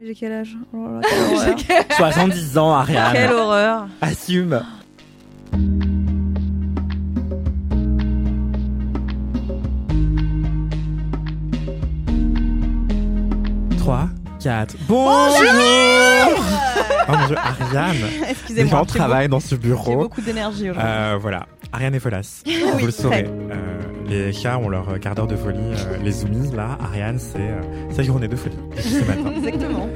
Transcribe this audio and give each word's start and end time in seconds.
J'ai 0.00 0.14
quel 0.14 0.32
âge? 0.32 0.56
Oh 0.74 0.86
là 0.86 1.00
là, 1.00 1.54
quelle 1.56 1.76
horreur. 1.76 1.96
70 1.96 2.58
ans, 2.58 2.72
Ariane. 2.74 3.12
Quelle 3.14 3.32
horreur. 3.32 3.88
Assume. 4.00 4.62
Trois, 13.78 14.08
quatre. 14.42 14.74
Bonjour 14.88 15.44
Oh 17.08 17.12
mon 17.12 17.26
dieu, 17.28 17.36
Ariane 17.38 17.96
Les 18.22 18.30
Excusez-moi. 18.30 18.70
gens 18.80 18.84
travaillent 18.84 19.28
dans 19.28 19.38
ce 19.40 19.54
beaucoup- 19.54 19.62
J'ai 19.62 19.68
bureau. 19.68 19.96
beaucoup 20.02 20.20
d'énergie 20.20 20.70
aujourd'hui. 20.70 20.82
Euh, 20.92 21.18
voilà, 21.20 21.46
Ariane 21.72 21.94
est. 21.94 21.98
Vous 22.78 22.86
le 22.86 22.92
saurez. 22.92 23.26
Euh, 23.26 23.80
les 24.08 24.32
chats 24.32 24.58
ont 24.58 24.68
leur 24.68 24.98
quart 25.00 25.14
d'heure 25.14 25.26
de 25.26 25.36
folie. 25.36 25.58
euh, 25.58 25.96
les 26.02 26.12
zoomies, 26.12 26.54
là, 26.54 26.78
Ariane, 26.80 27.18
c'est 27.18 27.38
euh, 27.40 27.90
sa 27.90 28.02
journée 28.02 28.28
de 28.28 28.36
folie 28.36 28.56
ce 28.78 29.04
matin. 29.04 29.32
Exactement. 29.36 29.88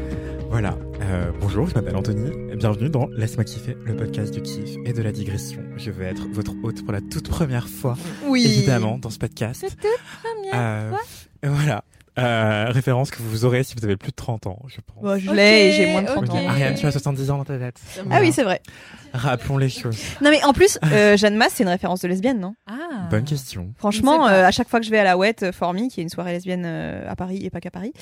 Voilà. 0.51 0.77
Euh, 1.03 1.31
bonjour, 1.41 1.69
je 1.69 1.75
m'appelle 1.75 1.97
Anthony. 1.97 2.31
et 2.53 2.57
Bienvenue 2.57 2.91
dans 2.91 3.07
Laisse-moi 3.13 3.45
kiffer, 3.45 3.77
le 3.85 3.95
podcast 3.97 4.35
du 4.35 4.43
kiff 4.43 4.77
et 4.85 4.93
de 4.93 5.01
la 5.03 5.13
digression. 5.13 5.61
Je 5.77 5.91
vais 5.91 6.07
être 6.07 6.27
votre 6.33 6.53
hôte 6.65 6.83
pour 6.85 6.93
la 6.93 7.01
toute 7.01 7.29
première 7.29 7.69
fois, 7.69 7.97
Oui. 8.27 8.45
évidemment, 8.45 8.99
dans 8.99 9.11
ce 9.11 9.19
podcast. 9.19 9.65
Euh, 10.53 10.91
voilà. 11.45 11.85
Euh, 12.19 12.67
référence 12.71 13.11
que 13.13 13.23
vous 13.23 13.45
aurez 13.45 13.63
si 13.63 13.75
vous 13.79 13.85
avez 13.85 13.97
plus 13.97 14.11
de 14.11 14.17
30 14.17 14.49
ans, 14.49 14.59
je 14.67 14.79
pense. 14.85 15.03
Bon, 15.03 15.17
je 15.17 15.31
Ok, 15.31 15.37
l'ai 15.37 15.73
j'ai 15.73 15.93
moins 15.93 16.03
de 16.03 16.09
30 16.09 16.25
ok. 16.29 16.35
ans. 16.35 16.49
Ariane, 16.49 16.75
tu 16.75 16.85
as 16.85 16.91
70 16.91 17.31
ans 17.31 17.39
dans 17.39 17.45
ta 17.45 17.57
tête. 17.57 17.81
Ah 18.11 18.19
oui, 18.21 18.33
c'est 18.33 18.43
vrai. 18.43 18.61
Rappelons 19.13 19.59
les 19.59 19.69
choses. 19.69 19.99
Non 20.21 20.31
mais 20.31 20.43
en 20.45 20.53
plus, 20.53 20.79
euh, 20.85 21.17
Jeanne 21.17 21.37
Masse, 21.37 21.55
c'est 21.57 21.63
une 21.63 21.69
référence 21.69 22.01
de 22.01 22.09
lesbienne, 22.09 22.41
non? 22.41 22.55
Ah. 22.67 23.09
Bonne 23.11 23.25
question. 23.25 23.73
Franchement, 23.77 24.29
euh, 24.29 24.45
à 24.45 24.51
chaque 24.51 24.69
fois 24.69 24.81
que 24.81 24.87
je 24.87 24.91
vais 24.91 24.99
à 24.99 25.05
la 25.05 25.17
Ouette 25.17 25.53
Formi, 25.53 25.89
qui 25.89 26.01
est 26.01 26.03
une 26.03 26.09
soirée 26.09 26.33
lesbienne 26.33 26.65
euh, 26.67 27.11
à 27.11 27.17
Paris 27.17 27.41
et 27.45 27.51
pas 27.51 27.61
qu'à 27.61 27.71
Paris, 27.71 27.93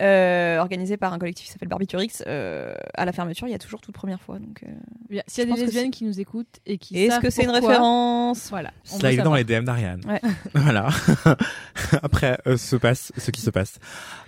euh, 0.00 0.58
organisée 0.58 0.96
par 0.96 1.12
un 1.12 1.18
collectif 1.18 1.46
qui 1.46 1.52
s'appelle 1.52 1.68
Barbiturix, 1.68 2.22
euh, 2.26 2.74
à 2.94 3.04
la 3.04 3.12
fermeture, 3.12 3.46
il 3.46 3.52
y 3.52 3.54
a 3.54 3.58
toujours 3.58 3.80
toute 3.80 3.94
première 3.94 4.20
fois. 4.20 4.38
Donc, 4.38 4.64
euh, 4.64 5.20
S'il 5.28 5.48
y 5.48 5.52
a 5.52 5.54
des 5.54 5.60
lesbiennes 5.60 5.90
qui 5.92 6.04
nous 6.04 6.20
écoutent 6.20 6.58
et 6.66 6.78
qui 6.78 7.04
est-ce 7.04 7.20
que 7.20 7.30
c'est 7.30 7.44
une 7.44 7.50
référence? 7.50 8.48
Voilà. 8.50 8.72
Slide 8.82 9.22
dans 9.22 9.34
les 9.34 9.44
DM 9.44 9.64
d'Ariane. 9.64 10.00
Ouais. 10.06 10.20
voilà. 10.54 10.88
Après, 12.02 12.38
euh, 12.46 12.56
se 12.56 12.74
passe 12.76 13.12
ce 13.16 13.30
qui 13.30 13.40
se 13.40 13.50
passe. 13.50 13.78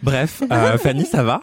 Bref, 0.02 0.42
euh, 0.50 0.78
Fanny, 0.78 1.04
ça 1.04 1.24
va? 1.24 1.40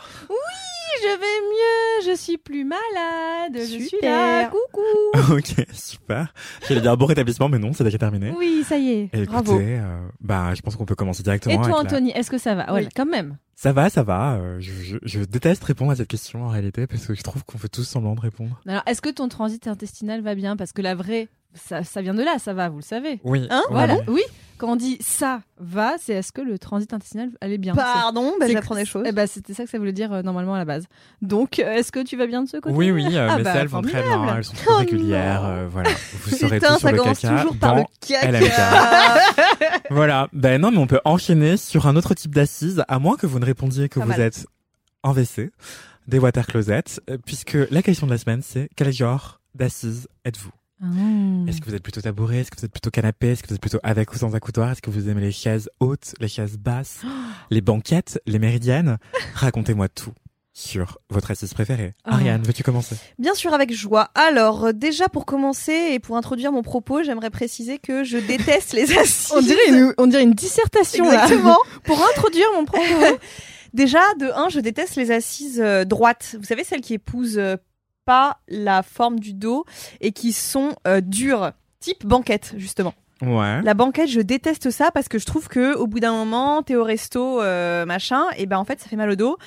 Je 1.04 1.20
vais 1.20 2.06
mieux, 2.08 2.12
je 2.14 2.18
suis 2.18 2.38
plus 2.38 2.64
malade, 2.64 3.54
je 3.56 3.59
suis 3.66 3.90
Super. 3.90 4.12
là, 4.44 4.50
coucou. 4.50 5.34
Ok, 5.36 5.66
super. 5.73 6.34
J'allais 6.68 6.80
dire 6.82 6.96
bon 6.96 7.06
rétablissement, 7.08 7.50
mais 7.50 7.59
non, 7.59 7.73
c'est 7.73 7.84
déjà 7.84 7.98
terminé. 7.98 8.32
Oui, 8.38 8.64
ça 8.66 8.78
y 8.78 8.90
est. 8.90 9.09
Et 9.14 9.26
Bravo. 9.26 9.54
écoutez, 9.56 9.80
euh, 9.80 10.08
bah, 10.22 10.54
je 10.56 10.62
pense 10.62 10.76
qu'on 10.78 10.86
peut 10.86 10.96
commencer 10.96 11.22
directement. 11.24 11.56
Et 11.56 11.58
toi, 11.58 11.66
avec 11.66 11.92
la- 11.92 11.98
Anthony, 11.98 12.12
est-ce 12.12 12.31
que 12.31 12.38
ça 12.38 12.56
va? 12.56 12.68
Oui. 12.74 12.81
Ouais, 12.84 12.90
quand 12.96 13.06
même. 13.06 13.38
Ça 13.56 13.74
va, 13.74 13.90
ça 13.90 14.04
va. 14.04 14.36
euh, 14.36 14.58
je, 14.59 14.72
je- 14.72 14.98
je 15.04 15.20
déteste 15.24 15.64
répondre 15.64 15.92
à 15.92 15.96
cette 15.96 16.08
question 16.08 16.44
en 16.46 16.50
réalité 16.50 16.88
parce 16.88 17.06
que 17.06 17.14
je 17.16 17.22
trouve 17.22 17.44
qu'on 17.44 17.58
fait 17.58 17.70
tous 17.70 17.84
semblant 17.84 18.16
de 18.16 18.22
répondre. 18.22 18.59
Alors, 18.68 18.84
est-ce 18.86 19.02
que 19.02 19.09
ton 19.09 19.28
transit 19.28 19.68
intestinal 19.68 20.22
va 20.22 20.36
bien? 20.36 20.56
Parce 20.56 20.72
que 20.72 20.81
la 20.81 20.96
vraie, 20.96 21.28
ça, 21.53 21.84
ça 21.84 22.02
vient 22.02 22.14
de 22.14 22.24
là, 22.24 22.38
ça 22.40 22.53
va, 22.53 22.69
vous 22.69 22.78
le 22.78 22.81
savez. 22.84 23.19
Oui. 23.24 23.47
Hein 23.50 23.62
oui, 23.69 23.74
Voilà. 23.74 23.96
oui. 23.96 24.02
Oui. 24.09 24.22
Quand 24.59 24.74
on 24.74 24.75
dit 24.78 24.97
ça 25.02 25.41
va, 25.59 25.96
c'est 26.00 26.14
est-ce 26.14 26.31
que 26.31 26.40
le 26.40 26.58
transit 26.58 26.94
intestinal 26.94 27.30
allait 27.41 27.58
bien? 27.58 27.74
Pardon, 27.75 28.34
bah, 28.40 28.46
C'est- 28.46 28.53
j'apprends 28.53 28.75
des 28.75 28.86
choses. 28.86 29.03
Eh 29.06 29.12
ben, 29.12 29.28
c'était 29.28 29.53
ça 29.53 29.66
que 29.66 29.69
ça 29.69 29.78
voulait 29.78 29.92
dire 29.92 30.13
euh, 30.13 30.22
normalement 30.22 30.53
à 30.53 30.58
la 30.59 30.63
base. 30.63 30.86
Donc, 31.22 31.59
euh, 31.59 31.74
est-ce 31.74 31.92
que 31.92 32.00
tu 32.02 32.16
vas 32.16 32.28
bien 32.28 32.44
de 32.44 32.47
ce 32.47 32.58
côté? 32.58 32.74
Oui, 32.74 32.92
oui, 32.92 33.03
euh, 33.18 33.28
Ah 33.30 33.38
mes 33.38 33.44
bah, 33.44 33.53
selles 33.53 33.68
vont 33.68 33.81
très 33.81 34.02
bien, 34.03 34.38
elles 34.38 34.44
sont 34.44 34.53
trop 34.53 34.74
Oh 34.75 34.78
régulières, 34.78 35.44
euh, 35.44 35.68
voilà. 35.69 35.90
Vous 36.24 36.30
saurez 36.38 36.59
Putain, 36.59 36.68
tout 36.75 36.80
sur 36.80 36.88
ça 36.88 36.92
le 36.92 36.97
commence 37.00 37.19
caca 37.19 37.36
toujours 37.38 37.58
par 37.58 37.75
le 37.75 37.84
caca. 38.00 38.31
LMK. 38.31 38.52
Voilà. 39.90 40.30
Ben 40.34 40.62
non, 40.62 40.72
mais 40.72 40.78
on 40.78 40.88
peut 40.88 41.02
enchaîner 41.03 41.58
sur 41.58 41.88
un 41.88 41.96
autre 41.96 42.13
type 42.13 42.34
d'assise, 42.34 42.84
à 42.88 43.00
moins 43.00 43.18
que 43.18 43.25
vous 43.28 43.40
ne 43.40 43.46
répondiez 43.46 43.90
que 43.90 44.00
Pas 44.00 44.06
vous 44.06 44.12
mal. 44.12 44.22
êtes 44.22 44.46
en 45.02 45.12
WC, 45.13 45.52
des 46.08 46.19
water 46.19 46.46
closets, 46.47 47.02
euh, 47.09 47.18
puisque 47.25 47.58
la 47.69 47.81
question 47.81 48.08
de 48.08 48.12
la 48.12 48.18
semaine, 48.18 48.42
c'est 48.42 48.69
quel 48.75 48.94
genre 48.94 49.42
d'assise 49.56 50.08
êtes-vous? 50.25 50.52
Ah. 50.83 50.88
Est-ce 51.47 51.61
que 51.61 51.69
vous 51.69 51.75
êtes 51.75 51.83
plutôt 51.83 52.01
tabouret 52.01 52.39
Est-ce 52.39 52.51
que 52.51 52.59
vous 52.59 52.66
êtes 52.66 52.71
plutôt 52.71 52.91
canapé? 52.91 53.31
Est-ce 53.31 53.44
que 53.44 53.47
vous 53.47 53.55
êtes 53.55 53.61
plutôt 53.61 53.79
avec 53.83 54.11
ou 54.11 54.17
sans 54.17 54.35
accoudoir 54.35 54.71
Est-ce 54.71 54.81
que 54.81 54.89
vous 54.89 55.07
aimez 55.07 55.21
les 55.21 55.31
chaises 55.31 55.69
hautes, 55.79 56.13
les 56.19 56.27
chaises 56.27 56.57
basses, 56.57 57.01
les 57.51 57.61
banquettes, 57.61 58.19
les 58.27 58.39
méridiennes? 58.39 58.97
Racontez-moi 59.33 59.88
tout 59.88 60.13
sur 60.53 60.99
votre 61.09 61.31
assise 61.31 61.53
préférée. 61.53 61.94
Oh. 62.05 62.11
Ariane, 62.11 62.44
veux-tu 62.44 62.63
commencer? 62.63 62.95
Bien 63.17 63.33
sûr, 63.33 63.53
avec 63.53 63.73
joie. 63.73 64.11
Alors, 64.13 64.66
euh, 64.66 64.71
déjà 64.71 65.09
pour 65.09 65.25
commencer 65.25 65.89
et 65.91 65.99
pour 65.99 66.16
introduire 66.16 66.51
mon 66.51 66.61
propos, 66.61 67.01
j'aimerais 67.01 67.31
préciser 67.31 67.79
que 67.79 68.03
je 68.03 68.17
déteste 68.27 68.73
les 68.73 68.95
assises. 68.97 69.31
On 69.35 69.41
dirait 69.41 69.69
une, 69.69 69.94
on 69.97 70.07
dirait 70.07 70.23
une 70.23 70.33
dissertation 70.33 71.05
là. 71.05 71.23
Exactement. 71.23 71.57
Pour 71.83 72.00
introduire 72.15 72.47
mon 72.55 72.65
propos. 72.65 73.17
Déjà, 73.73 74.01
de 74.19 74.27
un, 74.35 74.50
je 74.50 74.59
déteste 74.59 74.95
les 74.95 75.09
assises 75.09 75.59
euh, 75.59 75.83
droites. 75.83 76.35
Vous 76.38 76.45
savez, 76.45 76.63
celles 76.63 76.81
qui 76.81 76.94
épousent 76.94 77.39
euh, 77.39 77.57
pas 78.06 78.38
la 78.47 78.84
forme 78.84 79.19
du 79.19 79.34
dos 79.34 79.66
et 80.02 80.12
qui 80.12 80.34
sont 80.34 80.75
euh, 80.88 81.02
dures, 81.02 81.52
type 81.80 82.06
banquette, 82.06 82.53
justement. 82.58 82.94
Ouais. 83.22 83.62
La 83.62 83.74
banquette, 83.74 84.09
je 84.09 84.19
déteste 84.19 84.69
ça 84.72 84.91
parce 84.91 85.08
que 85.08 85.18
je 85.19 85.25
trouve 85.25 85.47
que 85.47 85.75
au 85.75 85.88
bout 85.88 86.00
d'un 86.00 86.12
moment, 86.13 86.62
t'es 86.62 86.75
au 86.75 86.84
resto, 86.84 87.42
euh, 87.42 87.86
machin, 87.86 88.24
et 88.38 88.46
ben 88.46 88.58
en 88.58 88.66
fait, 88.66 88.81
ça 88.81 88.90
fait 88.90 88.96
mal 88.96 89.09
au 89.12 89.16
dos. 89.16 89.38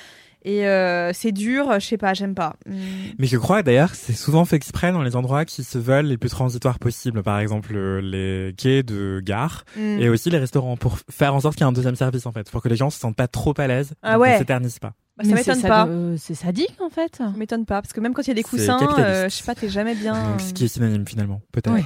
Et 0.45 0.65
euh, 0.65 1.11
c'est 1.13 1.33
dur, 1.33 1.73
je 1.79 1.85
sais 1.85 1.97
pas, 1.97 2.13
j'aime 2.13 2.33
pas. 2.33 2.55
Hmm. 2.65 2.75
Mais 3.17 3.27
je 3.27 3.37
crois 3.37 3.63
d'ailleurs 3.63 3.91
que 3.91 3.97
c'est 3.97 4.13
souvent 4.13 4.45
fait 4.45 4.55
exprès 4.55 4.93
dans 4.93 5.01
les 5.01 5.15
endroits 5.17 5.43
qui 5.43 5.63
se 5.63 5.77
veulent 5.77 6.05
les 6.05 6.17
plus 6.17 6.29
transitoires 6.29 6.79
possibles. 6.79 7.21
Par 7.21 7.39
exemple, 7.39 7.75
les 7.75 8.53
quais 8.57 8.81
de 8.81 9.21
gare 9.23 9.65
Hmm. 9.75 9.99
et 9.99 10.07
aussi 10.09 10.29
les 10.29 10.37
restaurants 10.37 10.77
pour 10.77 10.99
faire 11.11 11.35
en 11.35 11.41
sorte 11.41 11.55
qu'il 11.55 11.65
y 11.65 11.67
ait 11.67 11.69
un 11.69 11.73
deuxième 11.73 11.95
service 11.95 12.25
en 12.25 12.31
fait, 12.31 12.49
pour 12.49 12.61
que 12.61 12.69
les 12.69 12.77
gens 12.77 12.89
se 12.89 12.99
sentent 12.99 13.17
pas 13.17 13.27
trop 13.27 13.53
à 13.57 13.67
l'aise. 13.67 13.93
Ah 14.03 14.17
ouais. 14.17 14.33
Ne 14.33 14.37
s'éternisent 14.37 14.79
pas. 14.79 14.93
Bah, 15.17 15.23
ça 15.23 15.33
m'étonne 15.35 15.61
pas. 15.61 15.85
de- 15.85 16.15
C'est 16.19 16.35
sadique 16.35 16.79
en 16.79 16.89
fait. 16.89 17.15
Ça 17.15 17.29
m'étonne 17.35 17.65
pas 17.65 17.81
parce 17.81 17.91
que 17.93 17.99
même 17.99 18.13
quand 18.13 18.21
il 18.23 18.27
y 18.27 18.31
a 18.31 18.35
des 18.35 18.43
coussins, 18.43 18.77
euh, 18.99 19.29
je 19.29 19.35
sais 19.35 19.43
pas, 19.43 19.55
t'es 19.55 19.69
jamais 19.69 19.95
bien. 19.95 20.37
Ce 20.39 20.53
qui 20.53 20.65
est 20.65 20.67
synonyme 20.67 21.07
finalement, 21.07 21.41
peut-être. 21.51 21.73
Ouais. 21.73 21.83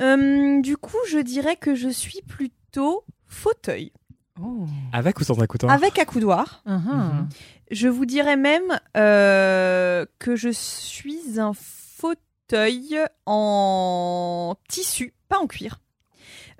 Euh, 0.00 0.60
du 0.60 0.76
coup, 0.76 0.96
je 1.10 1.18
dirais 1.18 1.56
que 1.56 1.74
je 1.74 1.88
suis 1.88 2.22
plutôt 2.22 3.04
fauteuil 3.26 3.92
Avec 4.92 5.18
ou 5.20 5.24
sans 5.24 5.40
accoudoir 5.40 5.72
avec 5.74 5.98
accoudoir. 5.98 6.62
Mhm. 6.66 7.28
Je 7.72 7.88
vous 7.88 8.06
dirais 8.06 8.36
même 8.36 8.78
euh, 8.96 10.06
que 10.20 10.36
je 10.36 10.50
suis 10.50 11.38
un 11.40 11.52
fauteuil 11.52 12.96
en 13.26 14.54
tissu, 14.68 15.14
pas 15.28 15.38
en 15.38 15.46
cuir. 15.46 15.80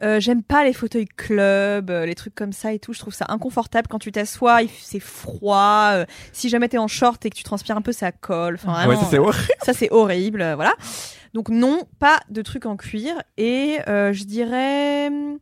Euh, 0.03 0.21
J'aime 0.21 0.43
pas 0.43 0.65
les 0.65 0.73
fauteuils 0.73 1.07
club, 1.07 1.91
euh, 1.91 2.07
les 2.07 2.15
trucs 2.15 2.35
comme 2.35 2.53
ça 2.53 2.73
et 2.73 2.79
tout. 2.79 2.93
Je 2.93 3.01
trouve 3.01 3.15
ça 3.15 3.27
inconfortable 3.29 3.89
quand 3.89 3.99
tu 3.99 4.13
t'assois, 4.13 4.61
c'est 4.81 5.01
froid. 5.01 5.91
euh, 5.95 6.05
si 6.33 6.49
jamais 6.49 6.69
t'es 6.69 6.79
en 6.79 6.87
short 6.89 7.25
et 7.27 7.31
que 7.31 7.37
tu 7.37 7.43
transpires 7.43 7.77
un 7.77 7.83
peu, 7.83 7.93
ça 7.93 8.13
colle. 8.13 8.55
Enfin, 8.63 8.87
Ouais, 8.89 8.97
ça 8.97 9.07
c'est 9.11 9.19
horrible. 9.19 9.45
ça 9.63 9.73
c'est 9.73 9.91
horrible, 9.91 10.43
euh, 10.43 10.55
voilà. 10.55 10.75
Donc 11.35 11.49
non, 11.49 11.83
pas 11.99 12.21
de 12.31 12.43
trucs 12.43 12.65
en 12.67 12.77
cuir 12.77 13.15
et 13.37 13.79
euh, 13.89 14.13
je 14.13 14.25
dirais 14.25 15.09
hum, 15.09 15.39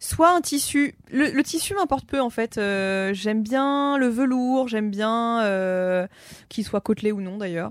soit 0.00 0.34
un 0.34 0.40
tissu. 0.40 0.96
Le, 1.10 1.30
le 1.30 1.42
tissu 1.42 1.74
m'importe 1.74 2.06
peu 2.06 2.20
en 2.20 2.30
fait. 2.30 2.58
Euh, 2.58 3.14
j'aime 3.14 3.42
bien 3.42 3.96
le 3.96 4.08
velours, 4.08 4.68
j'aime 4.68 4.90
bien 4.90 5.40
euh, 5.44 6.06
qu'il 6.48 6.64
soit 6.64 6.80
côtelé 6.80 7.12
ou 7.12 7.20
non 7.20 7.38
d'ailleurs. 7.38 7.70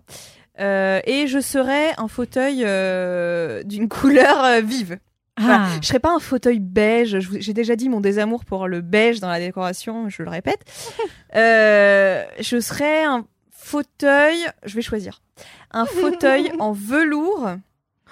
Euh, 0.59 0.99
et 1.05 1.27
je 1.27 1.39
serais 1.39 1.91
un 1.97 2.07
fauteuil 2.07 2.63
euh, 2.65 3.61
d'une 3.63 3.89
couleur 3.89 4.43
euh, 4.43 4.61
vive. 4.61 4.97
Voilà. 5.37 5.63
Ah. 5.65 5.69
Je 5.81 5.87
serais 5.87 5.99
pas 5.99 6.13
un 6.13 6.19
fauteuil 6.19 6.59
beige. 6.59 7.17
J'ai 7.39 7.53
déjà 7.53 7.75
dit 7.75 7.89
mon 7.89 8.01
désamour 8.01 8.45
pour 8.45 8.67
le 8.67 8.81
beige 8.81 9.19
dans 9.19 9.29
la 9.29 9.39
décoration, 9.39 10.09
je 10.09 10.23
le 10.23 10.29
répète. 10.29 10.63
Euh, 11.35 12.23
je 12.39 12.59
serais 12.59 13.05
un 13.05 13.25
fauteuil. 13.49 14.37
Je 14.65 14.75
vais 14.75 14.83
choisir 14.83 15.23
un 15.71 15.85
fauteuil 16.01 16.51
en 16.59 16.73
velours 16.73 17.55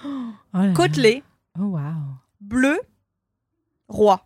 Oh 0.04 0.74
côtelé, 0.76 1.22
Oh 1.60 1.78
bleu, 2.40 2.80
roi. 3.88 4.24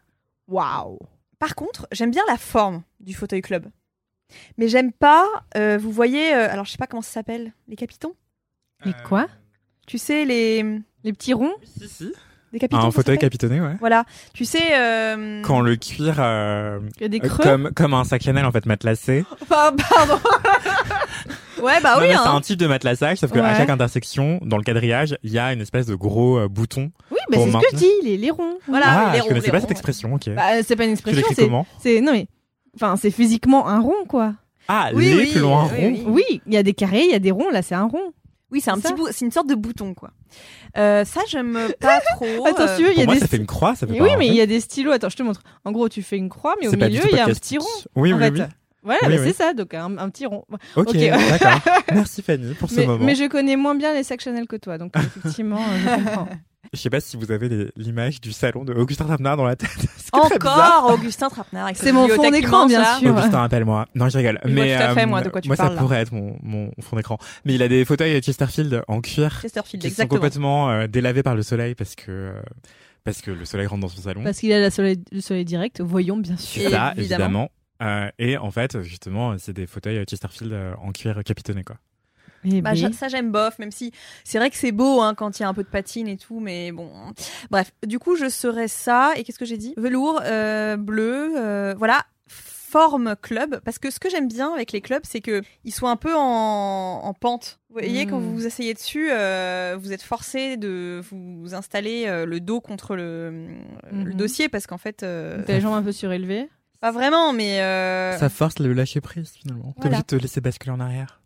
Waouh. 0.48 1.00
Par 1.38 1.56
contre, 1.56 1.88
j'aime 1.91 2.12
bien 2.12 2.24
la 2.30 2.38
forme 2.38 2.83
du 3.01 3.13
fauteuil 3.13 3.41
club. 3.41 3.68
Mais 4.57 4.69
j'aime 4.69 4.94
pas, 4.94 5.25
euh, 5.57 5.77
vous 5.77 5.91
voyez, 5.91 6.33
euh, 6.33 6.50
alors 6.50 6.63
je 6.65 6.71
sais 6.71 6.77
pas 6.77 6.88
comment 6.88 7.01
ça 7.01 7.12
s'appelle, 7.12 7.53
les 7.68 7.75
capitons? 7.75 8.15
Les 8.86 8.94
quoi? 9.06 9.27
Tu 9.88 9.98
sais, 9.98 10.24
les 10.24 10.63
Les 11.03 11.13
petits 11.13 11.33
ronds? 11.33 11.56
Si, 11.63 11.89
si. 11.89 12.13
Des 12.56 12.60
capitons. 12.60 12.84
Un 12.88 12.92
fauteuil 12.92 13.18
capitonné, 13.18 13.60
ouais. 13.60 13.74
Voilà. 13.81 14.06
Tu 14.34 14.46
sais. 14.46 14.63
Euh... 14.78 15.42
Quand 15.42 15.60
le 15.60 15.75
cuir, 15.75 16.16
euh, 16.19 16.80
Il 16.96 17.02
y 17.02 17.06
a 17.06 17.10
des 17.10 17.18
euh, 17.22 17.28
creux. 17.28 17.44
comme, 17.44 17.72
comme 17.75 17.94
un 17.94 18.06
sac 18.06 18.24
Chanel 18.24 18.46
en 18.46 18.52
fait 18.54 18.66
matelassé. 18.66 19.25
Enfin, 19.42 19.74
pardon. 19.94 20.18
ouais, 21.62 21.81
bah 21.81 21.96
Non, 21.98 22.02
oui. 22.04 22.13
hein. 22.13 22.22
C'est 22.24 22.30
un 22.30 22.40
type 22.40 22.57
de 22.60 22.68
matelassage, 22.68 23.18
sauf 23.18 23.34
qu'à 23.34 23.42
Ouais. 23.42 23.56
chaque 23.57 23.69
intersection, 23.69 24.40
dans 24.42 24.56
le 24.56 24.63
quadrillage, 24.63 25.18
il 25.22 25.31
y 25.34 25.38
a 25.38 25.52
une 25.52 25.60
espèce 25.60 25.86
de 25.86 25.96
gros 25.96 26.38
euh, 26.40 26.48
bouton. 26.48 26.92
Oui, 27.12 27.18
mais 27.30 27.38
c'est 27.38 27.52
ce 27.52 27.57
que 27.57 27.66
je 27.74 27.75
dis, 27.75 27.92
les, 28.04 28.16
les 28.16 28.31
ronds. 28.31 28.56
Voilà, 28.69 28.86
ah, 28.88 29.12
les 29.16 29.19
je 29.22 29.28
connaissais 29.28 29.48
les 29.48 29.51
pas 29.51 29.58
ronds, 29.58 29.62
cette 29.63 29.72
expression, 29.72 30.13
ok. 30.13 30.30
Bah, 30.34 30.63
c'est 30.63 30.78
pas 30.78 30.84
une 30.86 30.92
tu 30.92 30.94
expression, 30.94 31.18
l'écris 31.18 31.36
c'est, 31.36 31.44
comment 31.44 31.68
c'est, 31.81 32.00
non 32.00 32.13
mais, 32.13 32.28
enfin, 32.75 32.96
c'est 32.96 33.12
physiquement 33.12 33.68
un 33.68 33.81
rond, 33.81 34.06
quoi. 34.08 34.34
Ah, 34.69 34.92
Oui, 34.94 35.06
les 35.10 35.16
oui, 35.18 35.31
plus 35.31 35.42
loin 35.42 35.68
oui, 35.78 35.78
rond. 35.78 35.88
oui. 35.88 36.04
Oui, 36.30 36.42
il 36.48 36.54
y 36.54 36.58
a 36.58 36.63
des 36.63 36.74
carrés, 36.74 37.04
il 37.04 37.12
y 37.12 37.16
a 37.16 37.19
des 37.19 37.31
ronds, 37.31 37.51
là, 37.51 37.62
c'est 37.62 37.75
un 37.75 37.84
rond. 37.86 38.13
Oui, 38.51 38.62
c'est 38.62 38.71
un 38.71 38.80
petit 38.80 38.94
bout, 38.94 39.07
c'est 39.12 39.25
une 39.25 39.31
sorte 39.31 39.47
de 39.47 39.56
bouton, 39.56 39.94
quoi. 39.94 40.12
Euh, 40.77 41.03
ça, 41.06 41.21
j'aime 41.27 41.57
pas 41.80 42.00
trop. 42.13 42.45
Attends, 42.45 42.63
euh, 42.63 42.68
si 42.68 42.77
tu 42.77 42.83
veux, 42.83 42.92
il 42.94 42.94
y 42.94 42.95
Pour 42.95 43.03
a 43.03 43.06
moi, 43.06 43.13
des 43.15 43.19
ça 43.21 43.27
fait 43.27 43.38
une 43.38 43.45
croix, 43.47 43.75
ça 43.75 43.88
fait 43.88 43.97
pas 43.97 44.03
oui, 44.03 44.09
mais 44.18 44.27
il 44.27 44.36
y 44.36 44.42
a 44.42 44.45
des 44.45 44.59
stylos. 44.59 44.92
Attends, 44.92 45.09
je 45.09 45.18
te 45.18 45.24
montre. 45.24 45.42
En 45.65 45.71
gros, 45.71 45.89
tu 45.89 46.01
fais 46.03 46.18
une 46.18 46.30
croix, 46.30 46.56
mais 46.62 46.68
au 46.68 46.71
C'est 46.71 46.77
pas 46.77 46.88
milieu, 46.88 47.01
tout 47.01 47.07
il 47.12 47.18
y 47.18 47.19
a 47.19 47.25
un 47.25 47.30
petit 47.30 47.57
rond. 47.57 47.65
Oui, 47.95 48.13
en 48.13 48.18
oui, 48.18 48.24
fait. 48.24 48.31
oui. 48.31 48.42
Voilà, 48.83 49.00
Oui, 49.03 49.09
bah, 49.15 49.21
oui. 49.21 49.27
c'est 49.27 49.33
ça, 49.33 49.53
donc 49.56 49.74
un, 49.74 49.97
un 49.97 50.09
petit 50.12 50.27
rond. 50.27 50.45
Ok, 50.75 50.89
Ok. 50.89 50.95
d'accord. 50.95 51.59
Merci 51.92 52.21
Fanny 52.21 52.53
pour 52.53 52.69
ce 52.69 52.75
Mais, 52.81 52.86
moment. 52.86 53.03
mais 53.03 53.15
je 53.15 53.25
connais 53.27 53.56
moins 53.56 53.74
bien 53.74 53.94
les 53.95 54.03
sacs 54.03 54.21
Chanel 54.21 54.45
que 54.48 54.57
toi, 54.57 54.77
donc 54.77 54.94
effectivement, 54.95 55.57
euh, 55.59 55.77
je 55.83 56.03
comprends. 56.03 56.27
Je 56.73 56.79
sais 56.79 56.89
pas 56.89 57.00
si 57.00 57.17
vous 57.17 57.31
avez 57.31 57.71
l'image 57.75 58.21
du 58.21 58.31
salon 58.31 58.63
de 58.63 58.73
Augustin 58.73 59.06
Trapenard 59.06 59.38
dans 59.38 59.45
la 59.45 59.56
tête. 59.56 59.69
Encore 60.12 60.91
Augustin 60.94 61.29
Trapenard. 61.29 61.65
avec 61.65 61.77
C'est 61.77 61.91
mon 61.91 62.07
fond 62.07 62.29
d'écran, 62.29 62.65
bien 62.67 63.00
sûr. 63.00 63.12
Augustin, 63.15 63.44
appelle-moi. 63.44 63.88
Non, 63.95 64.09
je 64.09 64.17
rigole. 64.17 64.39
Mais 64.45 64.75
tout 64.75 64.83
à 64.83 64.94
fait, 64.94 65.03
euh, 65.03 65.07
moi, 65.07 65.21
de 65.21 65.29
quoi 65.29 65.41
tu 65.41 65.47
moi, 65.47 65.56
parles, 65.56 65.69
ça 65.69 65.75
là. 65.75 65.81
pourrait 65.81 66.01
être 66.01 66.13
mon, 66.13 66.38
mon 66.41 66.71
fond 66.81 66.95
d'écran. 66.95 67.17
Mais 67.45 67.56
il 67.56 67.62
a 67.63 67.67
des 67.67 67.85
fauteuils 67.85 68.21
Chesterfield 68.21 68.83
en 68.88 69.01
cuir 69.01 69.39
Chesterfield, 69.41 69.83
qui 69.83 69.91
sont 69.91 70.07
complètement 70.07 70.69
euh, 70.69 70.88
délavés 70.88 71.23
par 71.23 71.35
le 71.35 71.44
soleil 71.44 71.75
parce 71.75 71.95
que 71.95 72.12
euh, 72.12 72.41
parce 73.03 73.21
que 73.21 73.31
le 73.31 73.45
soleil 73.45 73.67
rentre 73.67 73.81
dans 73.81 73.88
son 73.88 74.01
salon. 74.01 74.23
Parce 74.23 74.39
qu'il 74.39 74.51
a 74.51 74.59
la 74.59 74.71
soleil, 74.71 75.00
le 75.12 75.21
soleil 75.21 75.45
direct, 75.45 75.79
voyons 75.81 76.17
bien 76.17 76.38
sûr. 76.38 76.63
C'est 76.63 76.71
ça, 76.71 76.94
évidemment. 76.97 77.00
évidemment. 77.25 77.50
Euh, 77.81 78.09
et 78.19 78.38
en 78.38 78.51
fait, 78.51 78.81
justement, 78.81 79.38
c'est 79.38 79.53
des 79.53 79.67
fauteuils 79.67 80.03
Chesterfield 80.09 80.53
euh, 80.53 80.73
en 80.81 80.91
cuir 80.91 81.21
capitonné, 81.23 81.63
quoi. 81.63 81.77
Eh 82.45 82.62
Bah, 82.62 82.71
ça 82.94 83.07
j'aime 83.07 83.31
bof, 83.31 83.57
même 83.59 83.71
si 83.71 83.92
c'est 84.24 84.38
vrai 84.38 84.50
que 84.50 84.57
c'est 84.57 84.71
beau 84.71 85.01
hein, 85.01 85.13
quand 85.15 85.39
il 85.39 85.44
y 85.44 85.45
a 85.45 85.50
un 85.50 85.53
peu 85.53 85.63
de 85.63 85.69
patine 85.69 86.07
et 86.07 86.18
tout, 86.18 86.39
mais 86.39 86.71
bon. 86.71 86.92
Bref, 87.50 87.71
du 87.86 88.00
coup 88.00 88.15
je 88.15 88.30
serais 88.30 88.68
ça. 88.68 89.13
Et 89.15 89.24
qu'est-ce 89.24 89.39
que 89.39 89.45
j'ai 89.45 89.57
dit? 89.57 89.74
Velours, 89.77 90.21
euh, 90.24 90.77
bleu, 90.77 91.33
euh, 91.38 91.74
voilà. 91.77 92.06
Forme 92.27 93.15
club, 93.21 93.62
parce 93.63 93.80
que 93.80 93.89
ce 93.89 94.00
que 94.01 94.09
j'aime 94.09 94.27
bien 94.27 94.51
avec 94.53 94.74
les 94.74 94.81
clubs, 94.81 95.03
c'est 95.06 95.21
que 95.21 95.42
ils 95.63 95.71
soient 95.74 95.92
un 95.92 95.95
peu 95.95 96.13
en, 96.13 96.19
en 97.03 97.13
pente. 97.13 97.59
Vous 97.69 97.75
voyez, 97.80 98.06
quand 98.06 98.19
vous 98.19 98.33
vous 98.36 98.45
asseyez 98.48 98.74
dessus, 98.74 99.07
euh, 99.12 99.77
vous 99.80 99.94
êtes 99.94 100.01
forcé 100.01 100.57
de 100.57 101.01
vous 101.09 101.53
installer 101.56 102.06
euh, 102.07 102.25
le 102.25 102.41
dos 102.41 102.59
contre 102.59 102.98
le, 102.98 103.48
le 103.91 104.12
Mhm. 104.12 104.13
dossier, 104.15 104.50
parce 104.50 104.68
qu'en 104.68 104.77
fait, 104.77 105.03
euh, 105.03 105.41
T'as 105.48 105.53
les 105.53 105.62
jambes 105.62 105.75
un 105.75 105.83
peu 105.83 105.94
surélevées. 105.94 106.50
pas 106.81 106.91
vraiment, 106.91 107.31
mais 107.31 107.62
euh, 107.62 108.18
Ça 108.18 108.27
force 108.30 108.59
le 108.59 108.74
lâcher 108.74 109.00
prise, 109.00 109.31
finalement. 109.31 109.71
T'es 109.75 109.83
Voilà. 109.83 109.88
obligé 110.00 110.01
de 110.01 110.07
te 110.07 110.15
laisser 110.18 110.41
basculer 110.41 110.71
en 110.74 110.80
arrière. 110.81 111.21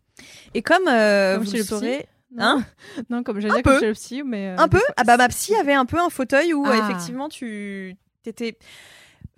Et 0.54 0.62
comme 0.62 0.86
euh, 0.88 1.34
Comme 1.36 1.44
vous 1.44 1.50
chez 1.50 1.58
le 1.58 1.64
saurez, 1.64 2.06
Non. 2.34 2.44
Hein 2.44 2.64
Non, 3.10 3.22
comme 3.22 3.40
j'allais 3.40 3.62
dire 3.62 3.78
chez 3.80 3.86
le 3.88 3.94
psy, 3.94 4.22
mais. 4.24 4.48
euh, 4.50 4.56
Un 4.58 4.68
peu 4.68 4.78
fois- 4.78 4.94
Ah 4.96 5.04
bah 5.04 5.16
ma 5.16 5.28
psy 5.28 5.54
avait 5.56 5.74
un 5.74 5.86
peu 5.86 5.98
un 5.98 6.10
fauteuil 6.10 6.54
où 6.54 6.66
euh, 6.66 6.70
Ah. 6.72 6.78
effectivement 6.88 7.28
tu 7.28 7.96
t'étais, 8.22 8.56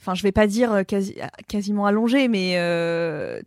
enfin 0.00 0.14
je 0.14 0.22
vais 0.22 0.32
pas 0.32 0.46
dire 0.46 0.72
euh, 0.72 0.82
quasi, 0.82 1.16
quasiment 1.48 1.86
allongé, 1.86 2.28
mais 2.28 2.54
euh, 2.56 3.40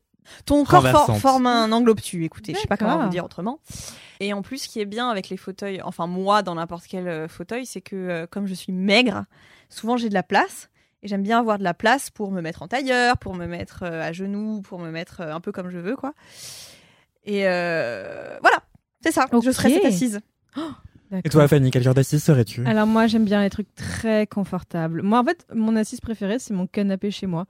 ton 0.46 0.64
corps 0.66 0.88
for- 0.88 1.18
forme 1.20 1.46
un 1.48 1.72
angle 1.72 1.92
obtus. 1.92 2.24
Écoutez, 2.26 2.54
je 2.56 2.60
sais 2.60 2.68
pas 2.68 2.78
comment 2.78 2.98
vous 3.04 3.10
dire 3.10 3.26
autrement. 3.26 3.60
Et 4.22 4.34
en 4.34 4.42
plus, 4.42 4.60
ce 4.60 4.70
qui 4.70 4.80
est 4.80 4.86
bien 4.86 5.10
avec 5.10 5.30
les 5.30 5.38
fauteuils, 5.38 5.82
enfin 5.84 6.08
moi 6.08 6.42
dans 6.42 6.56
n'importe 6.56 6.86
quel 6.88 7.08
euh, 7.08 7.28
fauteuil, 7.28 7.66
c'est 7.66 7.82
que 7.82 7.96
euh, 7.96 8.28
comme 8.28 8.48
je 8.48 8.54
suis 8.54 8.72
maigre, 8.72 9.26
souvent 9.70 9.98
j'ai 9.98 10.10
de 10.10 10.14
la 10.14 10.24
place. 10.24 10.70
Et 11.04 11.08
j'aime 11.08 11.22
bien 11.22 11.38
avoir 11.38 11.60
de 11.60 11.64
la 11.64 11.76
place 11.76 12.10
pour 12.10 12.32
me 12.32 12.42
mettre 12.42 12.64
en 12.64 12.68
tailleur, 12.68 13.18
pour 13.20 13.36
me 13.36 13.46
mettre 13.46 13.84
euh, 13.84 14.02
à 14.02 14.12
genoux, 14.12 14.62
pour 14.64 14.80
me 14.80 14.90
mettre 14.90 15.22
euh, 15.22 15.36
un 15.36 15.40
peu 15.40 15.52
comme 15.52 15.70
je 15.70 15.78
veux, 15.78 15.96
quoi. 15.96 16.14
Et 17.26 17.48
euh, 17.48 18.38
voilà, 18.42 18.58
c'est 19.02 19.12
ça. 19.12 19.26
Je 19.44 19.52
serais 19.52 19.70
cette 19.70 19.86
assise. 19.86 20.20
Et 21.24 21.30
toi, 21.30 21.48
Fanny, 21.48 21.70
quel 21.70 21.84
genre 21.84 21.94
d'assise 21.94 22.24
serais-tu? 22.24 22.66
Alors 22.66 22.88
moi 22.88 23.06
j'aime 23.06 23.26
bien 23.26 23.42
les 23.44 23.50
trucs 23.52 23.74
très 23.76 24.26
confortables. 24.26 25.02
Moi 25.04 25.20
en 25.20 25.24
fait 25.24 25.46
mon 25.54 25.76
assise 25.76 26.02
préférée 26.02 26.40
c'est 26.40 26.54
mon 26.54 26.66
canapé 26.66 27.12
chez 27.12 27.28
moi, 27.28 27.46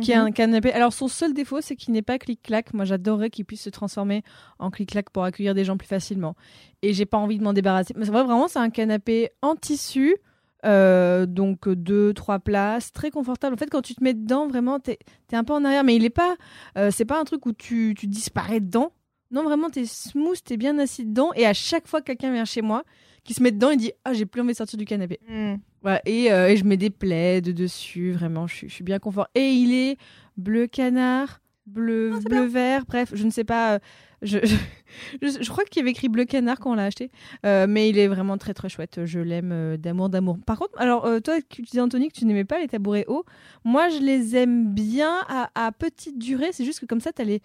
qui 0.00 0.12
est 0.12 0.16
Mhm. 0.16 0.26
un 0.26 0.30
canapé. 0.30 0.72
Alors 0.72 0.92
son 0.92 1.08
seul 1.08 1.34
défaut 1.34 1.60
c'est 1.60 1.74
qu'il 1.74 1.92
n'est 1.92 2.02
pas 2.02 2.18
clic-clac. 2.18 2.72
Moi 2.72 2.84
j'adorerais 2.84 3.28
qu'il 3.28 3.44
puisse 3.44 3.62
se 3.62 3.68
transformer 3.70 4.22
en 4.60 4.70
clic-clac 4.70 5.10
pour 5.10 5.24
accueillir 5.24 5.54
des 5.54 5.64
gens 5.64 5.76
plus 5.76 5.88
facilement. 5.88 6.34
Et 6.82 6.92
j'ai 6.94 7.04
pas 7.04 7.18
envie 7.18 7.36
de 7.38 7.42
m'en 7.42 7.52
débarrasser. 7.52 7.94
Mais 7.96 8.04
c'est 8.04 8.12
vrai 8.12 8.22
vraiment 8.22 8.46
c'est 8.48 8.60
un 8.60 8.70
canapé 8.70 9.30
en 9.42 9.56
tissu. 9.56 10.16
euh, 10.64 11.26
donc 11.26 11.68
deux 11.68 12.14
trois 12.14 12.38
places 12.38 12.92
très 12.92 13.10
confortable 13.10 13.54
en 13.54 13.56
fait 13.58 13.70
quand 13.70 13.80
tu 13.82 13.94
te 13.94 14.04
mets 14.04 14.12
dedans 14.14 14.46
vraiment 14.46 14.78
t'es 14.78 14.98
es 15.32 15.36
un 15.36 15.42
peu 15.42 15.54
en 15.54 15.64
arrière 15.64 15.84
mais 15.84 15.96
il 15.96 16.04
est 16.04 16.10
pas 16.10 16.36
euh, 16.76 16.90
c'est 16.92 17.06
pas 17.06 17.18
un 17.18 17.24
truc 17.24 17.46
où 17.46 17.52
tu, 17.54 17.94
tu 17.98 18.06
disparais 18.06 18.60
dedans 18.60 18.92
non 19.30 19.42
vraiment 19.44 19.70
t'es 19.70 19.84
smooth 19.86 20.38
t'es 20.44 20.56
bien 20.56 20.78
assis 20.78 21.04
dedans 21.06 21.30
et 21.34 21.46
à 21.46 21.52
chaque 21.54 21.86
fois 21.86 22.00
que 22.00 22.06
quelqu'un 22.06 22.32
vient 22.32 22.44
chez 22.44 22.62
moi 22.62 22.82
qui 23.24 23.34
se 23.34 23.42
met 23.42 23.50
dedans 23.52 23.70
il 23.70 23.76
dit 23.78 23.92
ah 24.04 24.12
j'ai 24.12 24.26
plus 24.26 24.40
envie 24.40 24.52
de 24.52 24.56
sortir 24.56 24.78
du 24.78 24.84
canapé 24.84 25.18
Mm. 25.28 25.54
voilà, 25.82 26.00
et, 26.06 26.32
euh, 26.32 26.48
et 26.48 26.56
je 26.56 26.64
mets 26.64 26.76
des 26.76 26.90
plaids 26.90 27.40
dessus, 27.40 28.12
vraiment, 28.12 28.46
je 28.46 28.54
suis, 28.54 28.68
je 28.68 28.74
suis 28.74 28.84
bien 28.84 28.98
confort. 28.98 29.28
Et 29.34 29.50
il 29.50 29.72
est 29.74 29.96
bleu 30.36 30.66
canard, 30.66 31.40
bleu, 31.66 32.18
bleu 32.28 32.44
vert, 32.46 32.84
bref, 32.86 33.10
je 33.14 33.24
ne 33.24 33.30
sais 33.30 33.44
pas. 33.44 33.74
euh, 33.74 33.78
je, 34.22 34.38
je, 35.22 35.28
je- 35.42 35.50
crois 35.50 35.64
qu'il 35.64 35.80
y 35.80 35.82
avait 35.82 35.90
écrit 35.92 36.08
bleu 36.08 36.24
canard 36.24 36.58
quand 36.58 36.72
on 36.72 36.74
l'a 36.74 36.84
acheté, 36.86 37.10
euh, 37.46 37.66
mais 37.68 37.88
il 37.88 37.98
est 37.98 38.08
vraiment 38.08 38.36
très 38.38 38.52
très 38.54 38.68
chouette. 38.68 39.00
Je 39.06 39.20
l'aime 39.20 39.76
d'amour, 39.76 40.08
d'amour. 40.10 40.36
Par 40.44 40.58
contre, 40.58 40.72
alors 40.78 41.06
toi, 41.22 41.36
tu 41.48 41.62
disais 41.62 41.80
Anthony 41.80 42.08
que 42.08 42.18
tu 42.18 42.24
n'aimais 42.26 42.44
pas 42.44 42.58
les 42.58 42.68
tabourets 42.68 43.04
hauts. 43.08 43.24
Moi, 43.64 43.88
je 43.90 43.98
les 43.98 44.36
aime 44.36 44.72
bien 44.74 45.14
à, 45.28 45.50
à 45.54 45.72
petite 45.72 46.18
durée. 46.18 46.48
C'est 46.52 46.64
juste 46.64 46.80
que 46.80 46.86
comme 46.86 47.00
ça, 47.00 47.12
tu 47.12 47.22
as 47.22 47.24
les. 47.24 47.40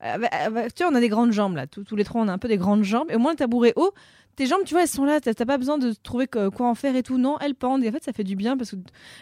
Tu 0.00 0.82
vois, 0.82 0.92
on 0.92 0.94
a 0.94 1.00
des 1.00 1.08
grandes 1.08 1.32
jambes 1.32 1.56
là. 1.56 1.66
Tous, 1.66 1.84
tous 1.84 1.96
les 1.96 2.04
trois, 2.04 2.20
on 2.22 2.28
a 2.28 2.32
un 2.32 2.38
peu 2.38 2.48
des 2.48 2.56
grandes 2.58 2.82
jambes. 2.84 3.10
Et 3.10 3.16
au 3.16 3.18
moins, 3.18 3.32
le 3.32 3.36
tabouret 3.36 3.72
haut, 3.76 3.92
tes 4.36 4.46
jambes, 4.46 4.60
tu 4.66 4.74
vois, 4.74 4.82
elles 4.82 4.88
sont 4.88 5.04
là. 5.04 5.20
T'as 5.20 5.32
pas 5.46 5.56
besoin 5.58 5.78
de 5.78 5.92
trouver 5.92 6.26
quoi 6.26 6.50
en 6.68 6.74
faire 6.74 6.94
et 6.96 7.02
tout. 7.02 7.16
Non, 7.18 7.38
elles 7.40 7.54
pendent. 7.54 7.82
Et 7.84 7.88
en 7.88 7.92
fait, 7.92 8.04
ça 8.04 8.12
fait 8.12 8.24
du 8.24 8.36
bien 8.36 8.56
parce 8.56 8.72
que 8.72 8.76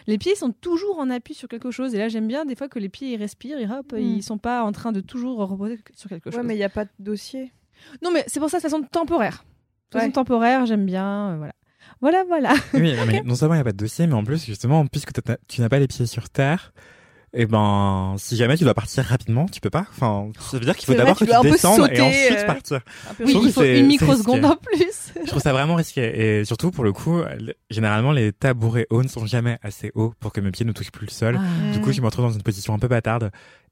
les 0.07 0.17
pieds 0.17 0.35
sont 0.35 0.51
toujours 0.51 0.99
en 0.99 1.09
appui 1.09 1.33
sur 1.33 1.47
quelque 1.47 1.71
chose. 1.71 1.95
Et 1.95 1.97
là, 1.97 2.09
j'aime 2.09 2.27
bien 2.27 2.45
des 2.45 2.55
fois 2.55 2.67
que 2.67 2.79
les 2.79 2.89
pieds 2.89 3.13
ils 3.13 3.17
respirent 3.17 3.59
et 3.59 3.65
hop, 3.65 3.93
Mm. 3.93 3.97
ils 3.97 4.23
sont 4.23 4.37
pas 4.37 4.63
en 4.63 4.71
train 4.71 4.91
de 4.91 4.99
toujours 5.01 5.37
reposer 5.37 5.79
sur 5.95 6.09
quelque 6.09 6.29
chose. 6.31 6.39
Ouais, 6.39 6.45
mais 6.45 6.55
il 6.55 6.57
n'y 6.57 6.63
a 6.63 6.69
pas 6.69 6.85
de 6.85 6.91
dossier. 6.99 7.53
Non, 8.01 8.11
mais 8.11 8.23
c'est 8.27 8.39
pour 8.39 8.49
ça, 8.49 8.57
de 8.57 8.61
façon 8.63 8.81
temporaire. 8.83 9.45
De 9.91 9.97
façon 9.99 10.07
Ouais. 10.07 10.11
temporaire, 10.13 10.65
j'aime 10.65 10.85
bien. 10.85 11.31
euh, 11.31 11.37
voilà. 11.37 11.53
Voilà, 12.01 12.23
voilà. 12.27 12.53
Oui, 12.73 12.93
non, 12.95 13.05
mais 13.05 13.21
non 13.25 13.35
seulement 13.35 13.53
il 13.53 13.57
n'y 13.57 13.61
a 13.61 13.65
pas 13.65 13.71
de 13.71 13.77
dossier, 13.77 14.07
mais 14.07 14.15
en 14.15 14.23
plus, 14.23 14.43
justement, 14.43 14.85
puisque 14.87 15.11
tu 15.47 15.61
n'as 15.61 15.69
pas 15.69 15.79
les 15.79 15.87
pieds 15.87 16.07
sur 16.07 16.29
terre, 16.29 16.73
et 17.35 17.45
ben, 17.45 18.15
si 18.17 18.37
jamais 18.37 18.55
tu 18.57 18.63
dois 18.63 18.73
partir 18.73 19.03
rapidement, 19.03 19.45
tu 19.47 19.59
peux 19.59 19.69
pas. 19.69 19.85
Enfin, 19.89 20.29
ça 20.39 20.57
veut 20.57 20.65
dire 20.65 20.75
qu'il 20.75 20.85
faut 20.85 20.93
d'abord 20.93 21.17
que 21.17 21.25
tu 21.25 21.49
descendes 21.49 21.89
et 21.91 21.99
ensuite 21.99 22.39
euh, 22.39 22.45
partir. 22.45 22.79
Oui, 23.19 23.37
il 23.43 23.51
faut 23.51 23.63
une 23.63 23.87
microseconde 23.87 24.45
en 24.45 24.55
plus. 24.55 25.11
Je 25.21 25.27
trouve 25.27 25.41
ça 25.41 25.51
vraiment 25.51 25.75
risqué. 25.75 26.39
Et 26.39 26.45
surtout, 26.45 26.71
pour 26.71 26.83
le 26.85 26.93
coup, 26.93 27.21
généralement, 27.69 28.11
les 28.13 28.31
tabourets 28.31 28.87
hauts 28.89 29.03
ne 29.03 29.09
sont 29.09 29.25
jamais 29.25 29.59
assez 29.61 29.91
hauts 29.95 30.13
pour 30.19 30.31
que 30.31 30.39
mes 30.39 30.51
pieds 30.51 30.65
ne 30.65 30.71
touchent 30.71 30.91
plus 30.91 31.07
le 31.07 31.11
sol. 31.11 31.39
Ah, 31.39 31.73
Du 31.73 31.81
coup, 31.81 31.91
je 31.91 31.99
me 31.99 32.05
retrouve 32.05 32.25
dans 32.25 32.31
une 32.31 32.43
position 32.43 32.73
un 32.73 32.79
peu 32.79 32.87
bâtarde 32.87 33.31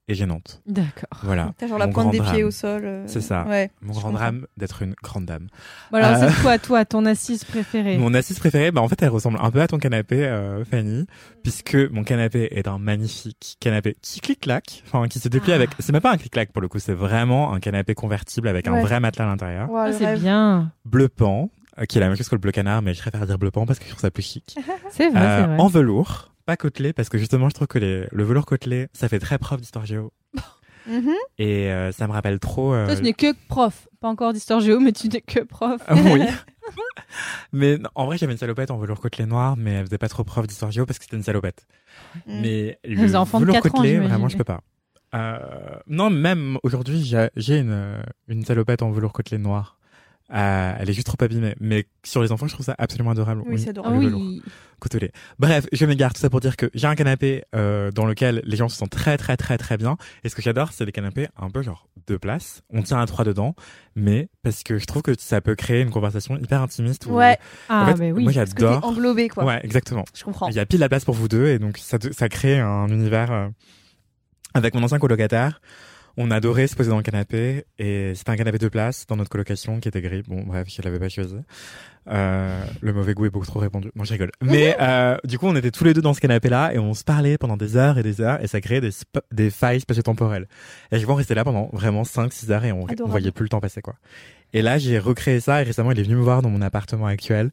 et 0.10 0.16
gênante. 0.16 0.62
D'accord. 0.68 1.22
Voilà. 1.24 1.54
T'as 1.58 1.68
genre 1.68 1.78
la 1.78 1.88
pointe 1.88 2.12
des 2.12 2.20
pieds 2.20 2.32
drame. 2.32 2.44
au 2.48 2.52
sol. 2.52 2.82
euh, 2.84 3.04
C'est 3.08 3.22
ça. 3.22 3.46
Ouais. 3.48 3.72
Mon 3.82 3.94
grand 3.94 4.02
comprends. 4.02 4.14
drame 4.18 4.48
d'être 4.58 4.82
une 4.82 4.96
grande 5.02 5.26
dame. 5.26 5.48
Bon, 5.92 5.98
alors, 6.00 6.22
Euh, 6.22 6.30
c'est 6.30 6.42
quoi, 6.42 6.58
toi, 6.60 6.84
ton 6.84 7.06
assise 7.06 7.46
préférée? 7.46 7.98
Mon 7.98 8.14
assise 8.14 8.38
préférée, 8.38 8.72
bah 8.72 8.82
en 8.82 8.88
fait, 8.90 9.02
elle 9.02 9.10
ressemble 9.10 9.38
un 9.42 9.50
peu 9.50 9.62
à 9.62 9.68
ton 9.68 9.78
canapé, 9.80 10.26
euh, 10.26 10.66
Fanny, 10.66 11.06
puisque 11.42 11.76
mon 11.76 12.04
canapé 12.04 12.50
est 12.52 12.68
un 12.68 12.80
magnifique 12.80 13.56
canapé 13.62 13.96
qui 14.02 14.20
clic-clac, 14.20 14.84
enfin 14.88 15.08
qui 15.08 15.20
se 15.20 15.30
déplie 15.30 15.54
Ah. 15.54 15.56
avec. 15.56 15.70
C'est 15.80 15.94
même 15.94 16.02
pas 16.02 16.12
un 16.12 16.18
clic-clac 16.18 16.52
pour 16.52 16.62
le 16.62 16.68
coup, 16.68 16.80
c'est 16.80 16.94
vraiment 16.94 17.54
un 17.54 17.60
canapé 17.62 17.96
convertible 17.96 18.48
avec 18.50 18.68
un 18.68 18.82
vrai 18.82 19.00
matelas 19.00 19.26
à 19.26 19.28
l'intérieur, 19.30 19.70
Ouah, 19.72 19.86
Ah, 19.88 19.94
C'est 19.94 20.18
bien. 20.20 20.72
bleu 20.86 21.08
pan, 21.08 21.50
euh, 21.80 21.86
qui 21.86 21.98
est 21.98 22.02
la 22.02 22.08
même 22.10 22.18
chose 22.18 22.28
que 22.28 22.36
le 22.36 22.40
bleu 22.42 22.52
canard, 22.52 22.82
mais 22.82 22.94
je 22.94 23.00
préfère 23.02 23.26
dire 23.26 23.38
bleu 23.40 23.52
pan 23.52 23.66
parce 23.66 23.80
que 23.80 23.86
je 23.86 23.90
trouve 23.92 24.02
ça 24.02 24.12
plus 24.12 24.24
chic. 24.24 24.56
C'est 24.92 25.10
vrai, 25.10 25.22
Euh, 25.22 25.42
c'est 25.42 25.48
vrai. 25.48 25.58
en 25.60 25.68
velours, 25.68 26.33
pas 26.46 26.58
côtelé, 26.58 26.94
parce 26.94 27.10
que 27.10 27.18
justement, 27.18 27.50
je 27.50 27.54
trouve 27.56 27.68
que 27.68 27.80
les, 27.80 28.08
le 28.12 28.24
velours 28.24 28.46
côtelé, 28.46 28.88
ça 28.94 29.08
fait 29.10 29.20
très 29.20 29.38
prof 29.38 29.60
d'histoire 29.60 29.86
géo, 29.86 30.12
Mhm. 30.86 31.14
et 31.38 31.72
euh, 31.72 31.92
ça 31.94 32.08
me 32.08 32.12
rappelle 32.14 32.40
trop. 32.40 32.74
euh, 32.74 32.86
Toi, 32.88 32.98
tu 32.98 33.04
n'es 33.04 33.14
que 33.14 33.34
prof. 33.48 33.88
Pas 34.02 34.10
encore 34.10 34.34
d'histoire 34.34 34.60
géo, 34.60 34.82
mais 34.82 34.92
tu 34.92 35.08
n'es 35.08 35.22
que 35.22 35.40
prof. 35.40 35.82
Ah 35.88 35.96
oui. 35.96 36.22
mais 37.54 37.78
non, 37.78 37.90
en 37.96 38.06
vrai, 38.06 38.18
j'avais 38.18 38.34
une 38.34 38.38
salopette 38.38 38.72
en 38.72 38.78
velours 38.78 39.00
côtelé 39.00 39.26
noir, 39.26 39.56
mais 39.56 39.72
elle 39.72 39.86
faisait 39.86 39.98
pas 39.98 40.10
trop 40.10 40.24
prof 40.26 40.46
d'histoire 40.48 40.72
géo 40.72 40.86
parce 40.86 41.00
que 41.00 41.06
c'était 41.06 41.16
une 41.18 41.24
salopette. 41.24 41.66
Mm. 42.28 42.42
Mais 42.42 42.80
Les 42.84 42.96
le 42.96 43.16
enfants 43.16 43.40
de 43.40 43.46
velours 43.46 43.56
4 43.62 43.68
ans, 43.68 43.70
côtelé, 43.78 43.92
j'imagine. 43.94 44.10
vraiment, 44.10 44.28
je 44.30 44.38
peux 44.38 44.44
pas. 44.44 44.62
Euh, 45.16 45.38
non, 45.88 46.10
même 46.10 46.58
aujourd'hui, 46.64 47.04
j'ai 47.04 47.30
j'ai 47.38 47.60
une, 47.60 48.04
une 48.28 48.44
salopette 48.44 48.82
en 48.82 48.92
velours 48.92 49.14
côtelé 49.14 49.38
noir. 49.38 49.78
Euh, 50.34 50.74
elle 50.80 50.90
est 50.90 50.94
juste 50.94 51.08
trop 51.08 51.18
abîmée. 51.24 51.56
Mais 51.60 51.86
sur 52.04 52.22
les 52.24 52.32
enfants, 52.32 52.48
je 52.48 52.54
trouve 52.54 52.66
ça 52.66 52.76
absolument 52.78 53.12
adorable. 53.12 53.44
Oui, 53.46 53.60
c'est 53.60 53.70
adorable. 53.70 53.96
le 53.96 54.00
oui. 54.00 54.06
velours. 54.08 54.42
Bref, 55.40 55.66
je 55.72 55.86
m'égare 55.86 56.14
tout 56.14 56.20
ça 56.20 56.30
pour 56.30 56.42
dire 56.42 56.58
que 56.58 56.70
j'ai 56.74 56.88
un 56.88 56.96
canapé 56.96 57.44
euh, 57.56 57.90
dans 57.92 58.06
lequel 58.06 58.42
les 58.44 58.58
gens 58.58 58.68
se 58.68 58.76
sentent 58.76 58.90
très 58.90 59.18
très 59.18 59.38
très 59.38 59.58
très 59.58 59.78
bien. 59.78 59.96
Et 60.26 60.30
ce 60.30 60.36
que 60.36 60.42
j'adore, 60.42 60.74
c'est 60.74 60.84
les 60.86 60.92
canapés 60.92 61.28
un 61.38 61.50
peu 61.50 61.62
genre 61.62 61.88
deux 62.08 62.20
places. 62.20 62.64
On 62.70 62.82
tient 62.82 63.00
à 63.00 63.06
trois 63.06 63.24
dedans, 63.24 63.56
mais 63.96 64.28
parce 64.42 64.64
que 64.64 64.78
je 64.80 64.86
trouve 64.86 65.02
que 65.02 65.14
ça 65.18 65.40
peut 65.40 65.56
créer 65.56 65.82
une 65.82 65.90
conversation 65.92 66.36
hyper 66.38 66.62
intimiste. 66.62 67.06
où- 67.06 67.12
Ouais, 67.16 67.38
Ah, 67.70 67.84
en 67.84 67.86
fait, 67.88 68.00
mais 68.00 68.12
oui. 68.12 68.24
moi 68.24 68.32
j'adore. 68.34 68.84
englobé, 68.86 69.30
quoi. 69.30 69.46
Ouais, 69.46 69.62
exactement. 69.64 70.04
Je 70.14 70.24
comprends. 70.26 70.50
Il 70.50 70.56
y 70.56 70.60
a 70.60 70.66
pile 70.66 70.80
la 70.82 70.90
place 70.90 71.06
pour 71.06 71.16
vous 71.16 71.30
deux 71.30 71.48
et 71.48 71.60
donc 71.60 71.78
ça, 71.78 71.98
ça 72.12 72.28
crée 72.28 72.60
un 72.60 72.88
univers. 72.90 73.32
euh, 73.32 73.48
Avec 74.54 74.76
mon 74.76 74.84
ancien 74.84 75.00
colocataire, 75.00 75.62
on 76.18 76.30
adorait 76.32 76.68
se 76.68 76.76
poser 76.76 76.90
dans 76.90 76.98
le 76.98 77.04
canapé 77.04 77.66
et 77.80 78.14
c'était 78.16 78.30
un 78.30 78.36
canapé 78.36 78.60
de 78.60 78.68
place 78.68 79.06
dans 79.08 79.16
notre 79.16 79.30
colocation 79.30 79.80
qui 79.80 79.88
était 79.88 80.02
gris. 80.02 80.22
Bon, 80.28 80.44
bref, 80.46 80.68
je 80.70 80.82
l'avais 80.82 81.00
pas 81.00 81.10
choisi. 81.10 81.36
Euh, 82.10 82.64
le 82.82 82.94
mauvais 82.94 83.14
goût 83.14 83.26
est 83.26 83.30
beaucoup 83.30 83.46
trop 83.46 83.60
répandu. 83.60 83.90
Non, 83.96 84.04
je 84.04 84.12
rigole. 84.12 84.32
Mais 84.42 84.76
euh, 84.80 85.18
du 85.24 85.40
coup, 85.40 85.48
on 85.48 85.56
était 85.56 85.72
tous 85.72 85.86
les 85.86 85.94
deux 85.94 86.02
dans 86.02 86.14
ce 86.14 86.20
canapé-là 86.20 86.74
et 86.74 86.80
on 86.80 86.94
se 86.94 87.04
parlait 87.04 87.38
pendant 87.38 87.58
des 87.58 87.78
heures 87.78 87.98
et 87.98 88.04
des 88.04 88.22
heures 88.22 88.44
et 88.44 88.48
ça 88.48 88.62
créait 88.62 88.82
des, 88.82 88.92
des 89.32 89.50
failles 89.50 89.80
spatio-temporelles. 89.80 90.48
Et 90.92 91.00
je 91.00 91.08
on 91.08 91.16
restait 91.16 91.36
là 91.36 91.44
pendant 91.44 91.70
vraiment 91.74 92.04
5-6 92.04 92.52
heures 92.52 92.66
et 92.66 92.72
on, 92.72 92.86
on 93.04 93.08
voyait 93.08 93.32
plus 93.32 93.44
le 93.44 93.50
temps 93.50 93.62
passer, 93.62 93.82
quoi. 93.82 93.96
Et 94.54 94.62
là, 94.62 94.78
j'ai 94.78 95.00
recréé 95.00 95.40
ça 95.40 95.62
et 95.62 95.64
récemment, 95.64 95.92
il 95.92 96.00
est 96.00 96.04
venu 96.04 96.16
me 96.16 96.22
voir 96.22 96.42
dans 96.42 96.50
mon 96.50 96.62
appartement 96.62 97.08
actuel. 97.08 97.52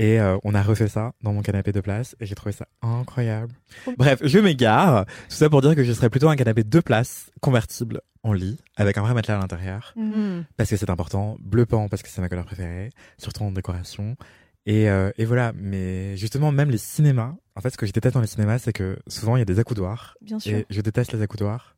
Et 0.00 0.18
euh, 0.18 0.38
on 0.44 0.54
a 0.54 0.62
refait 0.62 0.88
ça 0.88 1.12
dans 1.22 1.34
mon 1.34 1.42
canapé 1.42 1.72
de 1.72 1.80
place 1.82 2.16
et 2.20 2.24
j'ai 2.24 2.34
trouvé 2.34 2.52
ça 2.52 2.66
incroyable. 2.80 3.52
Bref, 3.98 4.20
je 4.24 4.38
m'égare. 4.38 5.04
Tout 5.04 5.36
ça 5.36 5.50
pour 5.50 5.60
dire 5.60 5.76
que 5.76 5.84
je 5.84 5.92
serais 5.92 6.08
plutôt 6.08 6.30
un 6.30 6.36
canapé 6.36 6.64
de 6.64 6.80
place, 6.80 7.30
convertible, 7.42 8.00
en 8.22 8.32
lit, 8.32 8.56
avec 8.76 8.96
un 8.96 9.02
vrai 9.02 9.12
matelas 9.12 9.36
à 9.36 9.40
l'intérieur. 9.40 9.92
Mhm. 9.96 10.38
Hmm. 10.38 10.44
Parce 10.56 10.70
que 10.70 10.78
c'est 10.78 10.88
important. 10.88 11.36
Bleu 11.40 11.66
pan 11.66 11.90
parce 11.90 12.02
que 12.02 12.08
c'est 12.08 12.22
ma 12.22 12.30
couleur 12.30 12.46
préférée. 12.46 12.88
Surtout 13.18 13.42
en 13.42 13.50
décoration. 13.50 14.16
Et, 14.64 14.88
euh, 14.88 15.10
et 15.18 15.26
voilà. 15.26 15.52
Mais 15.54 16.16
justement, 16.16 16.50
même 16.50 16.70
les 16.70 16.78
cinémas. 16.78 17.34
En 17.54 17.60
fait, 17.60 17.68
ce 17.68 17.76
que 17.76 17.84
je 17.84 17.92
déteste 17.92 18.14
dans 18.14 18.22
les 18.22 18.26
cinémas, 18.26 18.58
c'est 18.58 18.72
que 18.72 18.98
souvent, 19.06 19.36
il 19.36 19.40
y 19.40 19.42
a 19.42 19.44
des 19.44 19.58
accoudoirs. 19.58 20.16
Bien 20.22 20.38
sûr. 20.38 20.56
Et 20.56 20.66
je 20.70 20.80
déteste 20.80 21.12
les 21.12 21.20
accoudoirs. 21.20 21.76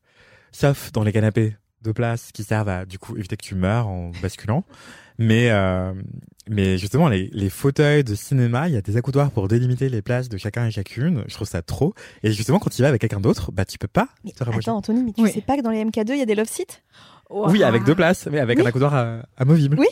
Sauf 0.53 0.93
dans 0.93 1.03
les 1.03 1.13
canapés 1.13 1.57
de 1.83 1.91
place 1.91 2.31
qui 2.31 2.45
servent 2.45 2.69
à, 2.69 2.87
du 2.87 3.01
coup, 3.01 3.17
éviter 3.17 3.37
que 3.37 3.45
tu 3.45 3.57
meurs 3.57 3.89
en 3.89 4.13
basculant. 4.23 4.65
Mais, 5.19 5.51
euh, 5.51 5.93
mais 6.49 6.79
justement, 6.79 7.09
les, 7.09 7.29
les 7.33 7.51
fauteuils 7.51 8.05
de 8.05 8.15
cinéma, 8.15 8.69
il 8.69 8.75
y 8.75 8.77
a 8.77 8.81
des 8.81 8.97
accoudoirs 8.97 9.31
pour 9.31 9.49
délimiter 9.49 9.89
les 9.89 10.03
places 10.03 10.29
de 10.29 10.37
chacun 10.39 10.67
et 10.67 10.71
chacune. 10.71 11.25
Je 11.29 11.35
trouve 11.35 11.47
ça 11.49 11.63
trop. 11.63 11.95
Et 12.23 12.33
justement, 12.33 12.59
quand 12.59 12.71
tu 12.71 12.83
vas 12.83 12.89
avec 12.89 13.01
quelqu'un 13.01 13.21
d'autre, 13.21 13.53
bah, 13.53 13.65
tu 13.65 13.79
peux 13.79 13.89
pas 13.89 14.09
Mais 14.25 14.33
te 14.33 14.43
rapprocher. 14.43 14.69
attends, 14.71 14.79
Anthony, 14.79 15.03
mais 15.05 15.13
tu 15.13 15.23
Oui. 15.23 15.31
sais 15.33 15.41
pas 15.43 15.57
que 15.57 15.63
dans 15.63 15.71
les 15.71 15.85
MK2, 15.85 16.13
il 16.15 16.19
y 16.19 16.23
a 16.23 16.27
des 16.27 16.35
love 16.35 16.49
seats? 16.49 16.81
Oui, 17.31 17.63
avec 17.63 17.85
deux 17.85 17.95
places, 17.95 18.29
mais 18.31 18.41
avec 18.41 18.59
Oui. 18.59 18.65
un 18.65 18.67
accoudoir 18.69 18.95
à- 18.95 19.23
amovible. 19.37 19.79
Oui. 19.79 19.87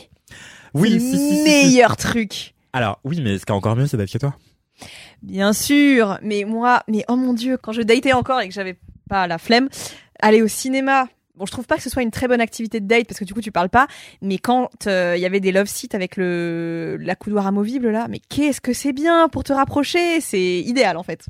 Oui, 0.73 0.99
si, 0.99 1.17
si. 1.17 1.43
meilleur 1.43 1.97
truc. 1.97 2.53
Alors, 2.73 2.99
oui, 3.03 3.19
mais 3.21 3.37
ce 3.37 3.45
qui 3.45 3.51
est 3.51 3.55
encore 3.55 3.75
mieux, 3.75 3.87
c'est 3.87 3.97
d'être 3.97 4.11
chez 4.11 4.19
toi. 4.19 4.35
Bien 5.21 5.53
sûr, 5.53 6.17
mais 6.23 6.43
moi, 6.45 6.83
mais 6.87 7.03
oh 7.07 7.15
mon 7.15 7.33
dieu, 7.33 7.57
quand 7.57 7.71
je 7.71 7.81
datais 7.81 8.13
encore 8.13 8.41
et 8.41 8.47
que 8.47 8.53
j'avais 8.53 8.77
pas 9.09 9.27
la 9.27 9.37
flemme, 9.37 9.69
aller 10.19 10.41
au 10.41 10.47
cinéma. 10.47 11.07
Bon, 11.41 11.47
je 11.47 11.51
trouve 11.51 11.65
pas 11.65 11.75
que 11.77 11.81
ce 11.81 11.89
soit 11.89 12.03
une 12.03 12.11
très 12.11 12.27
bonne 12.27 12.39
activité 12.39 12.79
de 12.79 12.85
date 12.85 13.07
parce 13.07 13.19
que 13.19 13.25
du 13.25 13.33
coup 13.33 13.41
tu 13.41 13.51
parles 13.51 13.69
pas, 13.69 13.87
mais 14.21 14.37
quand 14.37 14.69
euh, 14.85 15.15
il 15.17 15.21
y 15.21 15.25
avait 15.25 15.39
des 15.39 15.51
love 15.51 15.65
seats 15.65 15.87
avec 15.95 16.15
le 16.17 16.97
la 16.99 17.15
coudoir 17.15 17.47
amovible 17.47 17.89
là, 17.89 18.05
mais 18.09 18.19
qu'est-ce 18.29 18.61
que 18.61 18.73
c'est 18.73 18.93
bien 18.93 19.27
pour 19.27 19.43
te 19.43 19.51
rapprocher, 19.51 20.21
c'est 20.21 20.59
idéal 20.59 20.97
en 20.97 21.03
fait. 21.03 21.25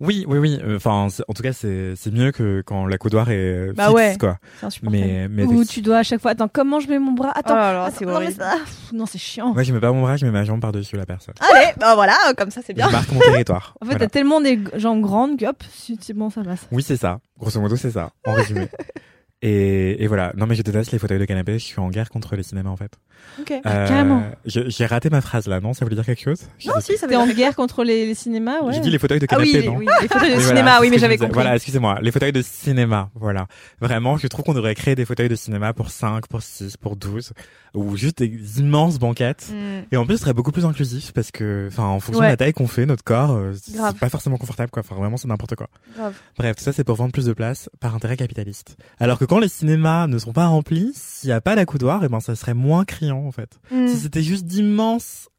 Oui, 0.00 0.24
oui, 0.26 0.38
oui. 0.38 0.58
euh, 0.64 0.76
Enfin, 0.76 1.08
en 1.28 1.32
tout 1.34 1.42
cas, 1.42 1.52
c'est 1.52 1.94
c'est 1.96 2.10
mieux 2.12 2.32
que 2.32 2.62
quand 2.64 2.86
l'accoudoir 2.86 3.30
est 3.30 3.36
euh, 3.36 3.72
Bah 3.76 3.88
fixe, 3.88 3.94
ouais. 3.94 4.16
quoi. 4.18 4.38
Mais, 4.82 5.28
mais 5.28 5.44
Où 5.44 5.64
tu 5.64 5.82
dois 5.82 5.98
à 5.98 6.02
chaque 6.02 6.20
fois. 6.20 6.30
Attends, 6.30 6.48
comment 6.48 6.80
je 6.80 6.88
mets 6.88 6.98
mon 6.98 7.12
bras? 7.12 7.32
Attends. 7.34 7.52
Oh 7.54 7.56
là 7.58 7.72
là, 7.72 7.84
attends, 7.84 7.96
c'est 7.98 8.06
non, 8.06 8.30
ça- 8.30 8.52
pff, 8.64 8.92
non, 8.92 9.06
c'est 9.06 9.18
chiant. 9.18 9.52
moi, 9.52 9.62
je 9.64 9.72
mets 9.72 9.80
pas 9.80 9.92
mon 9.92 10.00
bras, 10.02 10.16
je 10.16 10.24
mets 10.24 10.32
ma 10.32 10.44
jambe 10.44 10.60
par-dessus 10.60 10.96
la 10.96 11.04
personne. 11.04 11.34
Allez, 11.40 11.72
bah 11.78 11.94
voilà, 11.94 12.16
comme 12.38 12.50
ça 12.50 12.62
c'est 12.64 12.72
bien. 12.72 12.86
Je 12.88 12.92
marque 12.92 13.12
mon 13.12 13.20
territoire. 13.20 13.74
En 13.80 13.84
fait, 13.84 13.92
Voilà. 13.92 14.06
t'as 14.06 14.10
tellement 14.10 14.40
des 14.40 14.58
jambes 14.76 15.02
grandes 15.02 15.38
que 15.38 15.44
hop, 15.46 15.62
c'est 15.72 15.94
c'est 16.02 16.14
bon, 16.14 16.30
ça 16.30 16.42
passe. 16.42 16.66
Oui, 16.72 16.82
c'est 16.82 16.96
ça. 16.96 17.20
Grosso 17.38 17.60
modo, 17.60 17.76
c'est 17.76 17.90
ça. 17.90 18.10
En 18.26 18.32
résumé. 18.34 18.68
Et, 19.42 20.02
et 20.02 20.06
voilà. 20.06 20.32
Non, 20.36 20.46
mais 20.46 20.54
je 20.54 20.62
déteste 20.62 20.92
les 20.92 20.98
fauteuils 20.98 21.18
de 21.18 21.24
canapé. 21.24 21.54
Je 21.58 21.64
suis 21.64 21.80
en 21.80 21.90
guerre 21.90 22.10
contre 22.10 22.36
les 22.36 22.42
cinémas, 22.44 22.70
en 22.70 22.76
fait. 22.76 22.92
Ok. 23.40 23.50
Euh, 23.52 23.60
carrément. 23.88 24.22
je- 24.46 24.68
J'ai 24.68 24.86
raté 24.86 25.10
ma 25.10 25.20
phrase 25.20 25.46
là, 25.46 25.60
non 25.60 25.74
Ça 25.74 25.84
voulait 25.84 25.94
dire 25.96 26.04
quelque 26.04 26.22
chose 26.22 26.42
Non, 26.66 26.74
dit- 26.78 26.84
si, 26.84 26.96
ça 26.98 27.06
veut 27.06 27.16
en 27.16 27.26
guerre 27.26 27.54
contre 27.56 27.84
les, 27.84 28.06
les 28.06 28.14
cinémas, 28.14 28.60
ouais. 28.62 28.72
J'ai 28.72 28.80
dit 28.80 28.90
les 28.90 28.98
fauteuils 28.98 29.18
de 29.20 29.26
Ah 29.30 29.36
oui, 29.38 29.50
canapé, 29.52 29.66
non 29.68 29.76
oui, 29.76 29.86
les 30.00 30.08
fauteuils 30.08 30.30
de 30.30 30.34
voilà, 30.34 30.48
cinéma, 30.48 30.78
oui, 30.80 30.90
mais 30.90 30.98
j'avais 30.98 31.18
compris. 31.18 31.34
Voilà, 31.34 31.54
excusez-moi. 31.56 31.98
Les 32.02 32.10
fauteuils 32.12 32.32
de 32.32 32.42
cinéma, 32.42 33.10
voilà. 33.14 33.46
Vraiment, 33.80 34.16
je 34.16 34.26
trouve 34.28 34.44
qu'on 34.44 34.54
devrait 34.54 34.74
créer 34.74 34.94
des 34.94 35.04
fauteuils 35.04 35.28
de 35.28 35.34
cinéma 35.36 35.72
pour 35.72 35.90
5, 35.90 36.26
pour 36.28 36.42
6, 36.42 36.76
pour 36.76 36.96
12, 36.96 37.32
ou 37.74 37.96
juste 37.96 38.18
des 38.18 38.60
immenses 38.60 38.98
banquettes. 38.98 39.48
Mm. 39.52 39.86
Et 39.92 39.96
en 39.96 40.04
plus, 40.06 40.16
ce 40.16 40.22
serait 40.22 40.34
beaucoup 40.34 40.52
plus 40.52 40.64
inclusif 40.64 41.12
parce 41.12 41.30
que, 41.30 41.68
enfin, 41.70 41.84
en 41.84 42.00
fonction 42.00 42.20
Ouais. 42.20 42.26
de 42.28 42.32
la 42.32 42.36
taille 42.36 42.52
qu'on 42.52 42.66
fait, 42.68 42.86
notre 42.86 43.04
corps, 43.04 43.32
euh, 43.32 43.52
c'est 43.60 43.76
pas 43.98 44.08
forcément 44.08 44.36
confortable, 44.36 44.70
quoi. 44.70 44.82
Enfin, 44.86 44.94
vraiment, 45.00 45.16
c'est 45.16 45.28
n'importe 45.28 45.54
quoi. 45.56 45.68
Grave. 45.96 46.14
Bref, 46.38 46.56
tout 46.56 46.64
ça, 46.64 46.72
c'est 46.72 46.84
pour 46.84 46.96
vendre 46.96 47.12
plus 47.12 47.26
de 47.26 47.32
place 47.32 47.68
par 47.80 47.94
intérêt 47.94 48.16
capitaliste. 48.16 48.76
Alors 49.00 49.18
que 49.18 49.24
quand 49.32 49.38
les 49.38 49.48
cinémas 49.48 50.08
ne 50.08 50.18
sont 50.18 50.34
pas 50.34 50.44
remplis, 50.44 50.92
s'il 50.94 51.28
n'y 51.28 51.32
a 51.32 51.40
pas 51.40 51.56
d'accoudoir, 51.56 52.04
et 52.04 52.08
ben, 52.10 52.20
ça 52.20 52.36
serait 52.36 52.52
moins 52.52 52.84
criant, 52.84 53.24
en 53.24 53.32
fait. 53.32 53.58
Mm. 53.70 53.88
Si 53.88 53.96
c'était 53.96 54.22
juste 54.22 54.44
d'immenses 54.44 55.30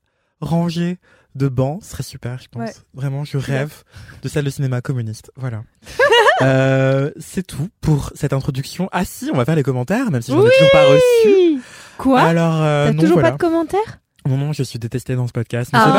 rangées 0.41 0.97
de 1.35 1.47
bancs, 1.47 1.83
ce 1.83 1.91
serait 1.91 2.01
super, 2.01 2.39
je 2.39 2.47
pense. 2.49 2.63
Ouais. 2.63 2.73
Vraiment, 2.95 3.23
je 3.23 3.37
rêve 3.37 3.83
de 4.23 4.29
salle 4.29 4.45
de 4.45 4.49
cinéma 4.49 4.81
communiste. 4.81 5.31
Voilà. 5.35 5.63
euh, 6.41 7.11
c'est 7.19 7.45
tout 7.45 7.69
pour 7.81 8.11
cette 8.15 8.33
introduction. 8.33 8.89
Ah 8.91 9.05
si, 9.05 9.29
on 9.31 9.37
va 9.37 9.45
faire 9.45 9.55
les 9.55 9.61
commentaires, 9.61 10.09
même 10.09 10.23
si 10.23 10.31
je 10.31 10.37
n'en 10.37 10.43
ai 10.43 10.49
toujours 10.49 10.71
pas 10.71 10.85
reçu. 10.85 11.27
Oui 11.27 11.61
Quoi 11.99 12.21
Alors, 12.21 12.63
euh, 12.63 12.87
T'as 12.87 12.93
non, 12.93 12.99
toujours 12.99 13.13
voilà. 13.17 13.29
pas 13.29 13.37
de 13.37 13.41
commentaires 13.41 13.99
Non, 14.27 14.37
non, 14.37 14.53
je 14.53 14.63
suis 14.63 14.79
détestée 14.79 15.15
dans 15.15 15.27
ce 15.27 15.33
podcast. 15.33 15.69
Mais 15.73 15.79
Arrête 15.79 15.93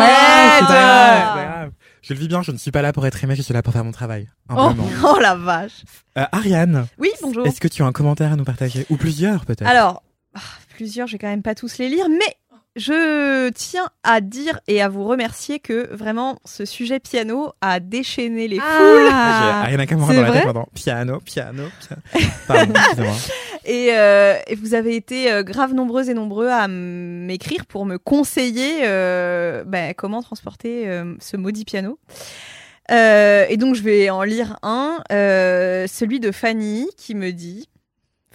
c'est 0.60 0.66
pas 0.66 0.72
grave, 0.72 1.46
grave. 1.46 1.70
Je 2.02 2.14
le 2.14 2.20
vis 2.20 2.28
bien, 2.28 2.42
je 2.42 2.52
ne 2.52 2.56
suis 2.56 2.70
pas 2.70 2.82
là 2.82 2.92
pour 2.92 3.06
être 3.06 3.22
aimé, 3.22 3.34
je 3.36 3.42
suis 3.42 3.54
là 3.54 3.62
pour 3.62 3.72
faire 3.72 3.84
mon 3.84 3.92
travail. 3.92 4.28
Oh, 4.50 4.58
Humblement. 4.58 4.88
oh 5.04 5.18
la 5.20 5.34
vache. 5.34 5.84
Euh, 6.18 6.24
Ariane, 6.32 6.86
Oui, 6.98 7.10
bonjour. 7.22 7.46
est-ce 7.46 7.60
que 7.60 7.68
tu 7.68 7.82
as 7.82 7.86
un 7.86 7.92
commentaire 7.92 8.32
à 8.32 8.36
nous 8.36 8.44
partager? 8.44 8.86
Ou 8.90 8.96
plusieurs, 8.96 9.44
peut-être? 9.44 9.66
Alors, 9.68 10.02
ah, 10.34 10.40
plusieurs, 10.74 11.06
je 11.06 11.12
vais 11.12 11.18
quand 11.18 11.28
même 11.28 11.42
pas 11.42 11.54
tous 11.54 11.78
les 11.78 11.88
lire, 11.88 12.06
mais 12.08 12.36
je 12.76 13.50
tiens 13.50 13.88
à 14.02 14.20
dire 14.20 14.60
et 14.66 14.82
à 14.82 14.88
vous 14.88 15.04
remercier 15.04 15.60
que 15.60 15.94
vraiment 15.94 16.38
ce 16.44 16.64
sujet 16.64 16.98
piano 17.00 17.52
a 17.60 17.80
déchaîné 17.80 18.48
les 18.48 18.58
foules. 18.58 18.66
J'ai 19.06 19.10
Ah 19.12 19.62
Ariane 19.62 19.86
Camora 19.86 20.12
c'est 20.12 20.16
dans 20.16 20.22
la 20.22 20.32
tête 20.32 20.46
maintenant. 20.46 20.68
Piano, 20.74 21.20
piano, 21.20 21.62
piano. 21.80 22.02
Pardon. 22.48 22.74
Et, 23.66 23.94
euh, 23.94 24.36
et 24.46 24.56
vous 24.56 24.74
avez 24.74 24.94
été 24.94 25.32
euh, 25.32 25.42
grave 25.42 25.72
nombreuses 25.72 26.10
et 26.10 26.14
nombreux 26.14 26.48
à 26.48 26.68
m'écrire 26.68 27.64
pour 27.64 27.86
me 27.86 27.96
conseiller 27.96 28.80
euh, 28.82 29.64
bah, 29.64 29.94
comment 29.94 30.20
transporter 30.22 30.86
euh, 30.86 31.14
ce 31.18 31.38
maudit 31.38 31.64
piano. 31.64 31.98
Euh, 32.90 33.46
et 33.48 33.56
donc 33.56 33.74
je 33.74 33.82
vais 33.82 34.10
en 34.10 34.22
lire 34.22 34.58
un, 34.62 35.02
euh, 35.10 35.86
celui 35.86 36.20
de 36.20 36.30
Fanny 36.30 36.86
qui 36.98 37.14
me 37.14 37.30
dit, 37.30 37.70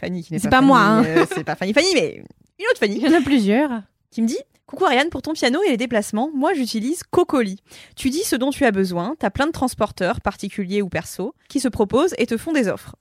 Fanny 0.01 0.24
qui 0.24 0.34
n'est 0.34 0.39
C'est 0.39 0.50
pas, 0.50 0.62
pas 0.62 0.65
moi, 0.65 0.79
hein. 0.79 1.03
Fanny, 1.03 1.19
euh, 1.19 1.25
c'est 1.36 1.43
pas 1.43 1.55
Fanny 1.55 1.74
Fanny, 1.74 1.89
mais 1.93 2.15
une 2.58 2.65
autre 2.72 2.79
Fanny. 2.79 2.96
Il 2.96 3.03
y 3.03 3.15
en 3.15 3.19
a 3.19 3.22
plusieurs. 3.22 3.69
Qui 4.12 4.22
me 4.22 4.28
dit 4.28 4.38
Coucou 4.66 4.86
Ariane, 4.86 5.10
pour 5.10 5.24
ton 5.24 5.34
piano 5.34 5.60
et 5.63 5.72
les 5.72 5.78
déplacements, 5.78 6.30
moi 6.34 6.54
j'utilise 6.54 7.01
Cocoli. 7.04 7.58
Tu 7.96 8.12
dis 8.12 8.24
ce 8.24 8.36
dont 8.36 8.51
tu 8.51 8.66
as 8.66 8.72
besoin, 8.72 9.16
t'as 9.18 9.32
plein 9.32 9.48
de 9.48 9.51
transporteurs, 9.51 10.22
particuliers 10.22 10.84
ou 10.84 10.89
perso, 10.89 11.34
qui 11.48 11.60
se 11.60 11.68
proposent 11.68 12.13
et 12.20 12.28
te 12.28 12.38
font 12.38 12.54
des 12.54 12.68
offres. 12.68 12.96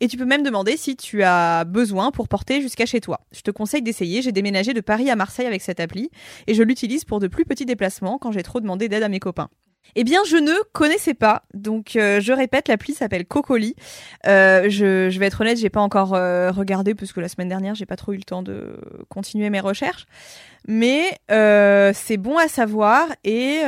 Et 0.00 0.06
tu 0.08 0.16
peux 0.16 0.24
même 0.24 0.44
demander 0.44 0.76
si 0.76 0.96
tu 0.96 1.24
as 1.24 1.64
besoin 1.64 2.12
pour 2.12 2.28
porter 2.28 2.60
jusqu'à 2.60 2.86
chez 2.86 3.00
toi. 3.00 3.20
Je 3.32 3.40
te 3.40 3.50
conseille 3.50 3.82
d'essayer, 3.82 4.22
j'ai 4.22 4.32
déménagé 4.32 4.74
de 4.74 4.80
Paris 4.80 5.10
à 5.10 5.16
Marseille 5.16 5.46
avec 5.46 5.62
cette 5.62 5.80
appli 5.80 6.10
et 6.46 6.54
je 6.54 6.62
l'utilise 6.62 7.04
pour 7.04 7.18
de 7.18 7.26
plus 7.26 7.44
petits 7.44 7.66
déplacements 7.66 8.18
quand 8.18 8.30
j'ai 8.30 8.44
trop 8.44 8.60
demandé 8.60 8.88
d'aide 8.88 9.02
à 9.02 9.08
mes 9.08 9.20
copains. 9.20 9.50
Eh 9.94 10.04
bien, 10.04 10.20
je 10.28 10.36
ne 10.36 10.52
connaissais 10.72 11.14
pas, 11.14 11.42
donc 11.54 11.96
euh, 11.96 12.20
je 12.20 12.32
répète, 12.32 12.68
l'appli 12.68 12.94
s'appelle 12.94 13.24
Cocoli. 13.26 13.74
Euh, 14.26 14.68
je, 14.68 15.10
je 15.10 15.18
vais 15.18 15.26
être 15.26 15.40
honnête, 15.40 15.58
j'ai 15.58 15.70
pas 15.70 15.80
encore 15.80 16.14
euh, 16.14 16.50
regardé 16.50 16.94
parce 16.94 17.12
que 17.12 17.20
la 17.20 17.28
semaine 17.28 17.48
dernière 17.48 17.74
j'ai 17.74 17.86
pas 17.86 17.96
trop 17.96 18.12
eu 18.12 18.16
le 18.16 18.22
temps 18.22 18.42
de 18.42 18.78
continuer 19.08 19.50
mes 19.50 19.60
recherches. 19.60 20.06
Mais 20.66 21.18
c'est 21.94 22.16
bon 22.18 22.36
à 22.36 22.48
savoir 22.48 23.06
et 23.24 23.60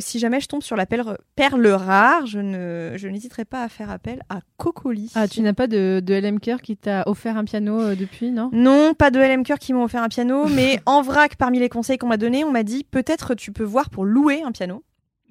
si 0.00 0.18
jamais 0.18 0.40
je 0.40 0.48
tombe 0.48 0.62
sur 0.62 0.76
la 0.76 0.86
perle, 0.86 1.18
perle 1.36 1.66
rare, 1.68 2.26
je 2.26 2.40
ne 2.40 2.94
je 2.96 3.06
n'hésiterai 3.06 3.44
pas 3.44 3.62
à 3.62 3.68
faire 3.68 3.90
appel 3.90 4.22
à 4.28 4.40
Cocoli. 4.56 5.12
Ah, 5.14 5.28
tu 5.28 5.40
n'as 5.42 5.52
pas 5.52 5.66
de, 5.68 6.00
de 6.04 6.14
LM 6.14 6.40
Cœur 6.40 6.60
qui 6.60 6.76
t'a 6.76 7.04
offert 7.06 7.36
un 7.36 7.44
piano 7.44 7.94
depuis, 7.94 8.30
non? 8.30 8.50
Non, 8.52 8.94
pas 8.94 9.10
de 9.10 9.20
LM 9.20 9.44
Cœur 9.44 9.58
qui 9.58 9.72
m'ont 9.72 9.84
offert 9.84 10.02
un 10.02 10.08
piano, 10.08 10.46
mais 10.48 10.80
en 10.86 11.02
vrac, 11.02 11.36
parmi 11.36 11.60
les 11.60 11.68
conseils 11.68 11.98
qu'on 11.98 12.08
m'a 12.08 12.16
donnés, 12.16 12.44
on 12.44 12.50
m'a 12.50 12.64
dit 12.64 12.84
peut-être 12.90 13.34
tu 13.34 13.52
peux 13.52 13.64
voir 13.64 13.90
pour 13.90 14.04
louer 14.04 14.42
un 14.42 14.52
piano, 14.52 14.82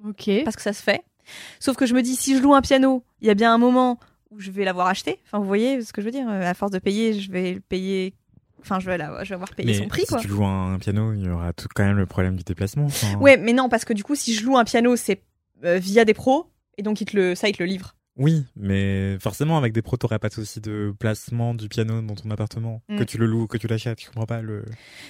Ok. 0.06 0.30
parce 0.44 0.56
que 0.56 0.62
ça 0.62 0.72
se 0.72 0.82
fait. 0.82 1.02
Sauf 1.60 1.76
que 1.76 1.86
je 1.86 1.94
me 1.94 2.02
dis, 2.02 2.16
si 2.16 2.36
je 2.36 2.42
loue 2.42 2.54
un 2.54 2.60
piano, 2.62 3.04
il 3.20 3.28
y 3.28 3.30
a 3.30 3.34
bien 3.34 3.54
un 3.54 3.58
moment 3.58 3.98
où 4.30 4.40
je 4.40 4.50
vais 4.50 4.64
l'avoir 4.64 4.86
acheté. 4.88 5.18
Enfin, 5.26 5.38
vous 5.38 5.44
voyez 5.46 5.82
ce 5.82 5.92
que 5.92 6.00
je 6.00 6.06
veux 6.06 6.10
dire 6.12 6.28
À 6.28 6.54
force 6.54 6.72
de 6.72 6.78
payer, 6.78 7.12
je 7.20 7.30
vais 7.30 7.52
le 7.54 7.60
payer. 7.60 8.14
Enfin, 8.60 8.80
je 8.80 8.86
vais, 8.86 8.96
la- 8.98 9.22
je 9.24 9.28
vais 9.30 9.34
avoir 9.34 9.50
payé 9.54 9.68
Mais 9.72 9.74
son 9.78 9.88
prix, 9.88 10.02
si 10.02 10.06
quoi. 10.08 10.18
tu 10.18 10.28
joues 10.28 10.44
un 10.44 10.78
piano, 10.78 11.12
il 11.12 11.24
y 11.24 11.28
aura 11.28 11.52
tout 11.52 11.66
quand 11.74 11.84
même 11.84 11.96
le 11.96 12.06
problème 12.06 12.36
du 12.36 12.44
déplacement. 12.44 12.84
enfin. 12.86 13.16
Ouais, 13.18 13.36
mais 13.36 13.52
non, 13.52 13.68
parce 13.68 13.84
que 13.84 13.92
du 13.92 14.04
coup, 14.04 14.14
si 14.14 14.34
je 14.34 14.44
loue 14.44 14.56
un 14.56 14.64
piano, 14.64 14.94
c'est 14.96 15.22
euh, 15.64 15.78
via 15.78 16.04
des 16.04 16.14
pros, 16.14 16.46
et 16.78 16.82
donc 16.82 17.00
ils 17.00 17.04
te 17.04 17.16
le, 17.16 17.34
ça, 17.34 17.48
ils 17.48 17.56
te 17.56 17.62
le 17.62 17.68
livrent. 17.68 17.94
Oui, 18.18 18.44
mais 18.56 19.18
forcément 19.20 19.56
avec 19.56 19.72
des 19.72 19.80
pros, 19.80 19.96
t'aurais 19.96 20.18
pas 20.18 20.28
de 20.28 20.34
souci 20.34 20.60
de 20.60 20.94
placement 20.98 21.54
du 21.54 21.68
piano 21.68 22.02
dans 22.02 22.14
ton 22.14 22.30
appartement, 22.30 22.82
Mm. 22.88 22.98
que 22.98 23.04
tu 23.04 23.16
le 23.16 23.24
loues, 23.26 23.46
que 23.46 23.56
tu 23.56 23.66
l'achètes. 23.68 24.00
Je 24.02 24.06
comprends 24.06 24.26
pas 24.26 24.42
le. 24.42 24.64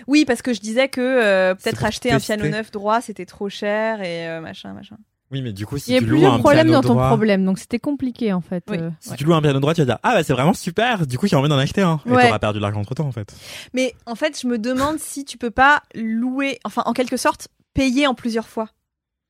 Oui, 0.06 0.24
parce 0.24 0.40
que 0.42 0.52
je 0.54 0.60
disais 0.60 0.88
que 0.88 1.00
euh, 1.00 1.54
peut-être 1.56 1.84
acheter 1.84 2.12
un 2.12 2.20
piano 2.20 2.48
neuf 2.48 2.70
droit, 2.70 3.00
c'était 3.00 3.26
trop 3.26 3.48
cher 3.48 4.00
et 4.02 4.28
euh, 4.28 4.40
machin, 4.40 4.72
machin. 4.72 4.96
Oui, 5.32 5.40
mais 5.42 5.52
du 5.54 5.64
coup, 5.66 5.78
si 5.78 5.90
Il 5.90 5.94
y 5.94 5.96
a 5.96 6.00
tu 6.00 6.04
loues 6.04 6.10
plusieurs 6.12 6.34
un 6.34 6.38
problèmes 6.40 6.66
piano 6.66 6.80
dans 6.82 6.86
ton 6.88 6.94
droit, 6.94 7.08
problème, 7.08 7.44
donc 7.44 7.58
c'était 7.58 7.78
compliqué 7.78 8.32
en 8.34 8.42
fait. 8.42 8.62
Oui. 8.68 8.76
euh, 8.78 8.90
si 9.00 9.10
ouais. 9.10 9.16
tu 9.16 9.24
loues 9.24 9.32
un 9.34 9.40
piano 9.42 9.58
droit, 9.60 9.72
tu 9.74 9.80
vas 9.80 9.86
dire 9.86 9.98
ah 10.02 10.12
bah 10.14 10.22
c'est 10.22 10.34
vraiment 10.34 10.52
super. 10.54 11.06
Du 11.06 11.18
coup, 11.18 11.26
j'ai 11.26 11.34
envie 11.36 11.48
d'en 11.48 11.58
acheter 11.58 11.80
un. 11.80 11.98
Et 12.06 12.10
Ouais. 12.10 12.26
t'auras 12.26 12.38
perdu 12.38 12.58
de 12.58 12.62
l'argent 12.62 12.80
entre 12.80 12.94
temps 12.94 13.06
en 13.08 13.12
fait. 13.12 13.34
Mais 13.72 13.94
en 14.06 14.14
fait, 14.14 14.38
je 14.40 14.46
me 14.46 14.58
demande 14.58 14.98
si 15.00 15.24
tu 15.24 15.38
peux 15.38 15.50
pas 15.50 15.82
louer, 15.94 16.58
enfin 16.64 16.82
en 16.86 16.92
quelque 16.92 17.16
sorte, 17.16 17.48
payer 17.74 18.06
en 18.06 18.14
plusieurs 18.14 18.46
fois 18.46 18.68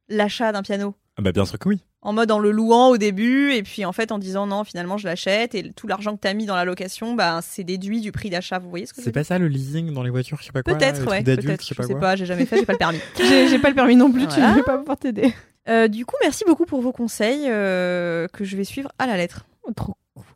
l'achat 0.08 0.50
d'un 0.52 0.62
piano. 0.62 0.94
Ah 1.16 1.22
bah 1.22 1.30
bien 1.32 1.44
sûr 1.46 1.58
que 1.58 1.68
oui. 1.68 1.80
En 2.04 2.12
mode 2.12 2.32
en 2.32 2.40
le 2.40 2.50
louant 2.50 2.88
au 2.88 2.97
début 2.99 3.52
et 3.52 3.62
puis 3.62 3.85
en 3.85 3.92
fait 3.92 4.11
en 4.11 4.18
disant 4.18 4.47
non 4.49 4.64
finalement 4.64 4.97
je 4.99 5.06
l'achète 5.06 5.54
et 5.54 5.71
tout 5.73 5.87
l'argent 5.87 6.14
que 6.16 6.21
t'as 6.21 6.35
mis 6.35 6.47
dans 6.47 6.56
la 6.56 6.64
location 6.64 7.14
bah 7.14 7.38
c'est 7.42 7.62
déduit 7.62 8.00
du 8.00 8.11
prix 8.11 8.28
d'achat 8.28 8.59
vous 8.59 8.68
voyez 8.71 8.87
ce 8.87 8.92
que 8.92 9.00
je 9.00 9.04
C'est 9.04 9.12
pas 9.12 9.23
ça 9.23 9.38
le 9.38 9.47
leasing 9.47 9.92
dans 9.94 10.02
les 10.02 10.11
voitures, 10.11 10.38
je 10.40 10.47
sais 10.47 10.52
pas 10.52 10.64
quoi. 10.64 10.75
peut-être 10.75 11.00
les 11.02 11.06
ouais 11.06 11.23
peut-être 11.23 11.62
je 11.62 11.68
sais 11.68 11.75
pas 11.76 11.85
sais 11.85 11.92
quoi. 11.92 12.00
pas 12.00 12.16
j'ai 12.16 12.26
jamais 12.26 12.44
fait 12.44 12.56
j'ai 12.59 12.66
pas 12.66 12.73
le 12.73 12.78
permis 12.78 12.99
J'ai 13.18 13.59
pas 13.61 13.68
le 13.68 13.76
permis 13.76 13.94
non 13.94 14.11
plus, 14.11 14.25
Voilà. 14.26 14.49
tu 14.50 14.56
vais 14.56 14.62
pas 14.64 14.78
pouvoir 14.78 14.99
t'aider. 14.99 15.32
Euh, 15.68 15.87
du 15.87 16.04
coup 16.04 16.16
merci 16.23 16.42
beaucoup 16.44 16.64
pour 16.66 16.80
vos 16.80 16.90
conseils 16.90 17.44
euh, 17.49 18.26
que 18.32 18.42
je 18.44 18.56
vais 18.56 18.64
suivre 18.64 18.90
à 18.99 19.06
la 19.06 19.16
lettre 19.16 19.47
Oh, 19.62 19.71
Trop 19.73 19.94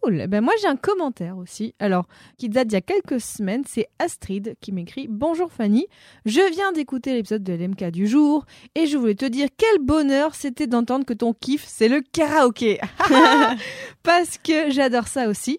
Ben 0.08 0.40
moi 0.40 0.52
j'ai 0.60 0.68
un 0.68 0.76
commentaire 0.76 1.36
aussi. 1.36 1.74
Alors, 1.80 2.06
qui 2.38 2.48
date 2.48 2.68
d'il 2.68 2.74
y 2.74 2.78
a 2.78 2.80
quelques 2.80 3.20
semaines, 3.20 3.64
c'est 3.66 3.88
Astrid 3.98 4.54
qui 4.60 4.70
m'écrit 4.70 5.08
Bonjour 5.08 5.50
Fanny, 5.50 5.86
je 6.24 6.40
viens 6.52 6.70
d'écouter 6.70 7.14
l'épisode 7.14 7.42
de 7.42 7.52
l'MK 7.52 7.90
du 7.90 8.06
jour 8.06 8.46
et 8.76 8.86
je 8.86 8.96
voulais 8.96 9.16
te 9.16 9.26
dire 9.26 9.48
quel 9.56 9.78
bonheur 9.80 10.36
c'était 10.36 10.68
d'entendre 10.68 11.04
que 11.04 11.14
ton 11.14 11.32
kiff 11.32 11.64
c'est 11.66 11.88
le 11.88 12.02
karaoké. 12.12 12.78
Parce 14.04 14.38
que 14.38 14.70
j'adore 14.70 15.08
ça 15.08 15.28
aussi. 15.28 15.58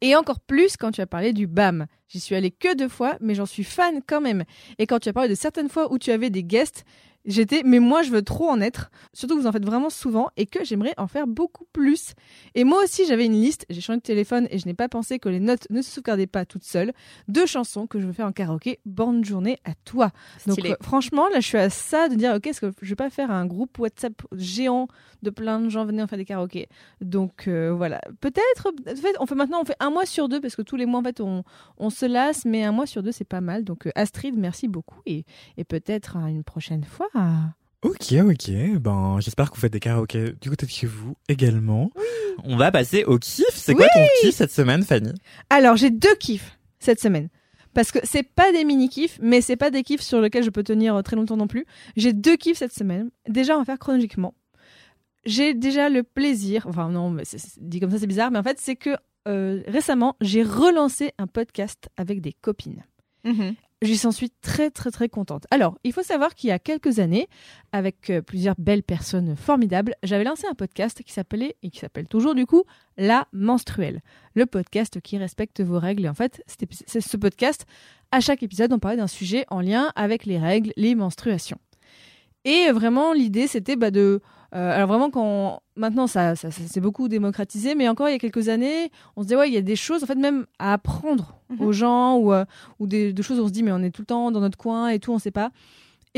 Et 0.00 0.14
encore 0.14 0.40
plus 0.40 0.76
quand 0.76 0.92
tu 0.92 1.00
as 1.00 1.06
parlé 1.06 1.32
du 1.32 1.46
BAM. 1.46 1.86
J'y 2.08 2.20
suis 2.20 2.34
allée 2.34 2.50
que 2.50 2.74
deux 2.76 2.88
fois, 2.88 3.16
mais 3.20 3.34
j'en 3.34 3.46
suis 3.46 3.64
fan 3.64 4.00
quand 4.06 4.20
même. 4.20 4.44
Et 4.78 4.86
quand 4.86 4.98
tu 4.98 5.08
as 5.08 5.12
parlé 5.12 5.28
de 5.28 5.34
certaines 5.34 5.68
fois 5.68 5.92
où 5.92 5.98
tu 5.98 6.10
avais 6.10 6.30
des 6.30 6.44
guests, 6.44 6.84
j'étais, 7.28 7.62
mais 7.64 7.78
moi 7.78 8.02
je 8.02 8.10
veux 8.10 8.22
trop 8.22 8.48
en 8.48 8.60
être. 8.60 8.90
Surtout 9.12 9.36
que 9.36 9.42
vous 9.42 9.46
en 9.46 9.52
faites 9.52 9.64
vraiment 9.64 9.90
souvent 9.90 10.30
et 10.36 10.46
que 10.46 10.64
j'aimerais 10.64 10.94
en 10.96 11.06
faire 11.06 11.28
beaucoup 11.28 11.66
plus. 11.72 12.14
Et 12.56 12.64
moi 12.64 12.82
aussi 12.82 13.06
j'avais 13.06 13.26
une 13.26 13.40
liste, 13.40 13.66
j'ai 13.70 13.80
changé 13.80 13.98
de 13.98 14.02
téléphone 14.02 14.48
et 14.50 14.58
je 14.58 14.66
n'ai 14.66 14.74
pas 14.74 14.88
pensé 14.88 15.20
que 15.20 15.28
les 15.28 15.38
notes 15.38 15.66
ne 15.70 15.82
se 15.82 15.90
sauvegardaient 15.90 16.26
pas 16.26 16.44
toutes 16.44 16.64
seules. 16.64 16.92
Deux 17.28 17.46
chansons 17.46 17.86
que 17.86 18.00
je 18.00 18.06
veux 18.06 18.12
faire 18.12 18.26
en 18.26 18.32
karaoké. 18.32 18.80
Bonne 18.84 19.24
journée 19.24 19.58
à 19.64 19.74
toi. 19.84 20.10
Donc 20.46 20.64
euh, 20.64 20.74
franchement, 20.80 21.28
là 21.28 21.40
je 21.40 21.46
suis 21.46 21.58
à 21.58 21.70
ça 21.70 22.08
de 22.08 22.14
dire, 22.14 22.34
ok, 22.34 22.46
est-ce 22.46 22.60
que 22.60 22.72
je 22.82 22.88
vais 22.88 22.96
pas 22.96 23.10
faire 23.10 23.30
un 23.30 23.46
groupe 23.46 23.78
WhatsApp 23.78 24.20
géant 24.32 24.88
de 25.22 25.30
plein 25.30 25.60
de 25.60 25.68
gens 25.68 25.84
venir 25.84 26.08
faire 26.08 26.18
des 26.18 26.24
karaokés? 26.24 26.68
Donc 27.00 27.46
euh, 27.46 27.72
voilà, 27.72 28.00
peut-être. 28.20 28.72
En 28.88 28.96
fait, 28.96 29.14
on 29.20 29.26
fait 29.26 29.34
maintenant, 29.34 29.60
on 29.60 29.64
fait 29.64 29.76
un 29.80 29.90
mois 29.90 30.06
sur 30.06 30.28
deux 30.28 30.40
parce 30.40 30.56
que 30.56 30.62
tous 30.62 30.76
les 30.76 30.86
mois 30.86 31.00
en 31.00 31.04
fait 31.04 31.20
on, 31.20 31.44
on 31.76 31.90
se 31.90 32.06
lasse, 32.06 32.44
mais 32.44 32.64
un 32.64 32.72
mois 32.72 32.86
sur 32.86 33.02
deux 33.02 33.12
c'est 33.12 33.24
pas 33.28 33.42
mal. 33.42 33.64
Donc 33.64 33.86
euh, 33.86 33.90
Astrid, 33.94 34.34
merci 34.36 34.66
beaucoup 34.66 35.00
et, 35.06 35.24
et 35.56 35.64
peut-être 35.64 36.16
une 36.16 36.44
prochaine 36.44 36.84
fois. 36.84 37.08
Ok, 37.82 38.12
ok. 38.12 38.50
Ben, 38.80 39.18
j'espère 39.20 39.50
que 39.50 39.54
vous 39.56 39.60
faites 39.60 39.72
des 39.72 39.80
karaokés 39.80 40.32
du 40.40 40.50
côté 40.50 40.66
de 40.66 40.70
chez 40.70 40.86
vous 40.86 41.14
également. 41.28 41.90
On 42.44 42.56
va 42.56 42.70
passer 42.72 43.04
au 43.04 43.18
kiff. 43.18 43.46
C'est 43.54 43.74
quoi 43.74 43.86
ton 43.94 44.04
kiff 44.20 44.34
cette 44.34 44.50
semaine, 44.50 44.82
Fanny? 44.84 45.12
Alors 45.50 45.76
j'ai 45.76 45.90
deux 45.90 46.14
kiffs 46.16 46.58
cette 46.80 47.00
semaine. 47.00 47.28
Parce 47.74 47.92
que 47.92 47.98
c'est 48.02 48.24
pas 48.24 48.50
des 48.52 48.64
mini 48.64 48.88
kiffs, 48.88 49.18
mais 49.22 49.40
c'est 49.40 49.56
pas 49.56 49.70
des 49.70 49.82
kiffs 49.84 50.00
sur 50.02 50.20
lesquels 50.20 50.42
je 50.42 50.50
peux 50.50 50.64
tenir 50.64 51.00
très 51.04 51.14
longtemps 51.16 51.36
non 51.36 51.46
plus. 51.46 51.66
J'ai 51.96 52.12
deux 52.12 52.36
kiffs 52.36 52.58
cette 52.58 52.72
semaine. 52.74 53.10
Déjà, 53.28 53.54
on 53.54 53.58
va 53.60 53.64
faire 53.64 53.78
chronologiquement. 53.78 54.34
J'ai 55.24 55.54
déjà 55.54 55.88
le 55.88 56.02
plaisir, 56.02 56.66
enfin 56.68 56.88
non, 56.88 57.10
mais 57.10 57.24
c'est- 57.24 57.38
c'est- 57.38 57.58
dit 57.60 57.78
comme 57.80 57.90
ça 57.90 57.98
c'est 57.98 58.06
bizarre, 58.06 58.30
mais 58.30 58.38
en 58.38 58.42
fait 58.42 58.58
c'est 58.60 58.76
que 58.76 58.90
euh, 59.26 59.62
récemment 59.66 60.16
j'ai 60.20 60.42
relancé 60.42 61.12
un 61.18 61.26
podcast 61.26 61.88
avec 61.96 62.20
des 62.20 62.32
copines. 62.32 62.84
Mhm. 63.24 63.54
Je 63.80 63.94
s'en 63.94 64.10
suis 64.10 64.30
très 64.30 64.70
très 64.70 64.90
très 64.90 65.08
contente. 65.08 65.46
Alors, 65.52 65.78
il 65.84 65.92
faut 65.92 66.02
savoir 66.02 66.34
qu'il 66.34 66.48
y 66.48 66.52
a 66.52 66.58
quelques 66.58 66.98
années, 66.98 67.28
avec 67.70 68.10
euh, 68.10 68.20
plusieurs 68.20 68.56
belles 68.58 68.82
personnes 68.82 69.36
formidables, 69.36 69.94
j'avais 70.02 70.24
lancé 70.24 70.48
un 70.50 70.54
podcast 70.54 71.02
qui 71.04 71.12
s'appelait, 71.12 71.54
et 71.62 71.70
qui 71.70 71.78
s'appelle 71.78 72.08
toujours 72.08 72.34
du 72.34 72.44
coup, 72.44 72.64
La 72.96 73.28
Menstruelle. 73.32 74.02
Le 74.34 74.46
podcast 74.46 75.00
qui 75.00 75.16
respecte 75.16 75.60
vos 75.60 75.78
règles. 75.78 76.06
Et 76.06 76.08
en 76.08 76.14
fait, 76.14 76.42
c'est 76.86 77.00
ce 77.00 77.16
podcast, 77.16 77.66
à 78.10 78.18
chaque 78.20 78.42
épisode, 78.42 78.72
on 78.72 78.80
parlait 78.80 78.96
d'un 78.96 79.06
sujet 79.06 79.44
en 79.48 79.60
lien 79.60 79.92
avec 79.94 80.26
les 80.26 80.38
règles, 80.38 80.72
les 80.76 80.96
menstruations. 80.96 81.58
Et 82.44 82.72
vraiment, 82.72 83.12
l'idée, 83.12 83.46
c'était 83.46 83.76
bah, 83.76 83.92
de... 83.92 84.20
euh, 84.54 84.74
alors 84.74 84.88
vraiment, 84.88 85.10
quand 85.10 85.60
maintenant, 85.76 86.06
ça, 86.06 86.34
ça, 86.36 86.50
ça 86.50 86.62
s'est 86.66 86.80
beaucoup 86.80 87.08
démocratisé, 87.08 87.74
mais 87.74 87.88
encore 87.88 88.08
il 88.08 88.12
y 88.12 88.14
a 88.14 88.18
quelques 88.18 88.48
années, 88.48 88.90
on 89.16 89.22
se 89.22 89.26
disait, 89.28 89.36
ouais, 89.38 89.48
il 89.48 89.54
y 89.54 89.58
a 89.58 89.62
des 89.62 89.76
choses, 89.76 90.02
en 90.02 90.06
fait, 90.06 90.14
même 90.16 90.46
à 90.58 90.72
apprendre 90.72 91.34
Mhm. 91.50 91.62
aux 91.66 91.72
gens, 91.72 92.16
ou, 92.18 92.32
euh, 92.34 92.44
ou 92.78 92.86
des, 92.86 93.12
des 93.14 93.22
choses 93.22 93.40
où 93.40 93.44
on 93.44 93.46
se 93.48 93.52
dit, 93.52 93.62
mais 93.62 93.72
on 93.72 93.78
est 93.82 93.90
tout 93.90 94.02
le 94.02 94.06
temps 94.06 94.30
dans 94.30 94.40
notre 94.40 94.58
coin 94.58 94.88
et 94.88 94.98
tout, 94.98 95.12
on 95.12 95.18
sait 95.18 95.30
pas. 95.30 95.50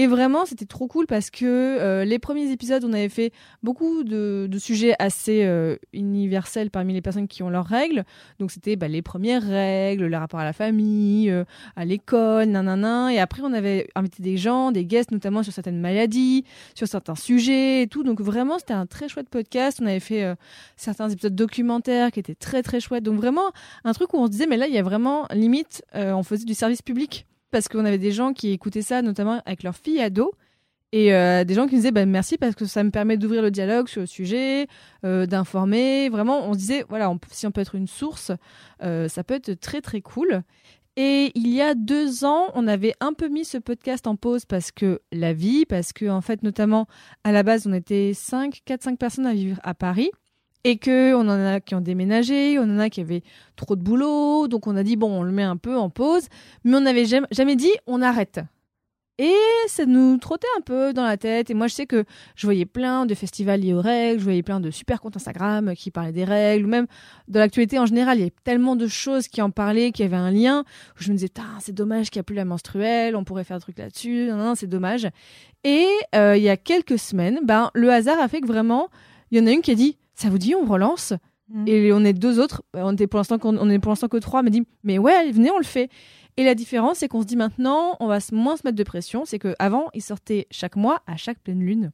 Et 0.00 0.06
vraiment, 0.06 0.46
c'était 0.46 0.64
trop 0.64 0.86
cool 0.88 1.06
parce 1.06 1.28
que 1.28 1.44
euh, 1.44 2.06
les 2.06 2.18
premiers 2.18 2.50
épisodes, 2.50 2.82
on 2.86 2.92
avait 2.94 3.10
fait 3.10 3.34
beaucoup 3.62 4.02
de, 4.02 4.48
sujets 4.58 4.94
assez 4.98 5.44
euh, 5.44 5.76
universels 5.92 6.70
parmi 6.70 6.94
les 6.94 7.02
personnes 7.02 7.28
qui 7.28 7.42
ont 7.42 7.50
leurs 7.50 7.66
règles. 7.66 8.06
Donc, 8.38 8.50
c'était 8.50 8.76
bah, 8.76 8.88
les 8.88 9.02
premières 9.02 9.46
règles, 9.46 10.06
le 10.06 10.16
rapport 10.16 10.40
à 10.40 10.44
la 10.44 10.54
famille, 10.54 11.28
euh, 11.28 11.44
à 11.76 11.84
l'école, 11.84 12.46
nanana. 12.46 13.12
Et 13.12 13.18
après, 13.18 13.42
on 13.42 13.52
avait 13.52 13.90
invité 13.94 14.22
des 14.22 14.38
gens, 14.38 14.72
des 14.72 14.86
guests, 14.86 15.10
notamment 15.10 15.42
sur 15.42 15.52
certaines 15.52 15.82
maladies, 15.82 16.46
sur 16.74 16.88
certains 16.88 17.14
sujets 17.14 17.82
et 17.82 17.86
tout. 17.86 18.02
Donc, 18.02 18.22
vraiment, 18.22 18.58
c'était 18.58 18.72
un 18.72 18.86
très 18.86 19.06
chouette 19.06 19.28
podcast. 19.28 19.80
On 19.82 19.86
avait 19.86 20.00
fait 20.00 20.34
certains 20.78 21.10
épisodes 21.10 21.34
documentaires 21.34 22.10
qui 22.10 22.20
étaient 22.20 22.34
très, 22.34 22.62
très 22.62 22.80
chouettes. 22.80 23.04
Donc, 23.04 23.16
vraiment, 23.16 23.52
un 23.84 23.92
truc 23.92 24.14
où 24.14 24.16
on 24.16 24.24
se 24.24 24.30
disait, 24.30 24.46
mais 24.46 24.56
là, 24.56 24.66
il 24.66 24.72
y 24.72 24.78
a 24.78 24.82
vraiment, 24.82 25.26
limite, 25.30 25.84
on 25.92 26.22
faisait 26.22 26.46
du 26.46 26.54
service 26.54 26.80
public 26.80 27.26
parce 27.50 27.68
qu'on 27.68 27.84
avait 27.84 27.98
des 27.98 28.12
gens 28.12 28.32
qui 28.32 28.50
écoutaient 28.50 28.82
ça, 28.82 29.02
notamment 29.02 29.42
avec 29.44 29.62
leurs 29.62 29.76
filles 29.76 30.00
ados. 30.00 30.30
Et 30.92 31.14
euh, 31.14 31.44
des 31.44 31.54
gens 31.54 31.66
qui 31.66 31.74
nous 31.74 31.80
disaient 31.80 31.92
bah, 31.92 32.04
merci 32.04 32.36
parce 32.36 32.56
que 32.56 32.64
ça 32.64 32.82
me 32.82 32.90
permet 32.90 33.16
d'ouvrir 33.16 33.42
le 33.42 33.52
dialogue 33.52 33.88
sur 33.88 34.00
le 34.00 34.06
sujet, 34.06 34.66
euh, 35.04 35.26
d'informer. 35.26 36.08
Vraiment, 36.08 36.48
on 36.48 36.52
se 36.54 36.58
disait, 36.58 36.84
voilà, 36.88 37.10
on 37.10 37.18
si 37.30 37.46
on 37.46 37.52
peut 37.52 37.60
être 37.60 37.76
une 37.76 37.86
source, 37.86 38.32
euh, 38.82 39.08
ça 39.08 39.22
peut 39.22 39.34
être 39.34 39.54
très 39.60 39.80
très 39.80 40.00
cool. 40.00 40.42
Et 40.96 41.30
il 41.36 41.48
y 41.48 41.60
a 41.62 41.74
deux 41.74 42.24
ans, 42.24 42.48
on 42.54 42.66
avait 42.66 42.94
un 43.00 43.12
peu 43.12 43.28
mis 43.28 43.44
ce 43.44 43.58
podcast 43.58 44.08
en 44.08 44.16
pause 44.16 44.44
parce 44.44 44.72
que 44.72 45.00
la 45.12 45.32
vie, 45.32 45.64
parce 45.64 45.92
que 45.92 46.10
en 46.10 46.20
fait, 46.20 46.42
notamment 46.42 46.88
à 47.22 47.30
la 47.30 47.44
base, 47.44 47.68
on 47.68 47.72
était 47.72 48.12
5, 48.12 48.60
4, 48.64 48.82
5 48.82 48.98
personnes 48.98 49.26
à 49.26 49.32
vivre 49.32 49.60
à 49.62 49.74
Paris 49.74 50.10
et 50.64 50.78
que 50.78 51.14
on 51.14 51.20
en 51.20 51.30
a 51.30 51.60
qui 51.60 51.74
ont 51.74 51.80
déménagé, 51.80 52.58
on 52.58 52.62
en 52.62 52.78
a 52.78 52.90
qui 52.90 53.00
avaient 53.00 53.22
trop 53.56 53.76
de 53.76 53.82
boulot, 53.82 54.48
donc 54.48 54.66
on 54.66 54.76
a 54.76 54.82
dit 54.82 54.96
bon, 54.96 55.20
on 55.20 55.22
le 55.22 55.32
met 55.32 55.42
un 55.42 55.56
peu 55.56 55.76
en 55.76 55.90
pause, 55.90 56.26
mais 56.64 56.76
on 56.76 56.80
n'avait 56.80 57.06
jamais, 57.06 57.56
dit 57.56 57.72
on 57.86 58.02
arrête. 58.02 58.40
Et 59.22 59.36
ça 59.66 59.84
nous 59.84 60.16
trottait 60.16 60.46
un 60.56 60.62
peu 60.62 60.94
dans 60.94 61.04
la 61.04 61.18
tête. 61.18 61.50
Et 61.50 61.54
moi, 61.54 61.66
je 61.66 61.74
sais 61.74 61.84
que 61.84 62.04
je 62.36 62.46
voyais 62.46 62.64
plein 62.64 63.04
de 63.04 63.14
festivals 63.14 63.60
liés 63.60 63.74
aux 63.74 63.82
règles, 63.82 64.18
je 64.18 64.24
voyais 64.24 64.42
plein 64.42 64.60
de 64.60 64.70
super 64.70 65.02
comptes 65.02 65.14
Instagram 65.14 65.74
qui 65.76 65.90
parlaient 65.90 66.10
des 66.10 66.24
règles, 66.24 66.64
ou 66.64 66.68
même 66.68 66.86
de 67.28 67.38
l'actualité 67.38 67.78
en 67.78 67.84
général. 67.84 68.16
Il 68.16 68.20
y 68.20 68.22
avait 68.22 68.34
tellement 68.44 68.76
de 68.76 68.86
choses 68.86 69.28
qui 69.28 69.42
en 69.42 69.50
parlaient, 69.50 69.92
qui 69.92 70.04
avaient 70.04 70.16
un 70.16 70.30
lien. 70.30 70.64
où 70.98 71.02
je 71.02 71.10
me 71.10 71.16
disais, 71.16 71.28
c'est 71.58 71.74
dommage 71.74 72.08
qu'il 72.08 72.18
n'y 72.18 72.22
a 72.22 72.24
plus 72.24 72.34
la 72.34 72.46
menstruelle, 72.46 73.14
on 73.14 73.24
pourrait 73.24 73.44
faire 73.44 73.58
un 73.58 73.60
truc 73.60 73.76
là-dessus. 73.76 74.28
Non, 74.30 74.36
non, 74.36 74.54
c'est 74.54 74.68
dommage. 74.68 75.06
Et 75.64 75.86
euh, 76.14 76.38
il 76.38 76.42
y 76.42 76.48
a 76.48 76.56
quelques 76.56 76.98
semaines, 76.98 77.40
ben, 77.44 77.70
le 77.74 77.90
hasard 77.90 78.18
a 78.20 78.28
fait 78.28 78.40
que 78.40 78.46
vraiment, 78.46 78.88
il 79.30 79.38
y 79.38 79.42
en 79.42 79.46
a 79.46 79.50
une 79.50 79.60
qui 79.60 79.72
a 79.72 79.74
dit, 79.74 79.98
ça 80.20 80.28
vous 80.30 80.38
dit, 80.38 80.54
on 80.54 80.64
relance 80.66 81.12
Mhm. 81.48 81.64
et 81.66 81.92
on 81.92 82.04
est 82.04 82.12
deux 82.12 82.38
autres. 82.38 82.62
On 82.74 82.92
était 82.92 83.06
pour 83.06 83.18
l'instant 83.18 83.38
qu'on- 83.38 83.56
on 83.58 83.68
est 83.70 83.78
pour 83.80 83.90
l'instant 83.90 84.08
que 84.08 84.18
trois. 84.18 84.42
Mais 84.42 84.50
dit 84.50 84.62
mais 84.84 84.98
ouais, 84.98 85.30
venez, 85.32 85.50
on 85.50 85.58
le 85.58 85.64
fait. 85.64 85.90
Et 86.36 86.44
la 86.44 86.54
différence, 86.54 86.98
c'est 86.98 87.08
qu'on 87.08 87.22
se 87.22 87.26
dit 87.26 87.36
maintenant, 87.36 87.96
on 88.00 88.06
va 88.06 88.18
moins 88.32 88.56
se 88.56 88.62
mettre 88.64 88.76
de 88.76 88.84
pression. 88.84 89.24
C'est 89.24 89.38
que 89.40 89.54
avant, 89.58 89.88
il 89.94 90.00
sortait 90.02 90.46
chaque 90.50 90.76
mois 90.76 91.02
à 91.06 91.16
chaque 91.16 91.40
pleine 91.40 91.60
lune. 91.60 91.90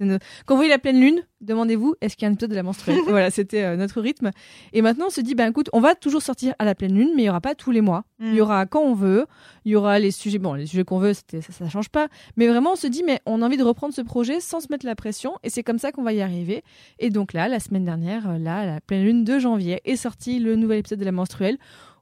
Quand 0.00 0.54
vous 0.54 0.56
voyez 0.56 0.70
la 0.70 0.78
pleine 0.78 1.00
lune, 1.00 1.22
demandez-vous 1.40 1.94
est-ce 2.00 2.16
qu'il 2.16 2.24
y 2.24 2.26
a 2.26 2.30
un 2.30 2.34
épisode 2.34 2.50
de 2.50 2.54
la 2.54 2.62
menstruelle. 2.62 2.98
voilà, 3.08 3.30
c'était 3.30 3.64
euh, 3.64 3.76
notre 3.76 4.00
rythme. 4.00 4.30
Et 4.72 4.82
maintenant, 4.82 5.06
on 5.08 5.10
se 5.10 5.20
dit 5.20 5.34
ben 5.34 5.50
écoute, 5.50 5.68
on 5.72 5.80
va 5.80 5.94
toujours 5.94 6.22
sortir 6.22 6.54
à 6.58 6.64
la 6.64 6.74
pleine 6.74 6.94
lune, 6.94 7.12
mais 7.16 7.22
il 7.22 7.26
y 7.26 7.28
aura 7.28 7.40
pas 7.40 7.54
tous 7.54 7.70
les 7.70 7.80
mois. 7.80 8.04
Il 8.20 8.34
y 8.34 8.40
aura 8.40 8.66
quand 8.66 8.82
on 8.82 8.94
veut. 8.94 9.26
Il 9.64 9.72
y 9.72 9.76
aura 9.76 9.98
les 9.98 10.10
sujets. 10.10 10.38
Bon, 10.38 10.54
les 10.54 10.66
sujets 10.66 10.84
qu'on 10.84 10.98
veut, 10.98 11.14
ça, 11.14 11.22
ça 11.40 11.68
change 11.68 11.88
pas. 11.88 12.08
Mais 12.36 12.46
vraiment, 12.46 12.72
on 12.72 12.76
se 12.76 12.86
dit, 12.86 13.02
mais 13.04 13.20
on 13.26 13.42
a 13.42 13.46
envie 13.46 13.56
de 13.56 13.64
reprendre 13.64 13.94
ce 13.94 14.02
projet 14.02 14.40
sans 14.40 14.60
se 14.60 14.68
mettre 14.70 14.86
la 14.86 14.94
pression. 14.94 15.34
Et 15.42 15.50
c'est 15.50 15.62
comme 15.62 15.78
ça 15.78 15.92
qu'on 15.92 16.02
va 16.02 16.12
y 16.12 16.20
arriver. 16.20 16.62
Et 16.98 17.10
donc 17.10 17.32
là, 17.32 17.48
la 17.48 17.60
semaine 17.60 17.84
dernière, 17.84 18.28
euh, 18.30 18.38
là, 18.38 18.58
à 18.58 18.66
la 18.66 18.80
pleine 18.80 19.04
lune 19.04 19.24
de 19.24 19.38
janvier, 19.38 19.80
est 19.84 19.96
sorti 19.96 20.38
le 20.38 20.56
nouvel 20.56 20.78
épisode 20.78 20.98
de 20.98 21.04
la 21.04 21.12
menstruelle. 21.12 21.58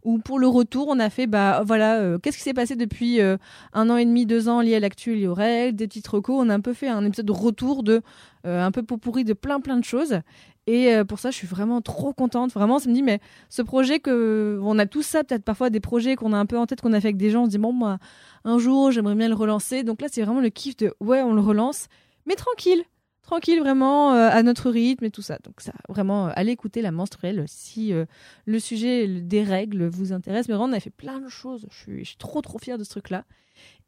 Où 0.07 0.19
pour 0.19 0.39
le 0.39 0.47
retour, 0.47 0.87
on 0.89 1.01
a 1.01 1.11
fait, 1.11 1.27
bah 1.27 1.63
voilà, 1.67 1.97
euh, 1.97 2.19
qu'est-ce 2.19 2.37
qui 2.37 2.45
s'est 2.45 2.55
passé 2.55 2.77
depuis 2.77 3.21
euh, 3.21 3.37
un 3.73 3.91
an 3.91 3.97
et 3.97 4.05
demi, 4.05 4.25
deux 4.25 4.49
ans 4.49 4.61
lié 4.61 4.77
à 4.77 4.81
l'actu, 4.81 5.17
lié 5.17 5.73
des 5.73 5.89
petites 5.89 6.07
recos. 6.07 6.37
On 6.39 6.49
a 6.49 6.55
un 6.55 6.61
peu 6.61 6.75
fait 6.75 6.87
un 6.87 7.05
épisode 7.05 7.27
de 7.27 7.33
retour 7.33 7.83
de 7.83 8.03
euh, 8.47 8.65
un 8.65 8.71
peu 8.71 8.85
pot 8.85 8.99
pourri 8.99 9.25
de 9.25 9.33
plein 9.33 9.59
plein 9.59 9.77
de 9.77 9.85
choses. 9.85 10.21
Et 10.69 10.93
pour 11.09 11.19
ça, 11.19 11.31
je 11.31 11.37
suis 11.37 11.47
vraiment 11.47 11.81
trop 11.81 12.13
contente. 12.13 12.53
Vraiment, 12.53 12.79
ça 12.79 12.89
me 12.89 12.95
dit, 12.95 13.03
mais 13.03 13.21
ce 13.49 13.63
projet 13.63 13.99
que 14.01 14.61
on 14.63 14.79
a 14.79 14.87
tous 14.87 15.03
ça, 15.03 15.25
peut-être 15.25 15.45
parfois 15.45 15.71
des 15.71 15.79
projets 15.79 16.17
qu'on 16.17 16.33
a 16.33 16.37
un 16.37 16.47
peu 16.47 16.59
en 16.59 16.67
tête, 16.67 16.81
qu'on 16.81 16.93
a 16.93 17.01
fait 17.01 17.09
avec 17.09 17.17
des 17.17 17.31
gens, 17.31 17.43
on 17.43 17.47
se 17.47 17.51
dit 17.51 17.59
bon 17.59 17.73
moi, 17.73 17.99
un 18.45 18.59
jour, 18.59 18.93
j'aimerais 18.93 19.17
bien 19.17 19.29
le 19.29 19.35
relancer. 19.35 19.83
Donc 19.83 20.03
là, 20.03 20.09
c'est 20.11 20.23
vraiment 20.23 20.41
le 20.41 20.51
kiff 20.51 20.77
de 20.77 20.95
ouais, 21.01 21.23
on 21.23 21.35
le 21.35 21.41
relance, 21.41 21.87
mais 22.27 22.35
tranquille, 22.35 22.85
tranquille 23.27 23.59
vraiment 23.59 24.15
euh, 24.15 24.29
à 24.31 24.43
notre 24.43 24.71
rythme 24.71 25.05
et 25.05 25.11
tout 25.11 25.21
ça. 25.21 25.39
Donc 25.45 25.61
ça, 25.61 25.73
vraiment, 25.89 26.29
euh, 26.29 26.33
allez 26.37 26.53
écouter 26.53 26.81
la 26.81 26.93
menstruelle 26.93 27.45
si 27.49 27.93
euh, 27.93 28.07
le 28.47 28.59
sujet 28.61 29.09
des 29.09 29.43
règles 29.43 29.87
vous 29.89 30.13
intéresse. 30.13 30.49
Mais 30.49 30.55
vraiment, 30.55 30.73
on 30.73 30.77
a 30.77 30.81
fait 30.81 30.91
plein 30.91 31.21
de 31.21 31.29
choses. 31.29 31.67
Je 31.71 31.77
suis, 31.77 31.99
je 32.05 32.11
suis 32.11 32.17
trop 32.17 32.41
trop 32.41 32.59
fière 32.59 32.79
de 32.79 32.85
ce 32.85 32.91
truc-là. 32.91 33.25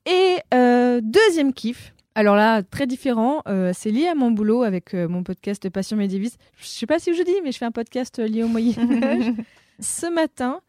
Et 0.07 0.39
euh, 0.53 1.01
deuxième 1.03 1.53
kiff. 1.53 1.95
Alors 2.17 2.35
là, 2.35 2.65
très 2.65 2.89
différent, 2.89 3.45
c'est 3.73 3.93
lié 3.93 4.09
à 4.09 4.17
mon 4.17 4.33
boulot 4.33 4.65
avec 4.65 4.93
mon 4.93 5.23
podcast 5.23 5.71
Passion 5.71 5.97
médiéviste. 5.97 6.37
Je 6.57 6.67
sais 6.67 6.87
pas 6.87 6.99
si 6.99 7.15
je 7.15 7.23
dis, 7.23 7.37
mais 7.45 7.53
je 7.53 7.59
fais 7.59 7.65
un 7.65 7.71
podcast 7.71 8.19
lié 8.19 8.43
au 8.43 8.49
Moyen 8.49 8.75
Âge. 9.05 9.33
Ce 9.79 10.13
matin, 10.13 10.61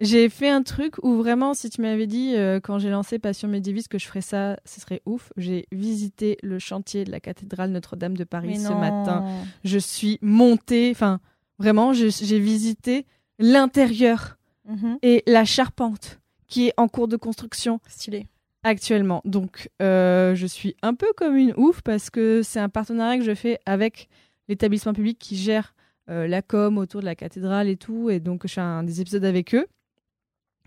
j'ai 0.00 0.28
fait 0.28 0.48
un 0.50 0.62
truc 0.62 0.94
où 1.02 1.14
vraiment, 1.16 1.54
si 1.54 1.70
tu 1.70 1.80
m'avais 1.80 2.06
dit 2.06 2.34
euh, 2.36 2.60
quand 2.60 2.78
j'ai 2.78 2.90
lancé 2.90 3.18
Passion 3.18 3.48
médiéviste 3.48 3.88
que 3.88 3.98
je 3.98 4.06
ferais 4.06 4.20
ça, 4.20 4.58
ce 4.64 4.80
serait 4.80 5.00
ouf. 5.06 5.32
J'ai 5.36 5.66
visité 5.72 6.36
le 6.42 6.58
chantier 6.58 7.04
de 7.04 7.10
la 7.10 7.20
cathédrale 7.20 7.70
Notre-Dame 7.70 8.16
de 8.16 8.24
Paris 8.24 8.48
Mais 8.48 8.58
ce 8.58 8.68
non. 8.68 8.78
matin. 8.78 9.24
Je 9.64 9.78
suis 9.78 10.18
montée, 10.20 10.90
enfin 10.90 11.20
vraiment, 11.58 11.92
j'ai 11.94 12.38
visité 12.38 13.06
l'intérieur 13.38 14.36
Mhm. 14.68 14.98
et 15.02 15.22
la 15.28 15.44
charpente 15.44 16.18
qui 16.48 16.66
est 16.68 16.72
en 16.76 16.88
cours 16.88 17.06
de 17.06 17.16
construction 17.16 17.78
Stylé. 17.88 18.26
actuellement. 18.64 19.22
Donc, 19.24 19.70
euh, 19.80 20.34
je 20.34 20.46
suis 20.46 20.74
un 20.82 20.92
peu 20.94 21.06
comme 21.16 21.36
une 21.36 21.54
ouf 21.56 21.82
parce 21.82 22.10
que 22.10 22.42
c'est 22.42 22.58
un 22.58 22.68
partenariat 22.68 23.16
que 23.18 23.24
je 23.24 23.34
fais 23.34 23.60
avec 23.64 24.08
l'établissement 24.48 24.92
public 24.92 25.18
qui 25.20 25.36
gère 25.36 25.72
euh, 26.10 26.26
la 26.26 26.42
com 26.42 26.78
autour 26.78 27.00
de 27.00 27.04
la 27.06 27.14
cathédrale 27.14 27.68
et 27.68 27.76
tout. 27.76 28.10
Et 28.10 28.18
donc, 28.20 28.42
je 28.46 28.54
fais 28.54 28.60
un, 28.60 28.82
des 28.82 29.00
épisodes 29.00 29.24
avec 29.24 29.54
eux. 29.54 29.66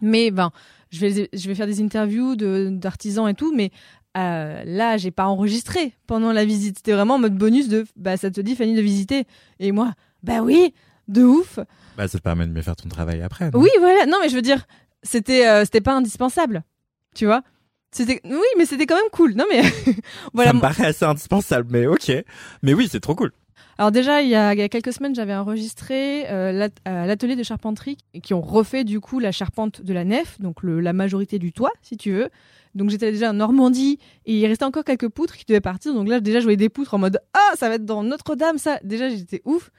Mais 0.02 0.32
ben, 0.32 0.52
je 0.92 1.00
vais, 1.06 1.30
je 1.34 1.48
vais 1.48 1.56
faire 1.56 1.68
des 1.68 1.82
interviews 1.82 2.36
de- 2.36 2.70
d'artisans 2.72 3.28
et 3.28 3.34
tout. 3.34 3.54
Mais 3.56 3.72
euh, 4.18 4.64
là, 4.66 4.98
j'ai 4.98 5.12
pas 5.12 5.26
enregistré 5.26 5.94
pendant 6.08 6.32
la 6.32 6.46
visite. 6.46 6.78
C'était 6.78 6.94
vraiment 6.94 7.16
en 7.16 7.20
mode 7.20 7.38
bonus 7.38 7.68
de 7.70 7.86
bah, 7.96 8.18
ça 8.18 8.32
te 8.32 8.42
dit, 8.42 8.56
Fanny, 8.56 8.76
de 8.76 8.82
visiter. 8.82 9.26
Et 9.60 9.72
moi, 9.72 9.94
bah 10.24 10.42
oui, 10.42 10.74
de 11.08 11.24
ouf. 11.24 11.60
Bah, 11.98 12.08
ça 12.08 12.18
te 12.18 12.24
permet 12.24 12.48
de 12.48 12.52
mieux 12.52 12.62
faire 12.62 12.76
ton 12.76 12.90
travail 12.90 13.22
après. 13.22 13.50
Oui, 13.54 13.70
voilà. 13.80 14.06
Non, 14.06 14.18
mais 14.22 14.30
je 14.30 14.36
veux 14.36 14.42
dire, 14.42 14.66
c'était 15.04 15.48
euh, 15.48 15.64
c'était 15.66 15.82
pas 15.82 15.96
indispensable. 15.96 16.64
Tu 17.16 17.26
vois? 17.26 17.44
C'était 17.92 18.22
oui, 18.24 18.46
mais 18.58 18.66
c'était 18.66 18.86
quand 18.86 18.96
même 18.96 19.10
cool. 19.12 19.34
Non 19.34 19.46
mais 19.50 19.62
voilà. 20.34 20.52
Ça 20.52 20.56
me 20.56 20.62
paraît 20.62 20.86
assez 20.86 21.06
indispensable, 21.06 21.68
mais 21.72 21.88
ok. 21.88 22.12
Mais 22.62 22.74
oui, 22.76 22.88
c'est 22.92 23.00
trop 23.00 23.16
cool. 23.16 23.32
Alors 23.78 23.92
déjà, 23.92 24.22
il 24.22 24.30
y 24.30 24.36
a, 24.36 24.56
quelques 24.68 24.94
semaines, 24.94 25.16
j'avais 25.16 25.36
enregistré 25.36 26.30
euh, 26.30 26.68
à 26.86 27.06
l'atelier 27.08 27.36
de 27.36 27.44
charpenterie 27.44 27.98
qui 28.22 28.34
ont 28.34 28.42
refait 28.42 28.84
du 28.84 29.00
coup 29.00 29.20
la 29.20 29.32
charpente 29.32 29.82
de 29.82 29.94
la 29.94 30.04
nef, 30.04 30.40
donc 30.40 30.64
la 30.64 30.94
majorité 30.94 31.40
du 31.40 31.54
toit, 31.54 31.72
si 31.82 31.98
tu 31.98 32.12
veux. 32.12 32.30
Donc 32.76 32.90
j'étais 32.90 33.12
déjà 33.12 33.32
en 33.32 33.34
Normandie 33.34 33.98
et 34.26 34.38
il 34.38 34.46
restait 34.46 34.66
encore 34.66 34.84
quelques 34.84 35.10
poutres 35.10 35.36
qui 35.38 35.46
devaient 35.46 35.62
partir. 35.62 35.94
Donc 35.94 36.08
là, 36.08 36.20
déjà, 36.20 36.40
je 36.40 36.44
voyais 36.44 36.58
des 36.58 36.70
poutres 36.70 36.94
en 36.94 37.00
mode 37.00 37.20
ah, 37.34 37.56
ça 37.56 37.70
va 37.70 37.76
être 37.76 37.86
dans 37.86 38.04
Notre-Dame, 38.04 38.58
ça. 38.58 38.80
Déjà, 38.84 39.10
j'étais 39.10 39.42
ouf. 39.46 39.72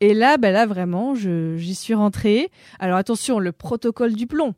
Et 0.00 0.14
là, 0.14 0.36
ben 0.36 0.52
là, 0.52 0.64
vraiment, 0.66 1.14
j'y 1.14 1.74
suis 1.74 1.94
rentrée. 1.94 2.50
Alors 2.78 2.96
attention, 2.96 3.38
le 3.38 3.52
protocole 3.52 4.14
du 4.14 4.26
plomb. 4.26 4.54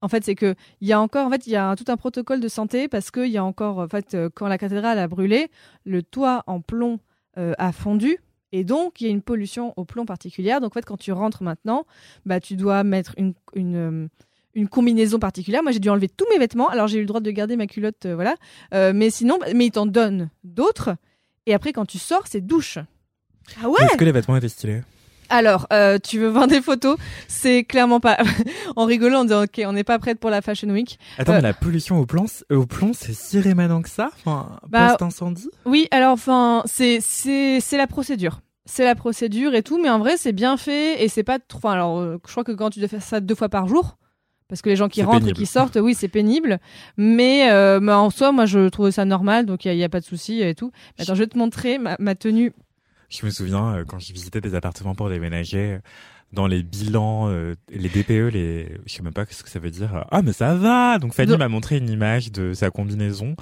En 0.00 0.08
fait, 0.08 0.24
c'est 0.24 0.34
que 0.34 0.56
il 0.80 0.88
y 0.88 0.92
a 0.92 1.00
encore, 1.00 1.28
en 1.28 1.30
fait, 1.30 1.46
il 1.46 1.52
y 1.52 1.56
a 1.56 1.76
tout 1.76 1.84
un 1.86 1.96
protocole 1.96 2.40
de 2.40 2.48
santé 2.48 2.88
parce 2.88 3.12
qu'il 3.12 3.28
y 3.28 3.38
a 3.38 3.44
encore, 3.44 3.78
en 3.78 3.88
fait, 3.88 4.14
euh, 4.14 4.28
quand 4.34 4.48
la 4.48 4.58
cathédrale 4.58 4.98
a 4.98 5.06
brûlé, 5.06 5.48
le 5.84 6.02
toit 6.02 6.42
en 6.48 6.60
plomb 6.60 6.94
euh, 6.94 6.96
a 7.36 7.72
fondu 7.72 8.18
et 8.52 8.64
donc 8.64 9.00
il 9.00 9.06
y 9.06 9.06
a 9.08 9.10
une 9.10 9.22
pollution 9.22 9.72
au 9.76 9.84
plomb 9.84 10.04
particulière. 10.04 10.60
Donc 10.60 10.72
en 10.72 10.74
fait, 10.74 10.84
quand 10.84 10.98
tu 10.98 11.12
rentres 11.12 11.42
maintenant, 11.42 11.84
bah 12.26 12.38
tu 12.38 12.56
dois 12.56 12.84
mettre 12.84 13.14
une 13.16 13.34
une, 13.54 13.76
euh, 13.76 14.08
une 14.54 14.68
combinaison 14.68 15.18
particulière. 15.18 15.62
Moi, 15.62 15.72
j'ai 15.72 15.80
dû 15.80 15.88
enlever 15.88 16.08
tous 16.08 16.26
mes 16.30 16.38
vêtements. 16.38 16.68
Alors 16.68 16.86
j'ai 16.86 16.98
eu 16.98 17.00
le 17.00 17.06
droit 17.06 17.20
de 17.20 17.30
garder 17.30 17.56
ma 17.56 17.66
culotte, 17.66 18.06
euh, 18.06 18.14
voilà. 18.14 18.34
Euh, 18.74 18.92
mais 18.94 19.10
sinon, 19.10 19.38
bah, 19.40 19.46
mais 19.54 19.66
ils 19.66 19.70
t'en 19.72 19.86
donnent 19.86 20.28
d'autres. 20.44 20.96
Et 21.46 21.54
après, 21.54 21.72
quand 21.72 21.86
tu 21.86 21.98
sors, 21.98 22.26
c'est 22.26 22.42
douche. 22.42 22.78
Ah 23.60 23.68
ouais? 23.68 23.82
Est-ce 23.82 23.96
que 23.96 24.04
les 24.04 24.12
vêtements 24.12 24.36
étaient 24.36 24.48
stylés? 24.48 24.82
Alors, 25.32 25.66
euh, 25.72 25.98
tu 25.98 26.18
veux 26.18 26.28
voir 26.28 26.46
des 26.46 26.60
photos? 26.60 26.98
C'est 27.26 27.64
clairement 27.64 28.00
pas. 28.00 28.18
en 28.76 28.84
rigolant, 28.84 29.20
en 29.20 29.24
disant, 29.24 29.44
ok, 29.44 29.62
on 29.64 29.72
n'est 29.72 29.82
pas 29.82 29.98
prête 29.98 30.20
pour 30.20 30.28
la 30.28 30.42
Fashion 30.42 30.68
Week. 30.68 30.98
Attends, 31.16 31.32
Euh, 31.32 31.36
mais 31.36 31.40
la 31.40 31.54
pollution 31.54 31.98
au 31.98 32.04
plomb, 32.04 32.26
au 32.50 32.66
plomb, 32.66 32.92
c'est 32.92 33.14
si 33.14 33.40
rémanent 33.40 33.80
que 33.80 33.88
ça? 33.88 34.10
Enfin, 34.26 34.58
Bah, 34.68 34.90
post-incendie 34.90 35.48
Oui, 35.64 35.88
alors 35.90 36.12
enfin, 36.12 36.62
c'est 36.66 36.98
c'est 37.00 37.60
c'est 37.60 37.78
la 37.78 37.86
procédure. 37.86 38.40
C'est 38.66 38.84
la 38.84 38.94
procédure 38.94 39.54
et 39.54 39.62
tout, 39.62 39.80
mais 39.82 39.88
en 39.88 39.98
vrai, 39.98 40.18
c'est 40.18 40.32
bien 40.32 40.58
fait 40.58 41.02
et 41.02 41.08
c'est 41.08 41.24
pas 41.24 41.38
trop. 41.38 41.68
alors, 41.68 41.98
euh, 41.98 42.18
je 42.26 42.30
crois 42.30 42.44
que 42.44 42.52
quand 42.52 42.68
tu 42.68 42.80
dois 42.80 42.88
faire 42.88 43.02
ça 43.02 43.20
deux 43.20 43.34
fois 43.34 43.48
par 43.48 43.66
jour, 43.66 43.96
parce 44.48 44.60
que 44.60 44.68
les 44.68 44.76
gens 44.76 44.90
qui 44.90 45.02
rentrent 45.02 45.20
pénible. 45.20 45.30
et 45.30 45.44
qui 45.44 45.46
sortent, 45.46 45.78
oui, 45.80 45.94
c'est 45.94 46.08
pénible. 46.08 46.60
Mais, 46.98 47.50
euh, 47.50 47.80
en 47.88 48.10
soi, 48.10 48.32
moi, 48.32 48.44
je 48.44 48.68
trouvais 48.68 48.92
ça 48.92 49.06
normal, 49.06 49.46
donc 49.46 49.64
il 49.64 49.74
n'y 49.74 49.82
a, 49.82 49.88
pas 49.88 50.00
de 50.00 50.04
souci 50.04 50.42
et 50.42 50.54
tout. 50.54 50.72
Mais 50.98 51.04
attends, 51.04 51.14
je 51.14 51.20
vais 51.20 51.26
te 51.26 51.38
montrer 51.38 51.78
ma, 51.78 51.96
ma 51.98 52.14
tenue. 52.14 52.52
Je 53.12 53.26
me 53.26 53.30
souviens 53.30 53.74
euh, 53.76 53.84
quand 53.84 53.98
j'ai 53.98 54.14
visité 54.14 54.40
des 54.40 54.54
appartements 54.54 54.94
pour 54.94 55.10
déménager, 55.10 55.78
dans 56.32 56.46
les 56.46 56.62
bilans, 56.62 57.28
euh, 57.28 57.54
les 57.70 57.88
DPE, 57.88 58.32
les, 58.32 58.78
je 58.86 58.92
sais 58.94 59.02
même 59.02 59.12
pas 59.12 59.24
ce 59.28 59.42
que 59.42 59.50
ça 59.50 59.58
veut 59.58 59.70
dire. 59.70 59.94
euh, 59.94 60.00
Ah 60.10 60.22
mais 60.22 60.32
ça 60.32 60.54
va. 60.54 60.98
Donc 60.98 61.12
Fanny 61.12 61.36
m'a 61.36 61.48
montré 61.48 61.76
une 61.76 61.90
image 61.90 62.32
de 62.32 62.54
sa 62.54 62.70
combinaison 62.70 63.34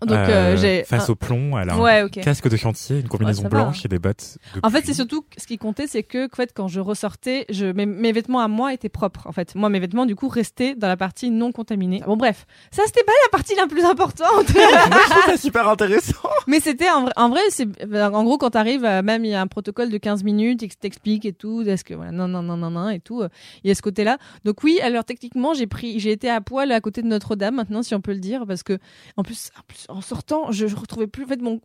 Donc, 0.00 0.10
euh, 0.16 0.56
j'ai. 0.56 0.84
face 0.84 1.10
au 1.10 1.14
plomb. 1.14 1.58
Elle 1.58 1.70
a 1.70 1.74
un 1.74 1.78
Ouais, 1.80 2.02
ok. 2.02 2.12
casque 2.22 2.48
de 2.48 2.56
chantier, 2.56 3.00
une 3.00 3.08
combinaison 3.08 3.42
va. 3.44 3.48
blanche 3.48 3.84
et 3.84 3.88
des 3.88 3.98
bottes. 3.98 4.38
De 4.54 4.60
En 4.62 4.70
fait, 4.70 4.84
c'est 4.86 4.94
surtout 4.94 5.22
que 5.22 5.40
ce 5.40 5.46
qui 5.46 5.58
comptait, 5.58 5.86
c'est 5.86 6.02
que 6.02 6.26
en 6.26 6.36
fait, 6.36 6.52
quand 6.54 6.68
je 6.68 6.80
ressortais, 6.80 7.44
je, 7.50 7.66
mes, 7.66 7.84
mes 7.86 8.12
vêtements 8.12 8.40
à 8.40 8.48
moi 8.48 8.72
étaient 8.72 8.88
propres. 8.88 9.26
En 9.26 9.32
fait, 9.32 9.54
moi, 9.54 9.68
mes 9.68 9.80
vêtements 9.80 10.06
du 10.06 10.14
coup 10.16 10.28
restaient 10.28 10.74
dans 10.74 10.88
la 10.88 10.96
partie 10.96 11.30
non 11.30 11.52
contaminée. 11.52 12.02
Bon, 12.06 12.16
bref, 12.16 12.46
ça 12.70 12.82
c'était 12.86 13.04
pas 13.04 13.12
la 13.26 13.30
partie 13.30 13.54
la 13.56 13.66
plus 13.66 13.84
importante. 13.84 14.54
Moi, 14.54 14.62
je 15.04 15.10
trouve 15.10 15.24
ça 15.26 15.36
super 15.36 15.68
intéressant. 15.68 16.14
Mais 16.46 16.60
c'était 16.60 16.88
en 16.90 17.02
vrai, 17.02 17.12
en 17.16 17.28
vrai, 17.28 17.40
c'est 17.50 17.68
en 17.94 18.24
gros 18.24 18.38
quand 18.38 18.50
t'arrives, 18.50 18.84
euh, 18.84 19.02
même 19.02 19.24
il 19.24 19.30
y 19.32 19.34
a 19.34 19.40
un 19.42 19.46
protocole 19.46 19.90
de 19.90 19.98
15 19.98 20.24
minutes, 20.24 20.62
il 20.62 20.68
t'explique 20.74 21.24
et 21.26 21.32
tout, 21.32 21.62
est-ce 21.62 21.84
que 21.84 21.94
voilà, 21.94 22.10
non 22.12 22.26
non 22.28 22.37
et 22.90 23.00
tout, 23.00 23.22
euh, 23.22 23.28
il 23.64 23.68
y 23.68 23.70
a 23.70 23.74
ce 23.74 23.82
côté-là. 23.82 24.18
Donc 24.44 24.62
oui, 24.62 24.80
alors 24.80 25.04
techniquement, 25.04 25.54
j'ai 25.54 25.66
pris 25.66 25.98
j'ai 26.00 26.12
été 26.12 26.28
à 26.30 26.40
poil 26.40 26.72
à 26.72 26.80
côté 26.80 27.02
de 27.02 27.06
Notre-Dame 27.06 27.56
maintenant 27.56 27.82
si 27.82 27.94
on 27.94 28.00
peut 28.00 28.12
le 28.12 28.20
dire 28.20 28.46
parce 28.46 28.62
que 28.62 28.78
en 29.16 29.22
plus 29.22 29.50
en, 29.58 29.62
plus, 29.66 29.86
en 29.88 30.00
sortant, 30.00 30.52
je, 30.52 30.66
je 30.66 30.76
retrouvais 30.76 31.06
plus 31.06 31.24
en 31.24 31.28
fait 31.28 31.42
mon 31.42 31.60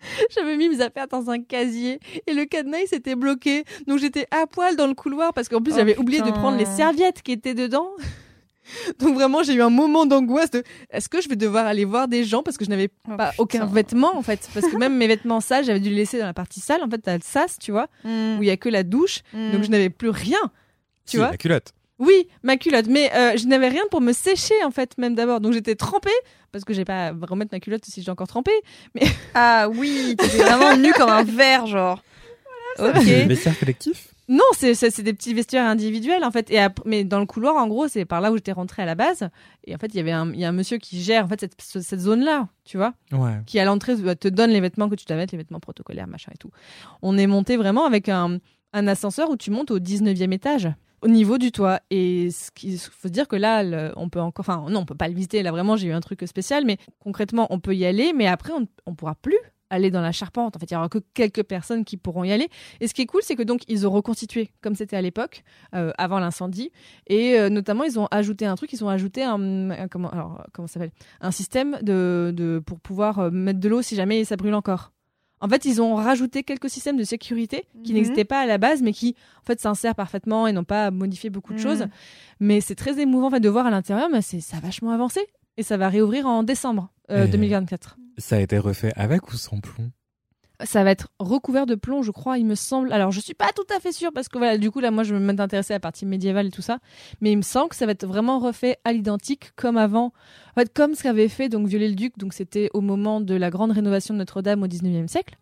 J'avais 0.34 0.56
mis 0.56 0.68
mes 0.68 0.80
affaires 0.80 1.08
dans 1.08 1.30
un 1.30 1.40
casier 1.40 2.00
et 2.26 2.34
le 2.34 2.44
cadenas 2.44 2.80
il 2.82 2.88
s'était 2.88 3.16
bloqué. 3.16 3.64
Donc 3.86 3.98
j'étais 3.98 4.26
à 4.30 4.46
poil 4.46 4.76
dans 4.76 4.86
le 4.86 4.94
couloir 4.94 5.32
parce 5.32 5.48
qu'en 5.48 5.60
plus 5.60 5.72
Oh, 5.72 5.78
j'avais 5.78 5.98
oublié 5.98 6.22
de 6.22 6.30
prendre 6.30 6.56
les 6.56 6.64
serviettes 6.64 7.22
qui 7.22 7.32
étaient 7.32 7.54
dedans. 7.54 7.88
Donc 8.98 9.14
vraiment 9.14 9.42
j'ai 9.42 9.54
eu 9.54 9.62
un 9.62 9.70
moment 9.70 10.06
d'angoisse 10.06 10.50
de 10.50 10.62
est-ce 10.90 11.08
que 11.08 11.20
je 11.20 11.28
vais 11.28 11.36
devoir 11.36 11.66
aller 11.66 11.84
voir 11.84 12.08
des 12.08 12.24
gens 12.24 12.42
parce 12.42 12.56
que 12.58 12.64
je 12.64 12.70
n'avais 12.70 12.88
Oh, 13.08 13.16
pas 13.16 13.30
putain. 13.30 13.42
aucun 13.42 13.66
vêtement 13.66 14.16
en 14.16 14.22
fait? 14.22 14.48
Parce 14.54 14.66
que 14.66 14.76
même 14.76 14.96
mes 14.96 15.06
vêtements 15.06 15.40
sales 15.40 15.64
j'avais 15.64 15.80
dû 15.80 15.90
les 15.90 15.96
laisser 15.96 16.18
dans 16.18 16.26
la 16.26 16.34
partie 16.34 16.60
sale 16.60 16.82
en 16.82 16.90
fait 16.90 16.98
t'as 16.98 17.14
le 17.16 17.22
sas 17.22 17.58
tu 17.60 17.70
vois 17.72 17.88
Mm. 18.04 18.38
où 18.38 18.42
il 18.42 18.46
y 18.46 18.50
a 18.50 18.56
que 18.56 18.68
la 18.68 18.82
douche 18.82 19.20
Mm. 19.32 19.52
donc 19.52 19.62
je 19.64 19.70
n'avais 19.70 19.90
plus 19.90 20.10
rien 20.10 20.38
tu 21.06 21.12
Si, 21.12 21.16
vois? 21.18 21.30
la 21.30 21.36
culotte. 21.36 21.72
oui 21.98 22.28
ma 22.42 22.56
culotte 22.56 22.86
mais 22.88 23.10
euh, 23.14 23.36
je 23.36 23.46
n'avais 23.46 23.68
rien 23.68 23.82
pour 23.90 24.00
me 24.00 24.12
sécher 24.12 24.54
en 24.64 24.70
fait 24.70 24.96
même 24.98 25.14
d'abord 25.14 25.40
donc 25.40 25.52
j'étais 25.52 25.74
trempée 25.76 26.10
parce 26.52 26.64
que 26.64 26.72
j'ai 26.74 26.84
pas 26.84 27.08
à 27.08 27.12
remettre 27.22 27.50
ma 27.52 27.60
culotte 27.60 27.84
si 27.84 28.02
j'ai 28.02 28.10
encore 28.10 28.28
trempé 28.28 28.50
Ah 29.34 29.68
oui, 29.68 30.16
t'étais 30.18 30.38
vraiment 30.38 30.76
nu 30.76 30.92
comme 30.94 31.10
un 31.10 31.22
verre, 31.22 31.66
genre. 31.66 32.02
Le 32.78 32.88
ok. 33.22 33.28
vestiaire 33.28 33.58
collectif. 33.58 34.08
Non 34.28 34.44
c'est 34.54 35.00
des 35.02 35.12
petits 35.12 35.34
vestiaires 35.34 35.64
individuels 35.66 36.24
en 36.24 36.30
fait. 36.30 36.50
Et 36.50 36.58
mais 36.84 37.04
dans 37.04 37.20
le 37.20 37.26
couloir 37.26 37.56
en 37.56 37.68
gros 37.68 37.86
c'est 37.88 38.04
par 38.04 38.20
là 38.20 38.32
où 38.32 38.36
j'étais 38.36 38.52
rentrée 38.52 38.82
à 38.82 38.86
la 38.86 38.94
base. 38.94 39.28
Et 39.64 39.74
en 39.74 39.78
fait 39.78 39.88
il 39.88 39.96
y 39.96 40.00
avait 40.00 40.12
un 40.12 40.32
y 40.34 40.44
a 40.44 40.48
un 40.48 40.52
monsieur 40.52 40.78
qui 40.78 41.00
gère 41.00 41.24
en 41.24 41.28
fait 41.28 41.40
cette, 41.40 41.60
ce- 41.62 41.80
cette 41.80 42.00
zone 42.00 42.24
là 42.24 42.48
tu 42.64 42.76
vois. 42.76 42.94
Ouais. 43.12 43.40
qui 43.46 43.58
à 43.60 43.64
l'entrée 43.64 43.94
te 44.16 44.28
donne 44.28 44.50
les 44.50 44.60
vêtements 44.60 44.88
que 44.88 44.94
tu 44.96 45.04
dois 45.04 45.16
mettre, 45.16 45.32
les 45.34 45.38
vêtements 45.38 45.60
protocolaires, 45.60 46.06
machin 46.08 46.32
et 46.34 46.38
tout. 46.38 46.50
On 47.02 47.16
est 47.18 47.26
monté 47.28 47.56
vraiment 47.56 47.84
avec 47.86 48.08
un, 48.08 48.38
un 48.72 48.86
ascenseur 48.88 49.30
où 49.30 49.36
tu 49.36 49.50
montes 49.50 49.70
au 49.70 49.78
19e 49.78 50.32
étage 50.32 50.68
au 51.02 51.08
niveau 51.08 51.36
du 51.38 51.52
toit. 51.52 51.80
Et 51.90 52.30
ce 52.30 52.50
qu'il 52.50 52.78
faut 52.78 53.06
se 53.08 53.12
dire 53.12 53.28
que 53.28 53.36
là 53.36 53.62
le- 53.62 53.92
on 53.96 54.08
peut 54.08 54.18
encore 54.20 54.42
enfin 54.48 54.64
non 54.70 54.80
on 54.80 54.84
peut 54.86 54.94
pas 54.96 55.06
le 55.08 55.14
visiter. 55.14 55.42
Là 55.44 55.52
vraiment 55.52 55.76
j'ai 55.76 55.86
eu 55.88 55.92
un 55.92 56.00
truc 56.00 56.22
spécial 56.26 56.64
mais 56.64 56.78
concrètement 56.98 57.46
on 57.50 57.60
peut 57.60 57.76
y 57.76 57.84
aller 57.84 58.12
mais 58.12 58.26
après 58.26 58.52
on 58.52 58.66
on 58.86 58.94
pourra 58.96 59.14
plus 59.14 59.38
aller 59.70 59.90
dans 59.90 60.00
la 60.00 60.12
charpente 60.12 60.56
en 60.56 60.58
fait 60.60 60.70
il 60.70 60.74
y 60.74 60.76
aura 60.76 60.88
que 60.88 60.98
quelques 61.14 61.42
personnes 61.42 61.84
qui 61.84 61.96
pourront 61.96 62.24
y 62.24 62.32
aller 62.32 62.48
et 62.80 62.86
ce 62.88 62.94
qui 62.94 63.02
est 63.02 63.06
cool 63.06 63.20
c'est 63.24 63.34
que 63.36 63.42
donc 63.42 63.62
ils 63.68 63.86
ont 63.86 63.90
reconstitué 63.90 64.50
comme 64.62 64.74
c'était 64.76 64.96
à 64.96 65.02
l'époque 65.02 65.42
euh, 65.74 65.92
avant 65.98 66.18
l'incendie 66.20 66.70
et 67.08 67.38
euh, 67.38 67.48
notamment 67.48 67.84
ils 67.84 67.98
ont 67.98 68.06
ajouté 68.10 68.46
un 68.46 68.54
truc 68.54 68.72
ils 68.72 68.84
ont 68.84 68.88
ajouté 68.88 69.24
un, 69.24 69.70
un- 69.70 69.88
comment 69.88 70.10
alors 70.10 70.44
comment 70.52 70.68
ça 70.68 70.74
s'appelle? 70.74 70.92
Un 71.20 71.30
système 71.30 71.78
de, 71.82 72.32
de 72.36 72.62
pour 72.64 72.78
pouvoir 72.80 73.18
euh, 73.18 73.30
mettre 73.30 73.60
de 73.60 73.68
l'eau 73.68 73.82
si 73.82 73.94
jamais 73.96 74.24
ça 74.24 74.36
brûle 74.36 74.54
encore. 74.54 74.92
En 75.40 75.48
fait, 75.50 75.66
ils 75.66 75.82
ont 75.82 75.94
rajouté 75.96 76.42
quelques 76.44 76.70
systèmes 76.70 76.96
de 76.96 77.04
sécurité 77.04 77.66
qui 77.84 77.92
Mhm. 77.92 77.98
n'existaient 77.98 78.24
pas 78.24 78.40
à 78.40 78.46
la 78.46 78.56
base, 78.56 78.80
mais 78.80 78.92
qui 78.94 79.14
en 79.42 79.44
fait 79.44 79.60
s'insèrent 79.60 79.94
parfaitement 79.94 80.46
et 80.46 80.52
n'ont 80.52 80.64
pas 80.64 80.90
modifié 80.90 81.28
beaucoup 81.28 81.52
de 81.52 81.58
Mhm. 81.58 81.62
choses. 81.62 81.86
Mais 82.40 82.62
c'est 82.62 82.74
très 82.74 82.98
émouvant 82.98 83.26
en 83.26 83.30
fait, 83.30 83.40
de 83.40 83.48
voir 83.50 83.66
à 83.66 83.70
l'intérieur, 83.70 84.08
mais 84.10 84.22
c'est 84.22 84.40
ça 84.40 84.56
a 84.56 84.60
vachement 84.60 84.92
avancé 84.92 85.20
et 85.58 85.62
ça 85.62 85.76
va 85.76 85.90
réouvrir 85.90 86.26
en 86.26 86.42
décembre 86.42 86.88
euh, 87.10 87.26
Et- 87.26 87.28
2024. 87.28 87.96
Ça 88.18 88.36
a 88.36 88.40
été 88.40 88.58
refait 88.58 88.92
avec 88.96 89.30
ou 89.32 89.36
sans 89.36 89.60
plomb? 89.60 89.90
Ça 90.64 90.82
va 90.84 90.90
être 90.90 91.08
recouvert 91.18 91.66
de 91.66 91.74
plomb, 91.74 92.02
je 92.02 92.10
crois, 92.10 92.38
il 92.38 92.46
me 92.46 92.54
semble. 92.54 92.90
Alors, 92.90 93.10
je 93.12 93.20
suis 93.20 93.34
pas 93.34 93.50
tout 93.54 93.66
à 93.76 93.78
fait 93.78 93.92
sûre 93.92 94.10
parce 94.14 94.28
que 94.30 94.38
voilà, 94.38 94.56
du 94.56 94.70
coup 94.70 94.80
là, 94.80 94.90
moi, 94.90 95.02
je 95.02 95.14
me 95.14 95.20
m'intéressais 95.20 95.74
à 95.74 95.76
la 95.76 95.80
partie 95.80 96.06
médiévale 96.06 96.46
et 96.46 96.50
tout 96.50 96.62
ça, 96.62 96.78
mais 97.20 97.30
il 97.32 97.36
me 97.36 97.42
semble 97.42 97.68
que 97.68 97.76
ça 97.76 97.84
va 97.84 97.92
être 97.92 98.06
vraiment 98.06 98.38
refait 98.38 98.78
à 98.84 98.94
l'identique 98.94 99.50
comme 99.54 99.76
avant. 99.76 100.14
En 100.52 100.60
fait, 100.60 100.72
comme 100.72 100.94
ce 100.94 101.02
qu'avait 101.02 101.28
fait 101.28 101.50
donc 101.50 101.68
Viollet-le-Duc, 101.68 102.16
donc 102.16 102.32
c'était 102.32 102.70
au 102.72 102.80
moment 102.80 103.20
de 103.20 103.34
la 103.34 103.50
grande 103.50 103.72
rénovation 103.72 104.14
de 104.14 104.18
Notre-Dame 104.18 104.62
au 104.62 104.66
19e 104.66 105.08
siècle. 105.08 105.36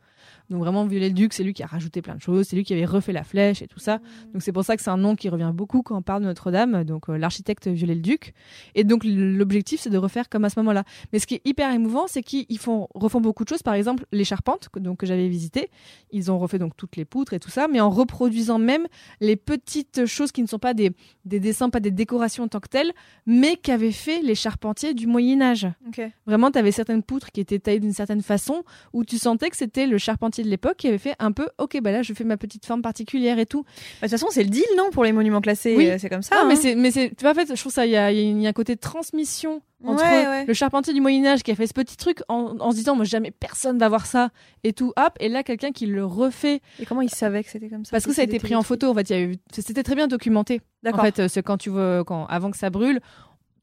Donc 0.50 0.61
vraiment, 0.61 0.85
Viollet-le-Duc, 0.85 1.33
c'est 1.33 1.42
lui 1.42 1.54
qui 1.54 1.62
a 1.62 1.66
rajouté 1.66 2.02
plein 2.02 2.14
de 2.14 2.20
choses, 2.20 2.46
c'est 2.48 2.57
lui 2.57 2.64
qui 2.64 2.72
avait 2.72 2.85
refait 2.85 3.12
la 3.12 3.24
flèche 3.24 3.62
et 3.62 3.66
tout 3.66 3.78
ça. 3.78 3.98
Donc 4.33 4.42
c'est 4.42 4.52
pour 4.52 4.64
ça 4.64 4.76
que 4.76 4.83
c'est 4.83 4.90
un 4.90 4.96
nom 4.96 5.16
qui 5.16 5.28
revient 5.28 5.52
beaucoup 5.54 5.83
quand 5.83 5.96
on 5.96 6.02
parle 6.02 6.22
de 6.22 6.26
Notre-Dame, 6.26 6.85
donc 6.85 7.09
euh, 7.09 7.16
l'architecte 7.16 7.68
Viollet-le-Duc. 7.68 8.35
Et 8.74 8.85
donc 8.85 9.02
l'objectif, 9.04 9.80
c'est 9.80 9.90
de 9.90 9.98
refaire 9.98 10.28
comme 10.28 10.44
à 10.44 10.50
ce 10.50 10.59
moment-là. 10.61 10.85
Mais 11.12 11.18
ce 11.18 11.26
qui 11.26 11.37
est 11.37 11.42
hyper 11.44 11.72
émouvant, 11.72 12.07
c'est 12.07 12.22
qu'ils 12.22 12.59
font, 12.59 12.88
refont 12.94 13.20
beaucoup 13.20 13.44
de 13.44 13.48
choses. 13.48 13.62
Par 13.62 13.74
exemple, 13.74 14.04
les 14.12 14.24
charpentes 14.24 14.68
que, 14.68 14.78
donc, 14.78 14.98
que 14.98 15.07
j'avais 15.07 15.28
visitées, 15.28 15.70
ils 16.11 16.30
ont 16.30 16.38
refait 16.38 16.59
donc 16.59 16.76
toutes 16.76 16.96
les 16.96 17.04
poutres 17.04 17.33
et 17.33 17.40
tout 17.40 17.50
ça, 17.50 17.68
mais 17.68 17.80
en 17.80 17.90
reproduisant 17.90 18.59
même 18.59 18.87
les 19.20 19.37
petites 19.37 20.07
choses 20.07 20.33
qui 20.33 20.42
ne 20.42 20.46
sont 20.46 20.59
pas 20.59 20.74
des, 20.74 20.90
des 21.24 21.40
dessins, 21.40 21.70
pas 21.70 21.80
des 21.80 21.90
décorations 21.90 22.44
en 22.44 22.48
tant 22.48 22.61
que 22.61 22.68
telles, 22.68 22.92
mais 23.26 23.57
qu'avaient 23.57 23.92
fait 23.92 24.20
les 24.20 24.35
charpentiers 24.35 24.94
du 24.94 25.07
Moyen 25.07 25.40
Âge. 25.40 25.68
Ok. 25.87 26.00
Vraiment, 26.26 26.50
tu 26.50 26.59
avais 26.59 26.72
certaines 26.72 27.02
poutres 27.02 27.30
qui 27.30 27.40
étaient 27.40 27.59
taillées 27.59 27.80
d'une 27.80 27.92
certaine 27.92 28.22
façon, 28.22 28.64
où 28.92 29.04
tu 29.04 29.18
sentais 29.18 29.50
que 29.50 29.57
c'était 29.57 29.87
le 29.87 29.98
charpentier 29.98 30.34
de 30.42 30.49
l'époque 30.49 30.77
qui 30.79 30.88
avait 30.88 30.99
fait 30.99 31.14
un 31.18 31.33
peu, 31.33 31.49
ok, 31.59 31.81
bah 31.81 31.92
là, 31.92 32.03
je 32.03 32.12
fais 32.14 32.25
ma 32.25 32.37
petite 32.37 32.66
forme 32.66 32.83
particulière 32.83 33.38
et 33.38 33.47
tout. 33.47 33.62
Bah, 33.62 33.70
De 33.70 34.01
toute 34.03 34.11
façon, 34.11 34.27
c'est 34.31 34.42
le 34.42 34.51
deal, 34.51 34.64
non, 34.77 34.90
pour 34.90 35.05
les 35.05 35.12
monuments 35.12 35.40
classés. 35.40 35.75
Oui. 35.77 35.88
euh, 35.88 35.97
C'est 35.99 36.09
comme 36.09 36.23
ça. 36.23 36.35
Ah, 36.38 36.44
mais 36.47 36.55
hein. 36.55 36.59
c'est, 36.61 36.75
mais 36.75 36.90
c'est, 36.90 37.11
tu 37.11 37.23
vois, 37.23 37.31
en 37.31 37.35
fait, 37.35 37.55
je 37.55 37.61
trouve 37.61 37.73
ça, 37.73 37.87
il 37.87 37.92
y 37.92 37.97
a, 37.97 38.11
il 38.12 38.40
y 38.40 38.47
a 38.47 38.51
un 38.51 38.53
côté 38.53 38.75
de 38.75 38.81
transmission 38.81 39.61
entre 39.87 40.03
Ouais, 40.03 40.27
ouais. 40.27 40.44
le 40.47 40.55
charpentier 40.55 40.94
du 40.94 41.01
Moyen-Âge 41.03 41.42
qui 41.42 41.51
a 41.51 41.55
fait 41.55 41.66
ce 41.66 41.75
petit 41.75 41.97
truc 41.97 42.20
en, 42.29 42.57
en 42.59 42.70
se 42.70 42.77
disant, 42.77 42.97
moi, 42.97 43.05
jamais 43.05 43.31
personne 43.31 43.79
va 43.79 43.88
voir 43.88 44.07
ça 44.07 44.31
et 44.62 44.73
tout, 44.73 44.92
hop, 44.97 45.12
et 45.20 45.29
là, 45.29 45.42
quelqu'un 45.42 45.73
qui 45.73 45.87
le 45.87 46.05
refait 46.07 46.61
Et 46.81 46.87
comment 46.87 47.03
ils 47.03 47.11
savaient 47.11 47.44
que 47.44 47.51
c'était 47.51 47.68
comme 47.68 47.85
ça? 47.85 47.90
Parce 47.90 48.07
que 48.07 48.12
ça 48.12 48.23
a 48.23 48.25
été 48.25 48.38
pris 48.38 48.55
en 48.55 48.62
photo, 48.62 48.88
en 48.90 48.94
fait, 48.94 49.11
il 49.11 49.12
y 49.12 49.16
a 49.16 49.23
eu, 49.23 49.37
c'était 49.53 49.83
très 49.83 49.94
bien 49.94 50.09
documenté. 50.09 50.61
En 50.90 50.97
fait, 50.99 51.18
euh, 51.20 51.29
c'est 51.29 51.42
quand 51.42 51.59
tu 51.59 51.70
veux, 51.70 52.03
quand, 52.07 52.25
avant 52.27 52.51
que 52.51 52.57
ça 52.57 52.70
brûle, 52.70 53.01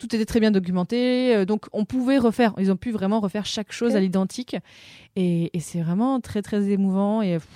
tout 0.01 0.15
était 0.15 0.25
très 0.25 0.39
bien 0.39 0.51
documenté, 0.51 1.35
euh, 1.35 1.45
donc 1.45 1.67
on 1.71 1.85
pouvait 1.85 2.17
refaire. 2.17 2.53
Ils 2.57 2.71
ont 2.71 2.75
pu 2.77 2.91
vraiment 2.91 3.19
refaire 3.19 3.45
chaque 3.45 3.71
chose 3.71 3.95
à 3.95 3.99
l'identique, 3.99 4.55
et, 5.15 5.55
et 5.55 5.59
c'est 5.59 5.81
vraiment 5.81 6.19
très 6.19 6.41
très 6.41 6.69
émouvant 6.71 7.21
et 7.21 7.33
pff, 7.35 7.47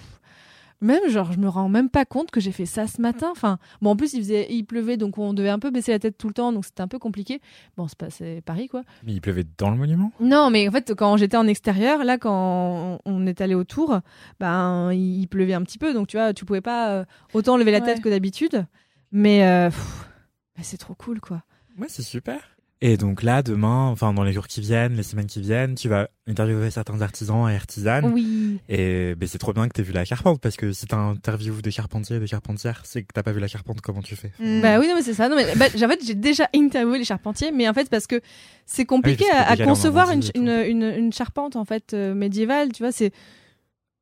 même 0.82 1.08
genre 1.10 1.32
je 1.32 1.40
me 1.40 1.48
rends 1.48 1.70
même 1.70 1.90
pas 1.90 2.06
compte 2.06 2.32
que 2.32 2.40
j'ai 2.40 2.52
fait 2.52 2.66
ça 2.66 2.86
ce 2.86 3.02
matin. 3.02 3.30
Enfin, 3.32 3.58
bon 3.82 3.92
en 3.92 3.96
plus 3.96 4.14
il 4.14 4.20
faisait, 4.20 4.46
il 4.50 4.64
pleuvait, 4.66 4.98
donc 4.98 5.18
on 5.18 5.34
devait 5.34 5.50
un 5.50 5.58
peu 5.58 5.72
baisser 5.72 5.92
la 5.92 6.00
tête 6.00 6.18
tout 6.18 6.28
le 6.28 6.34
temps, 6.34 6.52
donc 6.52 6.66
c'était 6.66 6.82
un 6.82 6.88
peu 6.88 7.00
compliqué. 7.00 7.40
Bon, 7.78 7.88
c'est 7.88 7.98
pas, 7.98 8.10
c'est 8.10 8.42
Paris 8.46 8.68
quoi. 8.68 8.84
Mais 9.04 9.14
il 9.14 9.22
pleuvait 9.22 9.46
dans 9.58 9.72
le 9.72 9.78
monument? 9.78 10.12
Non, 10.20 10.50
mais 10.52 10.68
en 10.68 10.72
fait, 10.72 10.94
quand 10.94 11.18
j'étais 11.18 11.38
en 11.38 11.48
extérieur, 11.48 12.04
là, 12.04 12.18
quand 12.18 13.00
on 13.06 13.26
est 13.26 13.42
allé 13.42 13.56
autour, 13.56 14.00
ben, 14.40 14.92
il 14.94 15.28
pleuvait 15.28 15.54
un 15.54 15.64
petit 15.64 15.78
peu, 15.80 15.94
donc 15.94 16.08
tu 16.08 16.18
vois, 16.18 16.34
tu 16.34 16.46
pouvais 16.46 16.62
pas 16.62 16.90
euh, 16.92 17.06
autant 17.34 17.58
lever 17.58 17.72
la 17.72 17.82
tête 17.82 17.98
Ouais. 17.98 18.04
que 18.04 18.10
d'habitude. 18.10 18.66
Mais 19.12 19.46
euh, 19.48 19.70
pff, 19.70 20.10
bah, 20.58 20.64
c'est 20.64 20.78
trop 20.78 20.94
cool, 20.94 21.22
quoi. 21.22 21.42
Ouais, 21.80 21.88
c'est 21.90 22.04
super. 22.04 22.56
Et 22.82 22.98
donc 22.98 23.24
là, 23.24 23.42
demain, 23.42 23.88
enfin 23.88 24.14
dans 24.14 24.24
les 24.24 24.34
jours 24.34 24.48
qui 24.48 24.60
viennent, 24.60 24.96
les 24.96 25.04
semaines 25.04 25.28
qui 25.28 25.40
viennent, 25.40 25.76
tu 25.76 25.88
vas 25.88 26.10
interviewer 26.28 26.70
certains 26.72 27.02
artisans 27.02 27.50
et 27.50 27.56
artisanes. 27.56 28.12
Oui. 28.14 28.60
Et 28.68 29.16
ben, 29.16 29.28
c'est 29.28 29.38
trop 29.38 29.54
bien 29.54 29.68
que 29.70 29.74
t'aies 29.74 29.82
vu 29.82 29.94
la 29.94 30.04
charpente, 30.04 30.42
parce 30.42 30.58
que 30.58 30.74
si 30.74 30.86
t'interviews 30.86 31.62
des 31.62 31.72
charpentiers 31.72 32.18
et 32.18 32.20
des 32.20 32.28
charpentières, 32.28 32.82
c'est 32.84 33.04
que 33.04 33.08
t'as 33.14 33.24
pas 33.24 33.32
vu 33.32 33.40
la 33.40 33.48
charpente, 33.48 33.80
comment 33.80 34.02
tu 34.02 34.18
fais? 34.18 34.32
Mm. 34.40 34.62
Bah 34.62 34.80
oui, 34.80 34.88
non, 34.90 34.96
mais 34.96 35.04
c'est 35.04 35.14
ça. 35.14 35.30
Non, 35.30 35.38
mais, 35.38 35.56
bah, 35.56 35.68
en 35.74 35.88
fait, 35.88 36.06
j'ai 36.06 36.16
déjà 36.16 36.50
interviewé 36.54 36.98
les 36.98 37.06
charpentiers, 37.06 37.52
mais 37.52 37.68
en 37.70 37.74
fait, 37.74 37.90
parce 37.90 38.08
que 38.08 38.20
c'est 38.66 38.86
compliqué 38.86 39.24
Ah 39.32 39.56
que 39.56 39.64
à, 39.64 39.66
concevoir 39.66 40.12
une, 40.12 40.22
une, 40.36 40.84
une 40.84 41.14
charpente, 41.14 41.56
en 41.56 41.66
fait, 41.66 41.94
euh, 41.94 42.14
médiévale, 42.14 42.74
tu 42.74 42.84
vois, 42.84 42.92
c'est. 42.92 43.14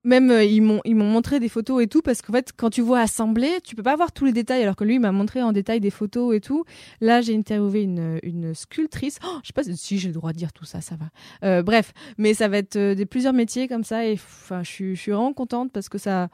Même 0.06 0.32
euh, 0.32 0.44
ils 0.44 0.62
m'ont 0.62 0.82
ils 0.84 0.96
m'ont 0.96 1.06
montré 1.10 1.39
des 1.39 1.48
photos 1.48 1.82
et 1.82 1.88
tout 1.88 2.02
parce 2.02 2.22
qu'en 2.22 2.34
fait 2.34 2.52
quand 2.56 2.70
tu 2.70 2.82
vois 2.82 3.00
assembler 3.00 3.60
tu 3.63 3.74
peux 3.76 3.84
pas 3.84 3.96
voir 3.96 4.12
tous 4.12 4.26
les 4.26 4.34
détails 4.34 4.62
alors 4.62 4.76
que 4.76 4.84
lui 4.84 4.96
il 4.96 5.00
m'a 5.00 5.13
montré 5.13 5.42
en 5.42 5.54
détail 5.54 5.80
des 5.80 5.92
photos 5.92 6.36
et 6.36 6.42
tout 6.42 6.66
là 7.00 7.22
j'ai 7.22 7.34
interviewé 7.38 7.84
une, 7.84 8.20
une 8.22 8.54
sculptrice 8.54 9.20
oh, 9.26 9.38
je 9.44 9.48
sais 9.48 9.54
pas 9.54 9.63
si 9.63 10.00
j'ai 10.00 10.10
le 10.10 10.13
droit 10.13 10.34
de 10.34 10.38
dire 10.38 10.52
tout 10.52 10.66
ça 10.66 10.82
ça 10.82 10.96
va 10.96 11.06
Euh, 11.48 11.63
bref 11.63 11.94
mais 12.18 12.34
ça 12.34 12.50
va 12.50 12.58
être 12.58 12.76
euh, 12.76 12.96
des 12.96 13.06
plusieurs 13.06 13.32
métiers 13.34 13.70
comme 13.70 13.86
ça 13.86 14.06
et 14.06 14.13
enfin 14.16 14.62
je 14.62 14.70
suis 14.70 14.96
je 14.96 15.02
suis 15.02 15.12
vraiment 15.13 15.32
contente 15.34 15.72
parce 15.72 15.88
que 15.88 15.98
ça 15.98 16.30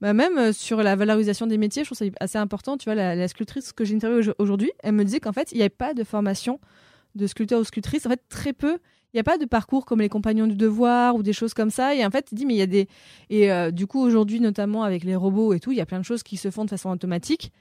bah 0.00 0.14
même 0.14 0.54
sur 0.54 0.82
la 0.82 0.96
valorisation 0.96 1.46
des 1.46 1.58
métiers, 1.58 1.84
je 1.84 1.88
trouve 1.88 1.98
ça 1.98 2.06
assez 2.20 2.38
important. 2.38 2.78
Tu 2.78 2.86
vois, 2.86 2.94
la, 2.94 3.14
la 3.14 3.28
sculptrice 3.28 3.72
que 3.74 3.84
j'ai 3.84 3.94
interviewée 3.94 4.30
au- 4.30 4.42
aujourd'hui, 4.42 4.72
elle 4.82 4.92
me 4.94 5.04
disait 5.04 5.20
qu'en 5.20 5.34
fait, 5.34 5.52
il 5.52 5.56
n'y 5.56 5.60
avait 5.60 5.68
pas 5.68 5.92
de 5.92 6.04
formation 6.04 6.58
de 7.16 7.26
sculpteur 7.26 7.60
ou 7.60 7.64
sculptrice. 7.64 8.06
En 8.06 8.08
fait, 8.08 8.22
très 8.30 8.54
peu. 8.54 8.78
Il 9.12 9.16
n'y 9.16 9.20
a 9.20 9.24
pas 9.24 9.38
de 9.38 9.44
parcours 9.44 9.86
comme 9.86 10.00
les 10.00 10.08
compagnons 10.08 10.46
du 10.46 10.54
devoir 10.54 11.16
ou 11.16 11.22
des 11.22 11.32
choses 11.32 11.52
comme 11.52 11.70
ça. 11.70 11.94
Et 11.96 12.06
en 12.06 12.10
fait, 12.10 12.28
il 12.30 12.36
dit, 12.36 12.46
mais 12.46 12.54
il 12.54 12.58
y 12.58 12.62
a 12.62 12.66
des. 12.66 12.86
Et 13.28 13.50
euh, 13.50 13.72
du 13.72 13.88
coup, 13.88 14.00
aujourd'hui, 14.00 14.38
notamment 14.40 14.84
avec 14.84 15.02
les 15.02 15.16
robots 15.16 15.52
et 15.52 15.58
tout, 15.58 15.72
il 15.72 15.78
y 15.78 15.80
a 15.80 15.86
plein 15.86 15.98
de 15.98 16.04
choses 16.04 16.22
qui 16.22 16.36
se 16.36 16.50
font 16.50 16.64
de 16.64 16.70
façon 16.70 16.90
automatique. 16.90 17.52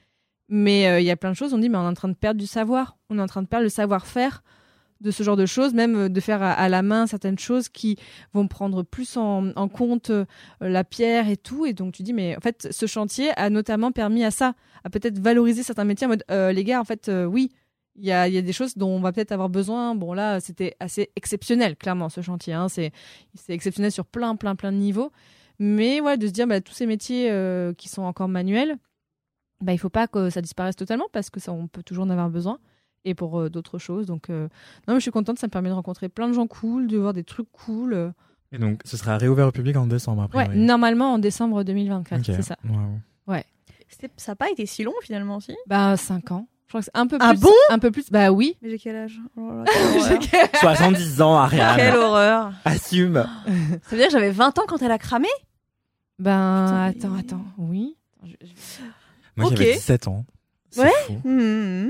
Mais 0.47 0.87
euh, 0.87 0.99
il 0.99 1.05
y 1.05 1.11
a 1.11 1.17
plein 1.17 1.31
de 1.31 1.35
choses, 1.35 1.53
on 1.53 1.57
dit, 1.57 1.69
mais 1.69 1.77
on 1.77 1.83
est 1.83 1.87
en 1.87 1.93
train 1.93 2.07
de 2.07 2.13
perdre 2.13 2.39
du 2.39 2.45
savoir. 2.45 2.97
On 3.09 3.17
est 3.17 3.21
en 3.21 3.27
train 3.27 3.41
de 3.41 3.47
perdre 3.47 3.63
le 3.63 3.69
savoir-faire 3.69 4.43
de 5.01 5.11
ce 5.11 5.23
genre 5.23 5.37
de 5.37 5.45
choses, 5.45 5.73
même 5.73 5.95
euh, 5.95 6.09
de 6.09 6.19
faire 6.19 6.43
à, 6.43 6.69
la 6.69 6.83
main 6.83 7.07
certaines 7.07 7.39
choses 7.39 7.67
qui 7.67 7.97
vont 8.33 8.47
prendre 8.47 8.83
plus 8.83 9.17
en, 9.17 9.51
compte 9.69 10.11
la 10.61 10.83
pierre 10.83 11.29
et 11.29 11.37
tout. 11.37 11.65
Et 11.65 11.73
donc 11.73 11.93
tu 11.93 12.03
dis, 12.03 12.13
mais 12.13 12.35
en 12.35 12.41
fait, 12.41 12.67
ce 12.69 12.85
chantier 12.85 13.31
a 13.37 13.49
notamment 13.49 13.91
permis 13.91 14.23
à 14.23 14.29
ça, 14.29 14.53
à 14.83 14.91
peut-être 14.91 15.17
valoriser 15.17 15.63
certains 15.63 15.85
métiers 15.85 16.05
en 16.05 16.09
mode, 16.09 16.23
les 16.29 16.63
gars, 16.63 16.79
en 16.79 16.85
fait, 16.85 17.09
oui, 17.27 17.49
il 17.95 18.05
y 18.05 18.11
a, 18.11 18.27
il 18.27 18.33
y 18.33 18.37
a 18.37 18.41
des 18.41 18.53
choses 18.53 18.75
dont 18.77 18.89
on 18.89 18.99
va 19.01 19.11
peut-être 19.11 19.31
avoir 19.31 19.49
besoin. 19.49 19.95
Bon, 19.95 20.13
là, 20.13 20.39
c'était 20.39 20.75
assez 20.79 21.09
exceptionnel, 21.15 21.75
clairement, 21.75 22.09
ce 22.09 22.21
chantier. 22.21 22.53
hein. 22.53 22.69
C'est 22.69 22.91
c'est 23.35 23.53
exceptionnel 23.53 23.91
sur 23.91 24.05
plein, 24.05 24.35
plein, 24.35 24.55
plein 24.55 24.71
de 24.71 24.77
niveaux. 24.77 25.11
Mais 25.59 25.99
ouais, 25.99 26.17
de 26.17 26.25
se 26.27 26.31
dire, 26.31 26.47
bah, 26.47 26.61
tous 26.61 26.73
ces 26.73 26.85
métiers 26.85 27.29
euh, 27.31 27.73
qui 27.73 27.89
sont 27.89 28.03
encore 28.03 28.29
manuels, 28.29 28.77
bah, 29.61 29.73
il 29.73 29.77
faut 29.77 29.89
pas 29.89 30.07
que 30.07 30.29
ça 30.29 30.41
disparaisse 30.41 30.77
totalement 30.77 31.07
parce 31.11 31.29
que 31.29 31.39
ça, 31.41 31.51
on 31.51 31.67
peut 31.67 31.83
toujours 31.83 32.05
en 32.05 32.09
avoir 32.09 32.29
besoin. 32.29 32.59
Et 33.05 33.13
pour 33.15 33.39
euh, 33.39 33.49
d'autres 33.49 33.77
choses. 33.79 34.05
Donc, 34.05 34.29
euh, 34.29 34.43
non, 34.87 34.93
mais 34.93 34.95
je 34.95 35.01
suis 35.03 35.11
contente, 35.11 35.39
ça 35.39 35.47
me 35.47 35.51
permet 35.51 35.69
de 35.69 35.73
rencontrer 35.73 36.07
plein 36.09 36.27
de 36.29 36.33
gens 36.33 36.47
cool, 36.47 36.87
de 36.87 36.97
voir 36.97 37.13
des 37.13 37.23
trucs 37.23 37.49
cool. 37.51 37.93
euh. 37.93 38.11
Et 38.51 38.57
donc, 38.57 38.81
ce 38.85 38.97
sera 38.97 39.17
réouvert 39.17 39.47
au 39.47 39.51
public 39.51 39.75
en 39.77 39.85
décembre 39.87 40.23
après. 40.23 40.37
Ouais, 40.47 40.55
normalement 40.55 41.13
en 41.13 41.19
décembre 41.19 41.63
2024, 41.63 42.19
c'est 42.35 42.41
ça. 42.43 42.57
C'était- 43.91 44.11
Ça 44.17 44.33
n'a 44.33 44.35
pas 44.35 44.51
été 44.51 44.65
si 44.67 44.83
long 44.83 44.93
finalement, 45.01 45.39
si? 45.39 45.55
Bah, 45.65 45.97
5 45.97 46.31
ans. 46.31 46.47
Je 46.69 46.73
crois 46.73 46.81
que 46.81 46.85
c'est 46.85 46.91
un 46.99 47.07
peu 47.07 47.17
Ah 47.19 47.31
plus. 47.31 47.39
bon 47.39 47.51
un 47.71 47.79
peu 47.79 47.89
plus. 47.89 48.11
Bah 48.11 48.29
oui. 48.31 48.55
Mais 48.61 48.69
j'ai 48.69 48.77
quel 48.77 48.95
âge 48.95 49.19
Oh 49.35 49.49
là 49.51 49.63
là, 49.65 50.17
quelle 50.21 50.39
horreur. 50.43 50.77
70 50.77 51.21
ans, 51.23 51.35
Ariane. 51.35 51.77
Quelle 51.77 51.95
horreur. 51.95 52.51
Assume. 52.63 53.25
Ça 53.47 53.89
veut 53.89 53.97
dire 53.97 54.05
que 54.05 54.11
j'avais 54.13 54.29
20 54.29 54.59
ans 54.59 54.63
quand 54.67 54.79
elle 54.83 54.91
a 54.91 54.99
cramé? 54.99 55.27
Ben, 56.19 56.91
Putain, 56.93 57.09
mais- 57.09 57.19
attends, 57.19 57.35
attends. 57.37 57.45
Oui. 57.57 57.95
Moi, 59.35 59.47
Ok. 59.47 59.57
j'avais 59.57 59.73
17 59.73 60.07
ans. 60.07 60.25
C'est 60.69 60.81
Ouais. 60.83 60.91
fou. 61.07 61.19
Hmm. 61.23 61.89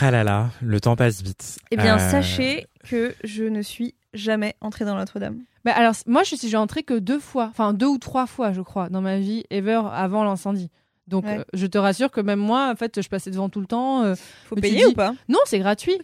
Ah 0.00 0.10
là 0.10 0.24
là, 0.24 0.50
le 0.62 0.80
temps 0.80 0.96
passe 0.96 1.22
vite. 1.22 1.58
Eh 1.70 1.76
bien, 1.76 1.96
Euh, 1.96 2.10
sachez 2.10 2.66
que 2.88 3.14
je 3.24 3.44
ne 3.44 3.60
suis 3.62 3.94
jamais 4.14 4.54
entrée 4.60 4.84
dans 4.86 4.94
Notre-Dame. 4.96 5.40
Bah 5.64 5.72
alors, 5.74 5.94
moi, 6.06 6.22
je 6.22 6.36
suis 6.36 6.48
j'ai 6.48 6.56
entré 6.56 6.82
que 6.82 6.98
deux 6.98 7.18
fois, 7.18 7.48
enfin 7.50 7.74
deux 7.74 7.86
ou 7.86 7.98
trois 7.98 8.26
fois, 8.26 8.52
je 8.52 8.60
crois, 8.62 8.88
dans 8.88 9.00
ma 9.02 9.18
vie 9.18 9.44
ever 9.50 9.82
avant 9.92 10.24
l'incendie. 10.24 10.70
Donc, 11.08 11.24
Ouais. 11.24 11.38
euh, 11.38 11.44
je 11.54 11.66
te 11.66 11.78
rassure 11.78 12.10
que 12.10 12.20
même 12.20 12.38
moi, 12.38 12.70
en 12.70 12.76
fait, 12.76 13.00
je 13.02 13.08
passais 13.08 13.30
devant 13.30 13.48
tout 13.48 13.60
le 13.60 13.66
temps. 13.66 14.04
euh, 14.04 14.14
Faut 14.44 14.54
payer 14.54 14.76
dis- 14.76 14.86
ou 14.86 14.92
pas? 14.92 15.14
Non, 15.28 15.38
c'est 15.46 15.58
gratuit. 15.58 15.98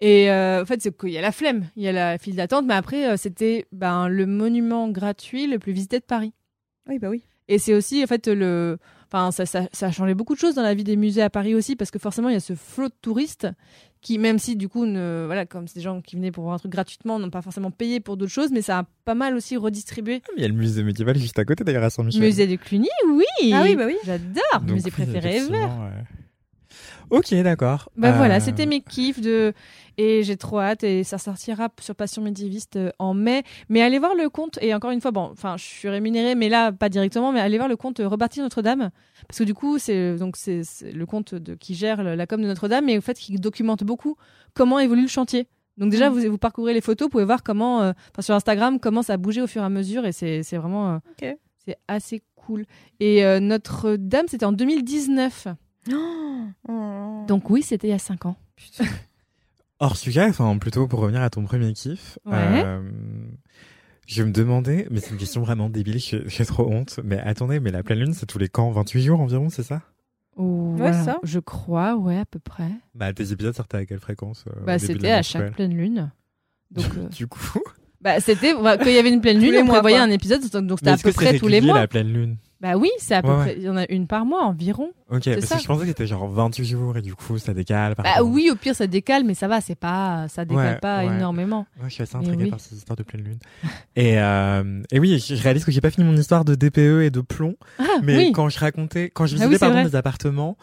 Et 0.00 0.30
euh, 0.30 0.62
en 0.62 0.64
fait, 0.66 0.82
c'est 0.82 0.96
qu'il 0.96 1.10
y 1.10 1.18
a 1.18 1.22
la 1.22 1.32
flemme, 1.32 1.66
il 1.76 1.82
y 1.82 1.88
a 1.88 1.92
la 1.92 2.18
file 2.18 2.36
d'attente, 2.36 2.66
mais 2.66 2.74
après, 2.74 3.16
c'était 3.16 3.66
ben, 3.72 4.08
le 4.08 4.26
monument 4.26 4.88
gratuit 4.88 5.46
le 5.46 5.58
plus 5.58 5.72
visité 5.72 5.98
de 6.00 6.04
Paris. 6.04 6.32
Oui, 6.88 6.98
bah 6.98 7.08
oui. 7.08 7.22
Et 7.48 7.58
c'est 7.58 7.74
aussi, 7.74 8.02
en 8.02 8.06
fait, 8.06 8.26
le. 8.26 8.78
Enfin, 9.06 9.30
ça, 9.30 9.46
ça, 9.46 9.68
ça 9.72 9.86
a 9.86 9.90
changé 9.92 10.14
beaucoup 10.14 10.34
de 10.34 10.40
choses 10.40 10.54
dans 10.56 10.62
la 10.62 10.74
vie 10.74 10.82
des 10.84 10.96
musées 10.96 11.22
à 11.22 11.30
Paris 11.30 11.54
aussi, 11.54 11.76
parce 11.76 11.90
que 11.92 11.98
forcément, 11.98 12.28
il 12.28 12.32
y 12.32 12.36
a 12.36 12.40
ce 12.40 12.54
flot 12.54 12.88
de 12.88 12.94
touristes 13.00 13.46
qui, 14.06 14.18
même 14.18 14.38
si 14.38 14.54
du 14.54 14.68
coup, 14.68 14.86
ne, 14.86 15.24
voilà, 15.26 15.46
comme 15.46 15.66
c'est 15.66 15.80
des 15.80 15.82
gens 15.82 16.00
qui 16.00 16.14
venaient 16.14 16.30
pour 16.30 16.44
voir 16.44 16.54
un 16.54 16.58
truc 16.58 16.70
gratuitement, 16.70 17.18
n'ont 17.18 17.28
pas 17.28 17.42
forcément 17.42 17.72
payé 17.72 17.98
pour 17.98 18.16
d'autres 18.16 18.30
choses, 18.30 18.52
mais 18.52 18.62
ça 18.62 18.78
a 18.78 18.84
pas 19.04 19.16
mal 19.16 19.34
aussi 19.34 19.56
redistribué. 19.56 20.22
Il 20.36 20.42
y 20.42 20.44
a 20.44 20.48
le 20.48 20.54
musée 20.54 20.84
médiéval 20.84 21.18
juste 21.18 21.36
à 21.40 21.44
côté 21.44 21.64
d'ailleurs 21.64 21.82
à 21.82 21.90
Saint-Michel. 21.90 22.22
Musée 22.22 22.46
du 22.46 22.56
Cluny, 22.56 22.88
oui 23.08 23.24
Ah 23.52 23.62
oui, 23.64 23.74
bah 23.74 23.82
oui. 23.84 23.96
J'adore 24.04 24.62
Musée 24.62 24.84
oui, 24.84 24.90
préféré 24.92 25.38
ever 25.38 25.50
ouais. 25.50 26.04
Ok, 27.10 27.32
d'accord. 27.42 27.88
Bah 27.96 28.12
voilà, 28.12 28.36
Euh, 28.36 28.40
c'était 28.40 28.66
mes 28.66 28.80
kiffs 28.80 29.20
de 29.20 29.52
et 29.98 30.22
j'ai 30.24 30.36
trop 30.36 30.58
hâte 30.60 30.82
et 30.84 31.04
ça 31.04 31.18
sortira 31.18 31.68
sur 31.80 31.94
Passion 31.94 32.20
médiéviste 32.22 32.76
euh, 32.76 32.90
en 32.98 33.14
mai. 33.14 33.44
Mais 33.68 33.80
allez 33.80 33.98
voir 33.98 34.14
le 34.14 34.28
compte 34.28 34.58
et 34.60 34.74
encore 34.74 34.90
une 34.90 35.00
fois, 35.00 35.12
bon, 35.12 35.28
enfin, 35.32 35.56
je 35.56 35.64
suis 35.64 35.88
rémunérée, 35.88 36.34
mais 36.34 36.48
là 36.48 36.72
pas 36.72 36.88
directement, 36.88 37.32
mais 37.32 37.40
allez 37.40 37.56
voir 37.58 37.68
le 37.68 37.76
compte 37.76 38.00
euh, 38.00 38.08
Rebâtir 38.08 38.42
Notre-Dame 38.42 38.90
parce 39.28 39.38
que 39.38 39.44
du 39.44 39.54
coup, 39.54 39.78
c'est 39.78 40.16
donc 40.16 40.36
c'est 40.36 40.62
le 40.92 41.06
compte 41.06 41.34
de 41.34 41.54
qui 41.54 41.74
gère 41.74 42.02
la 42.02 42.26
com 42.26 42.40
de 42.42 42.46
Notre-Dame 42.46 42.88
et 42.88 42.98
en 42.98 43.00
fait 43.00 43.14
qui 43.18 43.32
documente 43.36 43.84
beaucoup 43.84 44.16
comment 44.54 44.78
évolue 44.80 45.02
le 45.02 45.08
chantier. 45.08 45.46
Donc 45.78 45.90
déjà, 45.90 46.08
Mhm. 46.10 46.18
vous, 46.20 46.30
vous 46.30 46.38
parcourez 46.38 46.72
les 46.74 46.80
photos, 46.80 47.06
vous 47.06 47.10
pouvez 47.10 47.24
voir 47.24 47.42
comment, 47.42 47.82
euh, 47.82 47.92
sur 48.20 48.34
Instagram, 48.34 48.80
comment 48.80 49.02
ça 49.02 49.12
a 49.12 49.16
bougé 49.18 49.42
au 49.42 49.46
fur 49.46 49.62
et 49.62 49.64
à 49.64 49.68
mesure 49.68 50.06
et 50.06 50.12
c'est 50.12 50.42
c'est 50.42 50.56
vraiment, 50.56 50.94
euh, 50.94 50.96
Ok. 51.22 51.36
c'est 51.66 51.76
assez 51.86 52.22
cool. 52.34 52.64
Et 53.00 53.24
euh, 53.24 53.40
Notre-Dame, 53.40 54.26
c'était 54.28 54.46
en 54.46 54.52
2019. 54.52 55.48
Oh. 55.92 57.24
Donc 57.26 57.50
oui, 57.50 57.62
c'était 57.62 57.88
il 57.88 57.90
y 57.90 57.94
a 57.94 57.98
5 57.98 58.26
ans. 58.26 58.36
Hors 59.78 59.96
sujet, 59.96 60.24
enfin 60.28 60.56
plutôt 60.58 60.86
pour 60.86 61.00
revenir 61.00 61.22
à 61.22 61.30
ton 61.30 61.44
premier 61.44 61.72
kiff. 61.72 62.18
Ouais. 62.24 62.34
euh, 62.34 62.80
je 64.06 64.22
me 64.22 64.30
demandais, 64.30 64.86
mais 64.90 65.00
c'est 65.00 65.10
une 65.10 65.16
question 65.16 65.42
vraiment 65.42 65.68
débile, 65.68 65.98
j'ai 65.98 66.44
trop 66.46 66.68
honte. 66.68 67.00
Mais 67.04 67.18
attendez, 67.18 67.58
mais 67.60 67.70
la 67.70 67.82
pleine 67.82 67.98
lune, 67.98 68.14
c'est 68.14 68.26
tous 68.26 68.38
les 68.38 68.48
camps 68.48 68.70
28 68.70 69.02
jours 69.02 69.20
environ, 69.20 69.48
c'est 69.50 69.64
ça? 69.64 69.82
Voilà, 70.36 71.04
ça. 71.04 71.18
Je 71.22 71.38
crois, 71.38 71.96
ouais, 71.96 72.18
à 72.18 72.26
peu 72.26 72.38
près. 72.38 72.68
Bah 72.94 73.12
tes 73.12 73.32
épisodes 73.32 73.54
sortaient 73.56 73.78
à 73.78 73.86
quelle 73.86 74.00
fréquence 74.00 74.44
euh, 74.48 74.60
bah, 74.64 74.78
c'était 74.78 75.10
à 75.10 75.22
chaque 75.22 75.54
pleine 75.54 75.74
lune. 75.74 76.10
Donc, 76.70 76.86
euh, 76.96 77.08
Du 77.16 77.26
coup, 77.26 77.40
bah, 78.00 78.16
Bah, 78.16 78.20
c'était 78.20 78.54
bah, 78.54 78.76
quand 78.76 78.84
il 78.86 78.92
y 78.92 78.98
avait 78.98 79.12
une 79.12 79.22
pleine 79.22 79.40
lune, 79.40 79.56
on 79.62 79.66
prévoyait 79.66 79.96
un 79.96 80.10
épisode, 80.10 80.42
donc 80.66 80.78
c'était 80.80 80.90
à 80.90 80.98
peu 80.98 81.12
près 81.12 81.38
tous 81.38 81.48
les 81.48 81.60
mois. 81.60 81.80
la 81.80 81.88
pleine 81.88 82.12
lune? 82.12 82.36
Bah 82.60 82.76
oui, 82.78 82.88
c'est 82.98 83.14
à 83.14 83.20
peu 83.22 83.28
Ouais, 83.28 83.36
près. 83.42 83.54
Il 83.58 83.64
y 83.64 83.68
en 83.68 83.76
a 83.76 83.84
une 83.90 84.06
par 84.06 84.24
mois 84.24 84.44
environ. 84.44 84.90
Ok, 85.10 85.24
parce 85.26 85.40
ça. 85.46 85.56
que 85.56 85.62
je 85.62 85.66
pensais 85.66 85.82
que 85.82 85.88
c'était 85.88 86.06
genre 86.06 86.26
28 86.26 86.64
jours 86.64 86.96
et 86.96 87.02
du 87.02 87.14
coup 87.14 87.36
ça 87.38 87.52
décale. 87.52 87.94
Par 87.94 88.04
Bah 88.04 88.22
oui, 88.22 88.48
au 88.50 88.56
pire 88.56 88.74
ça 88.74 88.86
décale, 88.86 89.24
mais 89.24 89.34
ça 89.34 89.46
va, 89.46 89.60
c'est 89.60 89.74
pas, 89.74 90.26
ça 90.28 90.44
décale 90.46 90.74
Ouais, 90.74 90.78
pas 90.80 91.04
ouais. 91.04 91.14
énormément. 91.14 91.66
Je 91.84 91.88
suis 91.90 92.02
assez 92.02 92.16
intriguée 92.16 92.44
oui. 92.44 92.50
par 92.50 92.60
ces 92.60 92.74
histoires 92.76 92.96
de 92.96 93.02
pleine 93.02 93.22
lune. 93.24 93.38
et, 93.96 94.18
euh, 94.18 94.82
et 94.90 94.98
oui, 94.98 95.18
je 95.18 95.34
réalise 95.42 95.64
que 95.66 95.70
j'ai 95.70 95.82
pas 95.82 95.90
fini 95.90 96.06
mon 96.06 96.16
histoire 96.16 96.44
de 96.46 96.54
DPE 96.54 97.02
et 97.02 97.10
de 97.10 97.20
plomb. 97.20 97.56
Ah 97.78 97.84
Mais 98.02 98.16
oui. 98.16 98.32
quand 98.32 98.48
je 98.48 98.58
racontais, 98.58 99.10
quand 99.10 99.26
je 99.26 99.36
Ah 99.36 99.46
visitais 99.46 99.64
oui, 99.66 99.72
pardon 99.72 99.88
des 99.88 99.94
appartements, 99.96 100.56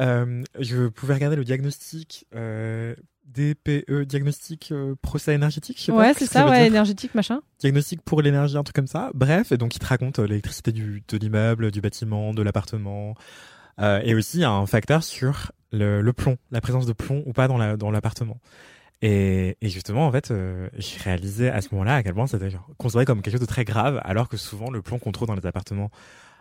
euh, 0.00 0.42
je 0.60 0.88
pouvais 0.88 1.14
regarder 1.14 1.36
le 1.36 1.44
diagnostic 1.44 2.26
euh, 2.34 2.94
DPE, 3.34 4.02
diagnostic 4.06 4.70
euh, 4.72 4.94
procès 5.02 5.34
énergétique. 5.34 5.78
Je 5.78 5.84
sais 5.84 5.92
pas 5.92 5.98
Ouais, 5.98 6.12
ce 6.14 6.20
c'est 6.20 6.26
ça, 6.26 6.48
ouais, 6.48 6.66
énergétique 6.66 7.14
machin. 7.14 7.40
Diagnostic 7.60 8.00
pour 8.02 8.22
l'énergie, 8.22 8.56
un 8.56 8.62
truc 8.64 8.74
comme 8.76 8.86
ça. 8.86 9.10
Bref, 9.14 9.52
et 9.52 9.56
donc 9.56 9.74
il 9.76 9.78
te 9.78 9.86
raconte 9.86 10.18
euh, 10.18 10.26
l'électricité 10.26 10.72
du 10.72 11.02
de 11.08 11.16
l'immeuble, 11.18 11.70
du 11.70 11.80
bâtiment, 11.80 12.32
de 12.34 12.42
l'appartement, 12.42 13.14
Euh, 13.80 14.00
et 14.02 14.14
aussi 14.16 14.38
il 14.38 14.40
y 14.40 14.44
a 14.44 14.50
un 14.50 14.66
facteur 14.66 15.04
sur 15.04 15.52
le, 15.70 16.00
le 16.02 16.12
plomb, 16.12 16.36
la 16.50 16.60
présence 16.60 16.84
de 16.86 16.92
plomb 16.92 17.22
ou 17.26 17.32
pas 17.32 17.46
dans 17.46 17.58
la 17.58 17.76
dans 17.76 17.90
l'appartement. 17.92 18.40
Et, 19.02 19.56
et 19.60 19.68
justement, 19.68 20.08
en 20.08 20.10
fait, 20.10 20.32
euh, 20.32 20.68
j'ai 20.76 20.98
réalisé 20.98 21.48
à 21.48 21.60
ce 21.60 21.68
moment-là 21.72 21.94
à 21.96 22.02
quel 22.02 22.14
point 22.14 22.26
c'était 22.26 22.48
considéré 22.78 23.04
comme 23.04 23.22
quelque 23.22 23.34
chose 23.34 23.40
de 23.40 23.46
très 23.46 23.64
grave, 23.64 24.00
alors 24.04 24.28
que 24.28 24.36
souvent 24.36 24.70
le 24.72 24.82
plomb 24.82 24.98
qu'on 24.98 25.12
trouve 25.12 25.28
dans 25.28 25.36
les 25.36 25.46
appartements 25.46 25.90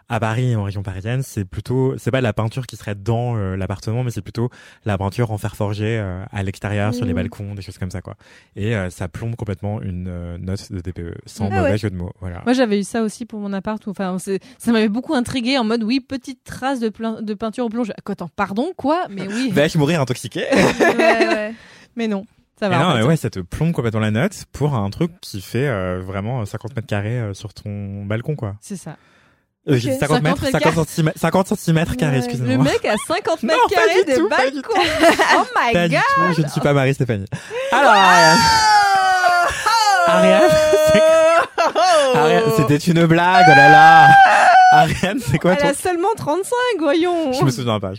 à 0.10 0.20
Paris 0.20 0.56
en 0.56 0.64
région 0.64 0.84
parisienne, 0.84 1.22
c'est 1.22 1.44
plutôt, 1.44 1.98
c'est 1.98 2.12
pas 2.12 2.22
la 2.22 2.32
peinture 2.32 2.66
qui 2.66 2.78
serait 2.78 2.96
dans 2.96 3.36
euh, 3.36 3.56
l'appartement, 3.58 4.04
mais 4.04 4.12
c'est 4.12 4.22
plutôt 4.22 4.50
la 4.86 4.98
peinture 4.98 5.32
en 5.32 5.38
fer 5.38 5.56
forgé 5.56 5.98
euh, 6.00 6.24
à 6.32 6.44
l'extérieur, 6.44 6.94
sur 6.94 7.06
les 7.06 7.12
Mmh. 7.12 7.16
balcons, 7.16 7.56
des 7.56 7.62
choses 7.62 7.78
comme 7.78 7.92
ça, 7.92 8.02
quoi. 8.02 8.16
Et 8.56 8.76
euh, 8.76 8.90
ça 8.90 9.08
plombe 9.10 9.36
complètement 9.36 9.82
une 9.82 10.38
note 10.38 10.72
de 10.72 10.80
DPE, 10.80 11.18
sans 11.26 11.48
Ah 11.52 11.56
mauvais 11.58 11.72
ouais. 11.72 11.78
jeu 11.78 11.90
de 11.90 11.96
mots. 11.96 12.14
Voilà. 12.22 12.42
Moi 12.46 12.54
j'avais 12.54 12.80
eu 12.80 12.84
ça 12.84 13.02
aussi 13.04 13.26
pour 13.26 13.40
mon 13.40 13.52
appart. 13.54 13.86
où- 13.86 13.90
Enfin, 13.90 14.18
ça 14.20 14.72
m'avait 14.72 14.88
beaucoup 14.90 15.14
intrigué 15.14 15.58
en 15.58 15.64
mode 15.66 15.84
oui, 15.84 16.00
petite 16.00 16.44
trace 16.44 16.80
de, 16.80 16.90
plein- 16.90 17.22
de 17.22 17.34
peinture 17.34 17.66
au 17.66 17.70
plomb. 17.70 17.84
Je... 17.84 17.92
Attends, 18.06 18.30
pardon, 18.36 18.72
quoi 18.78 19.08
Mais 19.10 19.28
oui. 19.28 19.50
Vais-je 19.54 19.78
mourir 19.78 20.00
intoxiqué 20.02 20.46
Ouais, 20.80 21.28
ouais. 21.28 21.54
mais 21.98 22.08
non, 22.08 22.26
ça 22.60 22.70
va. 22.70 22.80
non, 22.80 22.96
mais 22.96 23.04
ouais, 23.04 23.18
ça 23.18 23.30
te 23.30 23.40
plombe 23.40 23.74
complètement 23.74 24.00
la 24.00 24.12
note 24.12 24.46
pour 24.54 24.74
un 24.76 24.90
truc 24.90 25.12
qui 25.22 25.42
fait 25.42 25.68
euh, 25.68 26.00
vraiment 26.02 26.46
50 26.46 26.76
mètres 26.76 26.88
carrés 26.88 27.20
euh, 27.20 27.34
sur 27.34 27.54
ton 27.54 28.06
balcon, 28.06 28.36
quoi. 28.38 28.56
C'est 28.62 28.78
ça. 28.78 28.96
Euh, 29.70 29.74
Ok. 29.74 29.80
j'ai 29.80 29.90
dit 29.92 29.98
50 30.00 30.22
mètres, 30.24 30.46
50 30.46 30.62
50 30.62 30.76
centimètres, 30.76 31.20
50 31.20 31.48
centimètres 31.48 31.96
carrés, 31.98 32.18
excusez-moi. 32.20 32.58
Le 32.58 32.64
mec 32.64 32.86
a 32.86 32.96
50 33.08 33.44
mètres 33.44 33.60
Non, 33.62 33.68
carrés 33.76 34.04
du 34.06 34.12
de 34.14 34.18
tout, 34.18 34.30
pas 34.30 34.50
du 34.50 34.62
balcon. 34.62 34.74
oh 35.36 35.44
my 35.56 35.74
Pas 35.74 35.88
du 35.90 35.96
god. 35.96 36.04
tout, 36.16 36.34
je 36.38 36.42
ne 36.44 36.48
suis 36.48 36.62
pas 36.62 36.74
Marie-Stéphanie. 36.74 37.26
Alors, 37.74 37.92
Ariane, 37.92 38.38
Ariane, 40.08 40.52
c'est- 40.94 42.18
Ariane, 42.18 42.44
c'était 42.56 42.78
une 42.78 43.06
blague, 43.08 43.46
oh 43.50 43.56
là 43.56 43.70
là. 43.70 44.10
Ariane, 44.72 45.20
c'est 45.20 45.38
quoi 45.40 45.54
Elle 45.54 45.60
ton... 45.60 45.68
a 45.70 45.74
seulement 45.74 46.14
35, 46.16 46.52
voyons. 46.80 47.34
Je 47.34 47.44
me 47.44 47.52
souviens 47.52 47.80
pas. 47.80 47.92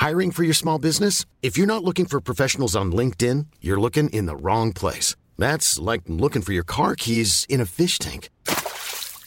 Hiring 0.00 0.32
for 0.32 0.42
your 0.42 0.54
small 0.54 0.78
business? 0.80 1.24
If 1.42 1.56
you're 1.56 1.66
not 1.66 1.84
looking 1.84 2.06
for 2.06 2.20
professionals 2.20 2.74
on 2.74 2.86
LinkedIn, 2.92 3.46
you're 3.60 3.80
looking 3.80 4.08
in 4.12 4.26
the 4.26 4.34
wrong 4.34 4.72
place. 4.72 5.14
That's 5.38 5.78
like 5.78 6.02
looking 6.08 6.42
for 6.42 6.52
your 6.52 6.64
car 6.64 6.94
keys 6.96 7.46
in 7.48 7.60
a 7.60 7.66
fish 7.66 7.98
tank. 7.98 8.28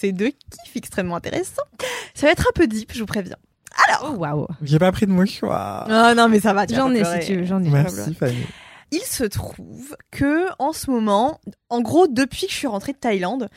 ces 0.00 0.12
deux 0.12 0.30
kiffs 0.30 0.76
extrêmement 0.76 1.16
intéressants. 1.16 1.62
Ça 2.14 2.26
va 2.26 2.32
être 2.32 2.46
un 2.48 2.52
peu 2.54 2.66
deep, 2.66 2.92
je 2.92 3.00
vous 3.00 3.06
préviens. 3.06 3.36
Oh 4.02 4.10
waouh. 4.10 4.46
J'ai 4.62 4.78
pas 4.78 4.92
pris 4.92 5.06
de 5.06 5.12
mon 5.12 5.26
choix. 5.26 5.84
Ah 5.88 6.14
non, 6.14 6.28
mais 6.28 6.40
ça 6.40 6.52
va. 6.52 6.66
J'en 6.66 6.92
ai 6.92 7.04
si 7.04 7.26
tu 7.26 7.36
veux, 7.36 7.44
j'en 7.44 7.62
ai. 7.62 7.68
Merci 7.68 8.14
Fanny. 8.14 8.46
Il 8.92 9.02
se 9.02 9.22
trouve 9.22 9.96
que 10.10 10.46
en 10.58 10.72
ce 10.72 10.90
moment, 10.90 11.40
en 11.68 11.80
gros, 11.80 12.08
depuis 12.08 12.46
que 12.46 12.52
je 12.52 12.56
suis 12.56 12.66
rentrée 12.66 12.92
de 12.92 12.98
Thaïlande, 12.98 13.48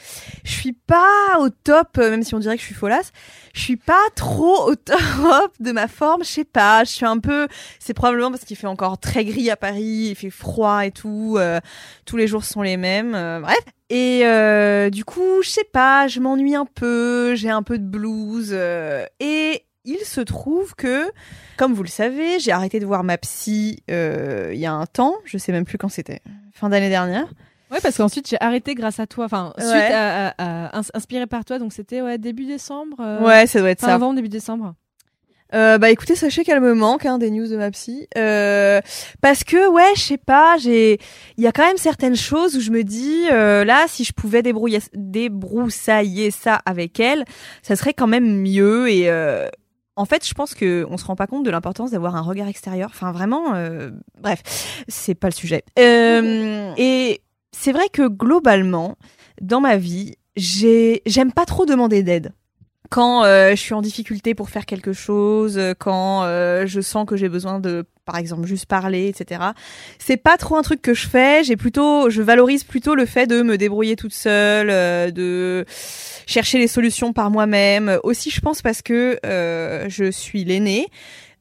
je 0.44 0.52
suis 0.52 0.74
pas 0.74 1.40
au 1.40 1.50
top, 1.50 1.98
euh, 1.98 2.12
même 2.12 2.22
si 2.22 2.36
on 2.36 2.40
dirait 2.40 2.56
que 2.56 2.62
je 2.62 2.68
suis 2.68 2.76
folasse, 2.76 3.12
je 3.56 3.62
suis 3.62 3.78
pas 3.78 4.04
trop 4.16 4.70
au 4.70 4.76
top 4.76 5.52
de 5.60 5.72
ma 5.72 5.88
forme, 5.88 6.24
je 6.24 6.30
sais 6.30 6.44
pas, 6.44 6.84
je 6.84 6.92
suis 6.92 7.06
un 7.08 7.18
peu, 7.18 7.48
c'est 7.80 7.96
probablement 7.96 8.30
parce 8.30 8.44
qu'il 8.44 8.58
fait 8.58 8.68
encore 8.68 9.00
très 9.00 9.26
gris 9.26 9.50
à 9.50 9.56
Paris, 9.58 10.10
il 10.12 10.16
fait 10.16 10.30
froid 10.30 10.86
et 10.86 10.92
tout, 10.92 11.38
euh, 11.40 11.60
tous 12.06 12.18
les 12.18 12.28
jours 12.28 12.44
sont 12.44 12.62
les 12.62 12.78
mêmes, 12.78 13.16
euh, 13.16 13.40
bref. 13.40 13.58
Et 13.96 14.22
euh, 14.26 14.90
du 14.90 15.06
coup, 15.06 15.42
je 15.44 15.50
sais 15.50 15.64
pas, 15.72 16.08
je 16.08 16.20
m'ennuie 16.20 16.56
un 16.56 16.66
peu, 16.66 17.36
j'ai 17.36 17.50
un 17.52 17.62
peu 17.62 17.78
de 17.78 17.84
blues, 17.86 18.50
euh, 18.52 19.06
et 19.20 19.66
il 19.86 20.00
se 20.00 20.22
trouve 20.22 20.74
que 20.76 21.12
comme 21.58 21.74
vous 21.74 21.84
le 21.84 21.90
savez, 21.90 22.40
j'ai 22.40 22.52
arrêté 22.52 22.80
de 22.80 22.86
voir 22.88 23.04
ma 23.04 23.18
psy 23.20 23.84
euh, 23.92 24.50
il 24.52 24.60
y 24.60 24.66
a 24.66 24.74
un 24.74 24.86
temps, 24.88 25.14
je 25.26 25.38
sais 25.38 25.52
même 25.52 25.66
plus 25.66 25.78
quand 25.78 25.90
c'était, 25.90 26.22
fin 26.54 26.70
d'année 26.70 26.90
dernière. 26.90 27.28
Ouais, 27.70 27.80
parce 27.84 27.98
qu'ensuite 27.98 28.28
j'ai 28.30 28.38
arrêté 28.40 28.74
grâce 28.76 29.00
à 29.00 29.06
toi. 29.08 29.26
Enfin, 29.26 29.54
suite 29.60 29.68
Ouais. 29.70 29.92
à, 29.94 30.28
à- 30.30 30.34
à- 30.70 30.80
ins- 30.80 30.92
inspiré 30.96 31.28
par 31.28 31.46
toi, 31.46 31.60
donc 31.60 31.72
c'était 31.74 32.02
ouais, 32.02 32.18
début 32.18 32.46
décembre. 32.46 32.98
ouais, 33.24 33.46
ça 33.46 33.60
doit 33.60 33.70
être 33.72 33.82
Fin 33.82 33.88
ça. 33.88 33.94
novembre, 33.94 34.16
début 34.16 34.30
décembre. 34.30 34.74
Euh, 35.54 35.78
bah 35.78 35.92
écoutez, 35.92 36.16
sachez 36.16 36.44
qu'elle 36.44 36.62
me 36.62 36.74
manque 36.74 37.06
hein, 37.06 37.18
des 37.18 37.30
news 37.30 37.48
de 37.48 37.58
ma 37.58 37.70
psy, 37.72 38.08
euh, 38.18 38.82
parce 39.22 39.44
que 39.44 39.70
ouais, 39.70 39.92
je 39.96 40.02
sais 40.02 40.18
pas, 40.18 40.58
j'ai, 40.58 41.00
il 41.38 41.44
y 41.44 41.48
a 41.48 41.52
quand 41.52 41.66
même 41.66 41.78
certaines 41.78 42.16
choses 42.16 42.56
où 42.56 42.60
je 42.60 42.72
me 42.72 42.84
dis 42.84 43.26
euh, 43.32 43.64
là, 43.64 43.86
si 43.88 44.04
je 44.04 44.14
pouvais 44.14 44.42
débrouiller, 44.42 44.80
débroussailler 44.94 46.32
ça 46.32 46.60
avec 46.66 47.00
elle, 47.00 47.26
ça 47.62 47.76
serait 47.76 47.94
quand 47.94 48.08
même 48.08 48.42
mieux 48.42 48.90
et 48.90 49.10
euh, 49.10 49.48
en 49.96 50.06
fait, 50.06 50.28
je 50.28 50.34
pense 50.34 50.56
que 50.56 50.86
on 50.90 50.98
se 50.98 51.06
rend 51.06 51.16
pas 51.16 51.28
compte 51.28 51.46
de 51.46 51.52
l'importance 51.52 51.92
d'avoir 51.92 52.16
un 52.16 52.22
regard 52.22 52.48
extérieur. 52.48 52.90
Enfin, 52.92 53.12
vraiment, 53.12 53.54
euh, 53.54 53.92
bref, 54.20 54.42
c'est 54.88 55.16
pas 55.16 55.28
le 55.28 55.34
sujet. 55.34 55.64
Euh, 55.78 56.74
et 56.78 57.22
c'est 57.52 57.72
vrai 57.72 57.90
que 57.92 58.08
globalement, 58.08 58.96
dans 59.42 59.62
ma 59.62 59.78
vie, 59.78 60.16
j'ai, 60.36 61.04
j'aime 61.06 61.32
pas 61.32 61.46
trop 61.46 61.66
demander 61.66 62.02
d'aide 62.02 62.34
quand 62.94 63.24
euh, 63.24 63.50
je 63.50 63.56
suis 63.56 63.74
en 63.74 63.82
difficulté 63.82 64.36
pour 64.36 64.52
faire 64.52 64.68
quelque 64.68 64.94
chose, 64.94 65.58
euh, 65.58 65.74
quand 65.76 66.26
euh, 66.26 66.68
je 66.68 66.80
sens 66.80 67.08
que 67.08 67.16
j'ai 67.16 67.28
besoin 67.28 67.60
de, 67.60 67.86
par 68.06 68.18
exemple, 68.18 68.46
juste 68.46 68.68
parler, 68.68 69.08
etc. 69.08 69.42
C'est 69.98 70.18
pas 70.18 70.38
trop 70.38 70.58
un 70.58 70.62
truc 70.62 70.80
que 70.80 70.94
je 70.94 71.08
fais. 71.08 71.44
J'ai 71.44 71.56
plutôt, 71.56 72.12
je 72.12 72.22
valorise 72.22 72.64
plutôt 72.64 72.94
le 72.94 73.08
fait 73.08 73.26
de 73.26 73.42
me 73.42 73.58
débrouiller 73.58 73.96
toute 73.96 74.14
seule, 74.14 74.70
euh, 74.70 75.10
de 75.10 75.66
chercher 76.28 76.60
les 76.60 76.68
solutions 76.68 77.14
par 77.14 77.32
moi-même. 77.32 77.98
Aussi, 78.04 78.30
je 78.30 78.42
pense 78.42 78.62
parce 78.62 78.84
que 78.84 79.18
euh, 79.26 79.86
je 79.90 80.12
suis 80.12 80.44
l'aînée. 80.44 80.88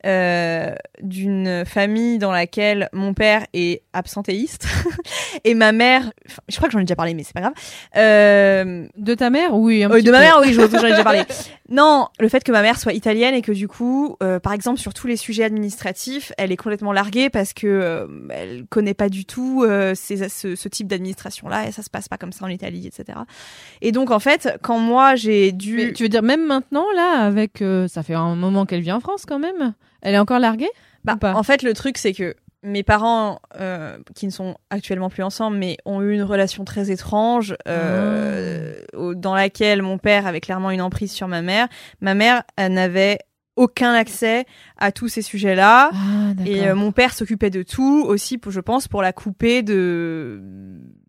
Euh, 0.07 0.75
d'une 1.01 1.65
famille 1.65 2.19
dans 2.19 2.33
laquelle 2.33 2.89
mon 2.93 3.15
père 3.15 3.45
est 3.53 3.83
absentéiste 3.93 4.67
et 5.45 5.55
ma 5.55 5.73
mère, 5.73 6.13
je 6.49 6.57
crois 6.57 6.69
que 6.69 6.73
j'en 6.73 6.79
ai 6.81 6.85
déjà 6.85 6.97
parlé 6.97 7.15
mais 7.15 7.23
c'est 7.25 7.35
pas 7.35 7.41
grave, 7.41 7.53
euh, 7.97 8.87
De 8.97 9.15
ta 9.15 9.31
mère 9.31 9.55
Oui, 9.55 9.85
un 9.85 9.91
euh, 9.91 9.95
petit 9.95 10.05
de 10.05 10.11
ma 10.11 10.21
mère, 10.21 10.39
oui, 10.43 10.53
je- 10.53 10.61
j'en 10.61 10.85
ai 10.87 10.91
déjà 10.91 11.05
parlé. 11.05 11.23
Non, 11.75 12.09
le 12.21 12.29
fait 12.29 12.45
que 12.45 12.53
ma 12.53 12.61
mère 12.61 12.79
soit 12.79 12.93
italienne 12.93 13.35
et 13.35 13.41
que 13.41 13.51
du 13.51 13.67
coup, 13.67 14.17
euh, 14.23 14.39
par 14.39 14.53
exemple, 14.53 14.79
sur 14.79 14.93
tous 14.93 15.07
les 15.07 15.17
sujets 15.17 15.43
administratifs, 15.45 16.31
elle 16.37 16.53
est 16.53 16.57
complètement 16.59 16.93
larguée 16.93 17.31
parce 17.31 17.55
que 17.55 17.67
euh, 17.67 18.07
elle 18.31 18.67
connaît 18.69 18.93
pas 18.93 19.09
du 19.09 19.25
tout 19.25 19.65
euh, 19.65 19.95
ces- 19.95 20.29
ce, 20.29 20.55
ce 20.55 20.69
type 20.69 20.87
d'administration-là 20.87 21.67
et 21.69 21.73
ça 21.73 21.83
se 21.83 21.89
passe 21.89 22.09
pas 22.09 22.19
comme 22.19 22.33
ça 22.33 22.45
en 22.45 22.49
Italie, 22.49 22.87
etc. 22.87 23.21
Et 23.81 23.91
donc, 23.91 24.11
en 24.11 24.19
fait, 24.19 24.59
quand 24.63 24.79
moi 24.79 25.15
j'ai 25.15 25.51
dû, 25.51 25.77
Mais 25.77 25.93
tu 25.95 26.03
veux 26.03 26.09
dire 26.11 26.23
même 26.23 26.45
maintenant 26.47 26.85
là, 26.95 27.21
avec 27.25 27.65
ça 27.89 28.03
fait 28.03 28.15
un 28.15 28.35
moment 28.37 28.67
qu'elle 28.67 28.83
vit 28.83 28.93
en 28.93 29.01
France 29.01 29.25
quand 29.27 29.39
même? 29.39 29.73
Elle 30.03 30.15
est 30.15 30.19
encore 30.19 30.41
larguée? 30.41 30.69
Bah, 31.05 31.17
en 31.35 31.43
fait, 31.43 31.63
le 31.63 31.73
truc, 31.75 31.97
c'est 31.97 32.13
que 32.13 32.37
mes 32.65 32.83
parents, 32.83 33.41
euh, 33.59 33.97
qui 34.15 34.27
ne 34.27 34.31
sont 34.31 34.57
actuellement 34.71 35.11
plus 35.11 35.23
ensemble, 35.23 35.57
mais 35.57 35.77
ont 35.85 36.01
eu 36.01 36.15
une 36.15 36.23
relation 36.23 36.65
très 36.65 36.91
étrange, 36.91 37.57
euh, 37.69 38.75
Ah. 38.95 38.99
dans 39.17 39.35
laquelle 39.35 39.83
mon 39.83 39.99
père 39.99 40.27
avait 40.27 40.41
clairement 40.41 40.71
une 40.71 40.83
emprise 40.83 41.11
sur 41.13 41.29
ma 41.29 41.43
mère. 41.43 41.67
Ma 42.01 42.15
mère 42.15 42.43
n'avait 42.59 43.19
aucun 43.57 43.93
accès 43.93 44.47
à 44.79 44.93
tous 44.93 45.09
ces 45.09 45.23
sujets-là. 45.23 45.91
Ah. 45.93 45.99
Et 46.47 46.67
euh, 46.69 46.75
mon 46.75 46.91
père 46.93 47.13
s'occupait 47.15 47.51
de 47.51 47.63
tout 47.63 48.05
aussi, 48.07 48.39
pour, 48.39 48.51
je 48.53 48.61
pense, 48.61 48.89
pour 48.89 49.03
la 49.03 49.13
couper 49.13 49.63
de, 49.63 50.41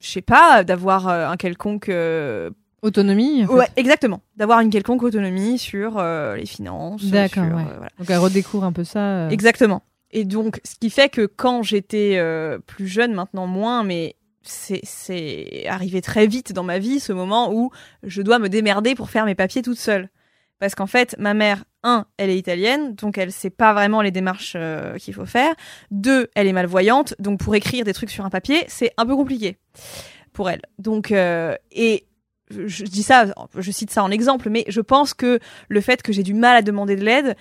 je 0.02 0.10
sais 0.10 0.22
pas, 0.22 0.63
d'avoir 0.63 1.08
euh, 1.08 1.28
un 1.30 1.38
quelconque 1.38 1.89
euh, 1.89 2.50
Autonomie. 2.82 3.46
en 3.46 3.48
fait. 3.48 3.54
Ouais, 3.54 3.67
exactement. 3.77 4.19
D'avoir 4.36 4.60
une 4.60 4.69
quelconque 4.69 5.04
autonomie 5.04 5.58
sur 5.58 5.94
euh, 6.00 6.36
les 6.36 6.46
finances. 6.46 7.06
D'accord, 7.06 7.44
ouais. 7.46 7.62
euh, 7.62 7.75
voilà. 7.77 7.90
Donc 7.98 8.10
elle 8.10 8.17
redécouvre 8.17 8.65
un 8.65 8.73
peu 8.73 8.84
ça. 8.84 9.00
euh. 9.00 9.30
Exactement. 9.30 9.84
Et 10.14 10.26
donc, 10.26 10.62
ce 10.64 10.76
qui 10.76 10.92
fait 10.92 11.10
que 11.10 11.26
quand 11.26 11.64
j'étais 11.64 12.18
euh, 12.18 12.60
plus 12.60 12.88
jeune, 12.88 13.14
maintenant 13.14 13.48
moins, 13.48 13.84
mais 13.84 14.16
c'est 14.44 15.66
arrivé 15.68 16.02
très 16.02 16.28
vite 16.28 16.54
dans 16.54 16.64
ma 16.64 16.78
vie 16.78 17.00
ce 17.00 17.14
moment 17.14 17.52
où 17.52 17.72
je 18.04 18.22
dois 18.22 18.40
me 18.40 18.48
démerder 18.48 18.94
pour 18.94 19.10
faire 19.10 19.26
mes 19.26 19.36
papiers 19.36 19.64
toute 19.64 19.80
seule. 19.80 20.10
Parce 20.60 20.76
qu'en 20.76 20.88
fait, 20.88 21.16
ma 21.18 21.34
mère, 21.34 21.64
un, 21.82 22.06
elle 22.18 22.30
est 22.30 22.38
italienne, 22.38 22.94
donc 22.94 23.18
elle 23.18 23.32
sait 23.32 23.50
pas 23.50 23.74
vraiment 23.74 24.02
les 24.02 24.12
démarches 24.12 24.54
euh, 24.56 24.98
qu'il 24.98 25.16
faut 25.16 25.26
faire. 25.26 25.54
Deux, 25.90 26.30
elle 26.36 26.48
est 26.48 26.54
malvoyante, 26.54 27.16
donc 27.20 27.40
pour 27.40 27.56
écrire 27.56 27.84
des 27.84 27.94
trucs 27.94 28.12
sur 28.12 28.24
un 28.24 28.30
papier, 28.30 28.64
c'est 28.68 28.94
un 28.98 29.06
peu 29.06 29.16
compliqué 29.16 29.58
pour 30.32 30.50
elle. 30.50 30.62
Donc, 30.78 31.12
euh, 31.12 31.56
et 31.72 32.06
je 32.50 32.84
dis 32.84 33.04
ça, 33.04 33.26
je 33.58 33.72
cite 33.72 33.90
ça 33.90 34.04
en 34.04 34.12
exemple, 34.12 34.50
mais 34.50 34.64
je 34.68 34.82
pense 34.82 35.14
que 35.14 35.40
le 35.70 35.82
fait 35.82 36.04
que 36.04 36.14
j'ai 36.14 36.24
du 36.24 36.36
mal 36.36 36.56
à 36.56 36.62
demander 36.62 36.96
de 36.96 37.04
l'aide, 37.04 37.36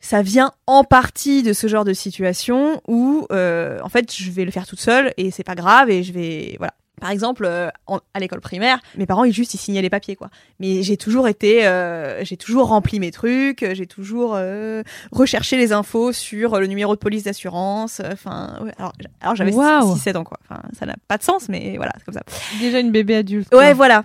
ça 0.00 0.22
vient 0.22 0.52
en 0.66 0.84
partie 0.84 1.42
de 1.42 1.52
ce 1.52 1.66
genre 1.66 1.84
de 1.84 1.92
situation 1.92 2.80
où, 2.86 3.26
euh, 3.32 3.78
en 3.82 3.88
fait, 3.88 4.14
je 4.14 4.30
vais 4.30 4.44
le 4.44 4.50
faire 4.50 4.66
toute 4.66 4.80
seule 4.80 5.12
et 5.16 5.30
c'est 5.30 5.44
pas 5.44 5.54
grave 5.54 5.90
et 5.90 6.02
je 6.02 6.12
vais, 6.12 6.54
voilà. 6.58 6.72
Par 6.98 7.10
exemple, 7.10 7.44
euh, 7.44 7.68
en- 7.86 8.00
à 8.14 8.20
l'école 8.20 8.40
primaire, 8.40 8.78
mes 8.96 9.04
parents, 9.04 9.24
ils 9.24 9.32
juste 9.32 9.52
ils 9.52 9.58
signaient 9.58 9.82
les 9.82 9.90
papiers, 9.90 10.16
quoi. 10.16 10.30
Mais 10.60 10.82
j'ai 10.82 10.96
toujours 10.96 11.28
été, 11.28 11.66
euh, 11.66 12.24
j'ai 12.24 12.38
toujours 12.38 12.68
rempli 12.68 13.00
mes 13.00 13.10
trucs, 13.10 13.62
j'ai 13.74 13.86
toujours 13.86 14.32
euh, 14.34 14.82
recherché 15.12 15.58
les 15.58 15.72
infos 15.74 16.12
sur 16.14 16.58
le 16.58 16.66
numéro 16.66 16.94
de 16.94 16.98
police 16.98 17.24
d'assurance. 17.24 18.00
Enfin, 18.10 18.60
ouais, 18.62 18.72
alors, 18.78 18.92
alors 19.20 19.36
j'avais 19.36 19.52
Waouh. 19.52 19.94
6-7 19.94 20.16
ans, 20.16 20.24
quoi. 20.24 20.38
Enfin, 20.48 20.62
ça 20.78 20.86
n'a 20.86 20.94
pas 21.06 21.18
de 21.18 21.22
sens, 21.22 21.50
mais 21.50 21.74
voilà, 21.76 21.92
c'est 21.98 22.04
comme 22.06 22.14
ça. 22.14 22.22
Déjà 22.60 22.80
une 22.80 22.92
bébé 22.92 23.16
adulte. 23.16 23.54
Ouais, 23.54 23.74
voilà. 23.74 24.04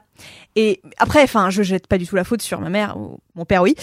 Et 0.56 0.82
après, 0.98 1.24
enfin, 1.24 1.50
je 1.50 1.64
jette 1.64 1.88
pas 1.88 1.98
du 1.98 2.06
tout 2.06 2.16
la 2.16 2.24
faute 2.24 2.42
sur 2.42 2.60
ma 2.60 2.70
mère 2.70 2.98
ou 2.98 3.20
mon 3.36 3.46
père, 3.46 3.62
oui, 3.62 3.76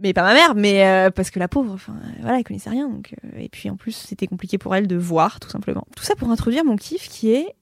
mais 0.00 0.12
pas 0.12 0.22
ma 0.22 0.34
mère, 0.34 0.54
mais 0.54 0.84
euh, 0.84 1.10
parce 1.10 1.30
que 1.30 1.38
la 1.38 1.48
pauvre, 1.48 1.72
enfin, 1.72 1.94
voilà, 2.20 2.38
elle 2.38 2.44
connaissait 2.44 2.70
rien. 2.70 2.88
Donc, 2.88 3.14
euh, 3.24 3.38
et 3.38 3.48
puis 3.48 3.70
en 3.70 3.76
plus, 3.76 3.92
c'était 3.92 4.26
compliqué 4.26 4.58
pour 4.58 4.74
elle 4.74 4.86
de 4.86 4.96
voir, 4.96 5.38
tout 5.40 5.48
simplement. 5.48 5.86
Tout 5.96 6.04
ça 6.04 6.16
pour 6.16 6.30
introduire 6.30 6.64
mon 6.64 6.76
kiff, 6.76 7.08
qui 7.08 7.32
est 7.32 7.54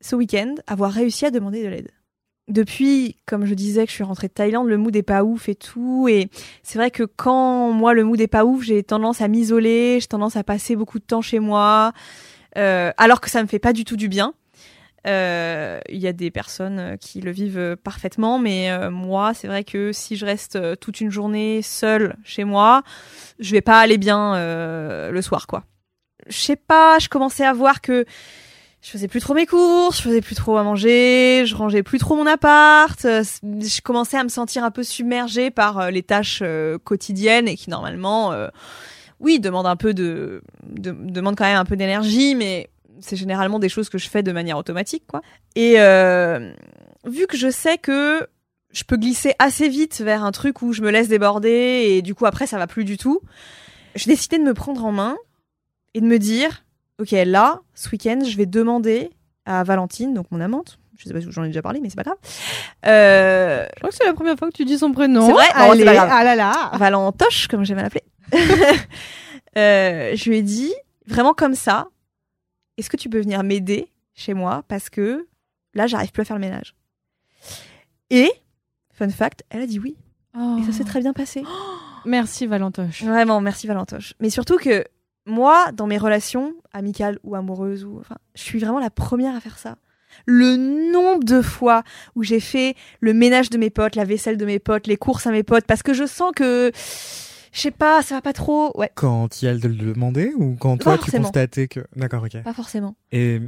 ce 0.00 0.16
week-end 0.16 0.54
avoir 0.66 0.92
réussi 0.92 1.26
à 1.26 1.30
demander 1.30 1.62
de 1.62 1.68
l'aide. 1.68 1.90
Depuis, 2.48 3.16
comme 3.26 3.44
je 3.44 3.54
disais, 3.54 3.84
que 3.84 3.90
je 3.90 3.94
suis 3.94 4.04
rentrée 4.04 4.28
de 4.28 4.32
Thaïlande, 4.32 4.68
le 4.68 4.76
mood 4.76 4.94
est 4.94 5.02
pas 5.02 5.24
ouf 5.24 5.48
et 5.48 5.56
tout. 5.56 6.06
Et 6.08 6.28
c'est 6.62 6.78
vrai 6.78 6.92
que 6.92 7.02
quand 7.02 7.72
moi, 7.72 7.92
le 7.92 8.04
mood 8.04 8.20
est 8.20 8.28
pas 8.28 8.44
ouf, 8.44 8.62
j'ai 8.62 8.82
tendance 8.84 9.20
à 9.20 9.28
m'isoler, 9.28 9.98
j'ai 10.00 10.06
tendance 10.06 10.36
à 10.36 10.44
passer 10.44 10.76
beaucoup 10.76 11.00
de 11.00 11.04
temps 11.04 11.22
chez 11.22 11.40
moi, 11.40 11.92
euh, 12.56 12.92
alors 12.98 13.20
que 13.20 13.30
ça 13.30 13.42
me 13.42 13.48
fait 13.48 13.58
pas 13.58 13.72
du 13.72 13.84
tout 13.84 13.96
du 13.96 14.08
bien. 14.08 14.32
Euh, 15.06 15.80
Il 15.88 15.98
y 15.98 16.06
a 16.06 16.12
des 16.12 16.30
personnes 16.30 16.78
euh, 16.78 16.96
qui 16.96 17.20
le 17.20 17.30
vivent 17.30 17.58
euh, 17.58 17.76
parfaitement, 17.76 18.38
mais 18.38 18.70
moi, 18.90 19.34
c'est 19.34 19.46
vrai 19.46 19.64
que 19.64 19.92
si 19.92 20.16
je 20.16 20.26
reste 20.26 20.58
toute 20.80 21.00
une 21.00 21.10
journée 21.10 21.62
seule 21.62 22.16
chez 22.24 22.44
moi, 22.44 22.82
je 23.38 23.52
vais 23.52 23.60
pas 23.60 23.80
aller 23.80 23.98
bien 23.98 24.34
le 24.36 25.22
soir, 25.22 25.46
quoi. 25.46 25.64
Je 26.28 26.36
sais 26.36 26.56
pas, 26.56 26.98
je 26.98 27.08
commençais 27.08 27.44
à 27.44 27.52
voir 27.52 27.80
que 27.80 28.04
je 28.82 28.90
faisais 28.90 29.08
plus 29.08 29.20
trop 29.20 29.34
mes 29.34 29.46
courses, 29.46 29.98
je 29.98 30.02
faisais 30.02 30.20
plus 30.20 30.34
trop 30.34 30.56
à 30.56 30.62
manger, 30.62 31.44
je 31.46 31.54
rangeais 31.54 31.82
plus 31.82 31.98
trop 31.98 32.16
mon 32.16 32.26
appart, 32.26 32.98
je 33.02 33.80
commençais 33.82 34.16
à 34.16 34.24
me 34.24 34.28
sentir 34.28 34.64
un 34.64 34.70
peu 34.70 34.82
submergée 34.82 35.50
par 35.50 35.90
les 35.90 36.02
tâches 36.02 36.42
quotidiennes 36.84 37.48
et 37.48 37.56
qui 37.56 37.70
normalement, 37.70 38.34
oui, 39.20 39.40
demandent 39.40 39.66
un 39.66 39.76
peu 39.76 39.94
de 39.94 40.42
demandent 40.64 41.36
quand 41.36 41.44
même 41.44 41.58
un 41.58 41.64
peu 41.64 41.76
d'énergie, 41.76 42.34
mais 42.34 42.68
c'est 43.00 43.16
généralement 43.16 43.58
des 43.58 43.68
choses 43.68 43.88
que 43.88 43.98
je 43.98 44.08
fais 44.08 44.22
de 44.22 44.32
manière 44.32 44.58
automatique, 44.58 45.04
quoi. 45.06 45.22
Et 45.54 45.74
euh, 45.78 46.52
vu 47.04 47.26
que 47.26 47.36
je 47.36 47.50
sais 47.50 47.78
que 47.78 48.26
je 48.70 48.84
peux 48.84 48.96
glisser 48.96 49.34
assez 49.38 49.68
vite 49.68 50.00
vers 50.00 50.24
un 50.24 50.32
truc 50.32 50.62
où 50.62 50.72
je 50.72 50.82
me 50.82 50.90
laisse 50.90 51.08
déborder 51.08 51.84
et 51.88 52.02
du 52.02 52.14
coup 52.14 52.26
après 52.26 52.46
ça 52.46 52.58
va 52.58 52.66
plus 52.66 52.84
du 52.84 52.98
tout, 52.98 53.20
j'ai 53.94 54.10
décidé 54.10 54.38
de 54.38 54.42
me 54.42 54.54
prendre 54.54 54.84
en 54.84 54.92
main 54.92 55.16
et 55.94 56.00
de 56.00 56.06
me 56.06 56.18
dire, 56.18 56.64
ok 57.00 57.12
là, 57.12 57.60
ce 57.74 57.88
week-end, 57.90 58.20
je 58.28 58.36
vais 58.36 58.46
demander 58.46 59.10
à 59.46 59.62
Valentine, 59.64 60.12
donc 60.12 60.26
mon 60.30 60.40
amante, 60.40 60.78
je 60.98 61.04
sais 61.04 61.12
pas 61.12 61.20
si 61.20 61.30
j'en 61.30 61.44
ai 61.44 61.48
déjà 61.48 61.62
parlé, 61.62 61.80
mais 61.80 61.88
c'est 61.88 61.96
pas 61.96 62.02
grave. 62.02 62.18
Euh, 62.86 63.64
Je 63.74 63.78
crois 63.78 63.90
que 63.90 63.96
c'est 63.96 64.04
la 64.04 64.14
première 64.14 64.36
fois 64.36 64.48
que 64.48 64.56
tu 64.56 64.64
dis 64.64 64.78
son 64.78 64.92
prénom. 64.92 65.26
C'est 65.26 65.32
vrai 65.32 65.46
c'est 65.46 65.54
Allez, 65.54 65.86
ah 65.86 66.24
là 66.24 66.34
là. 66.34 66.70
Valentoche, 66.74 67.48
comme 67.48 67.64
j'aime 67.64 67.78
l'appeler. 67.78 68.02
euh, 69.56 70.12
je 70.14 70.28
lui 70.28 70.38
ai 70.38 70.42
dit, 70.42 70.72
vraiment 71.06 71.34
comme 71.34 71.54
ça, 71.54 71.88
est-ce 72.76 72.90
que 72.90 72.96
tu 72.96 73.08
peux 73.08 73.20
venir 73.20 73.42
m'aider 73.42 73.90
chez 74.14 74.34
moi 74.34 74.64
parce 74.68 74.90
que 74.90 75.26
là, 75.74 75.86
j'arrive 75.86 76.12
plus 76.12 76.22
à 76.22 76.24
faire 76.24 76.36
le 76.36 76.40
ménage? 76.40 76.74
Et, 78.10 78.30
fun 78.92 79.08
fact, 79.08 79.44
elle 79.50 79.62
a 79.62 79.66
dit 79.66 79.78
oui. 79.78 79.96
Oh. 80.38 80.58
Et 80.60 80.64
ça 80.64 80.72
s'est 80.72 80.84
très 80.84 81.00
bien 81.00 81.12
passé. 81.12 81.44
Merci 82.04 82.46
Valentoche. 82.46 83.02
Vraiment, 83.02 83.40
merci 83.40 83.66
Valentoche. 83.66 84.14
Mais 84.20 84.30
surtout 84.30 84.58
que 84.58 84.84
moi, 85.26 85.72
dans 85.72 85.88
mes 85.88 85.98
relations 85.98 86.54
amicales 86.72 87.18
ou 87.24 87.34
amoureuses, 87.34 87.84
ou 87.84 87.98
enfin, 87.98 88.16
je 88.36 88.42
suis 88.42 88.60
vraiment 88.60 88.78
la 88.78 88.90
première 88.90 89.34
à 89.34 89.40
faire 89.40 89.58
ça. 89.58 89.76
Le 90.24 90.56
nombre 90.56 91.24
de 91.24 91.42
fois 91.42 91.82
où 92.14 92.22
j'ai 92.22 92.38
fait 92.38 92.76
le 93.00 93.12
ménage 93.12 93.50
de 93.50 93.58
mes 93.58 93.70
potes, 93.70 93.96
la 93.96 94.04
vaisselle 94.04 94.36
de 94.36 94.46
mes 94.46 94.60
potes, 94.60 94.86
les 94.86 94.96
courses 94.96 95.26
à 95.26 95.32
mes 95.32 95.42
potes, 95.42 95.66
parce 95.66 95.82
que 95.82 95.92
je 95.92 96.06
sens 96.06 96.32
que, 96.34 96.70
je 97.56 97.62
sais 97.62 97.70
pas, 97.70 98.02
ça 98.02 98.16
va 98.16 98.20
pas 98.20 98.34
trop. 98.34 98.70
Ouais, 98.78 98.90
Quand 98.94 99.40
il 99.40 99.46
y 99.46 99.48
a 99.48 99.54
de 99.56 99.66
le 99.66 99.94
demander 99.94 100.32
ou 100.36 100.56
quand 100.60 100.76
toi 100.76 100.98
tu 100.98 101.10
constatais 101.10 101.68
que. 101.68 101.80
D'accord, 101.96 102.22
ok. 102.22 102.42
pas 102.42 102.52
forcément. 102.52 102.96
Et. 103.12 103.40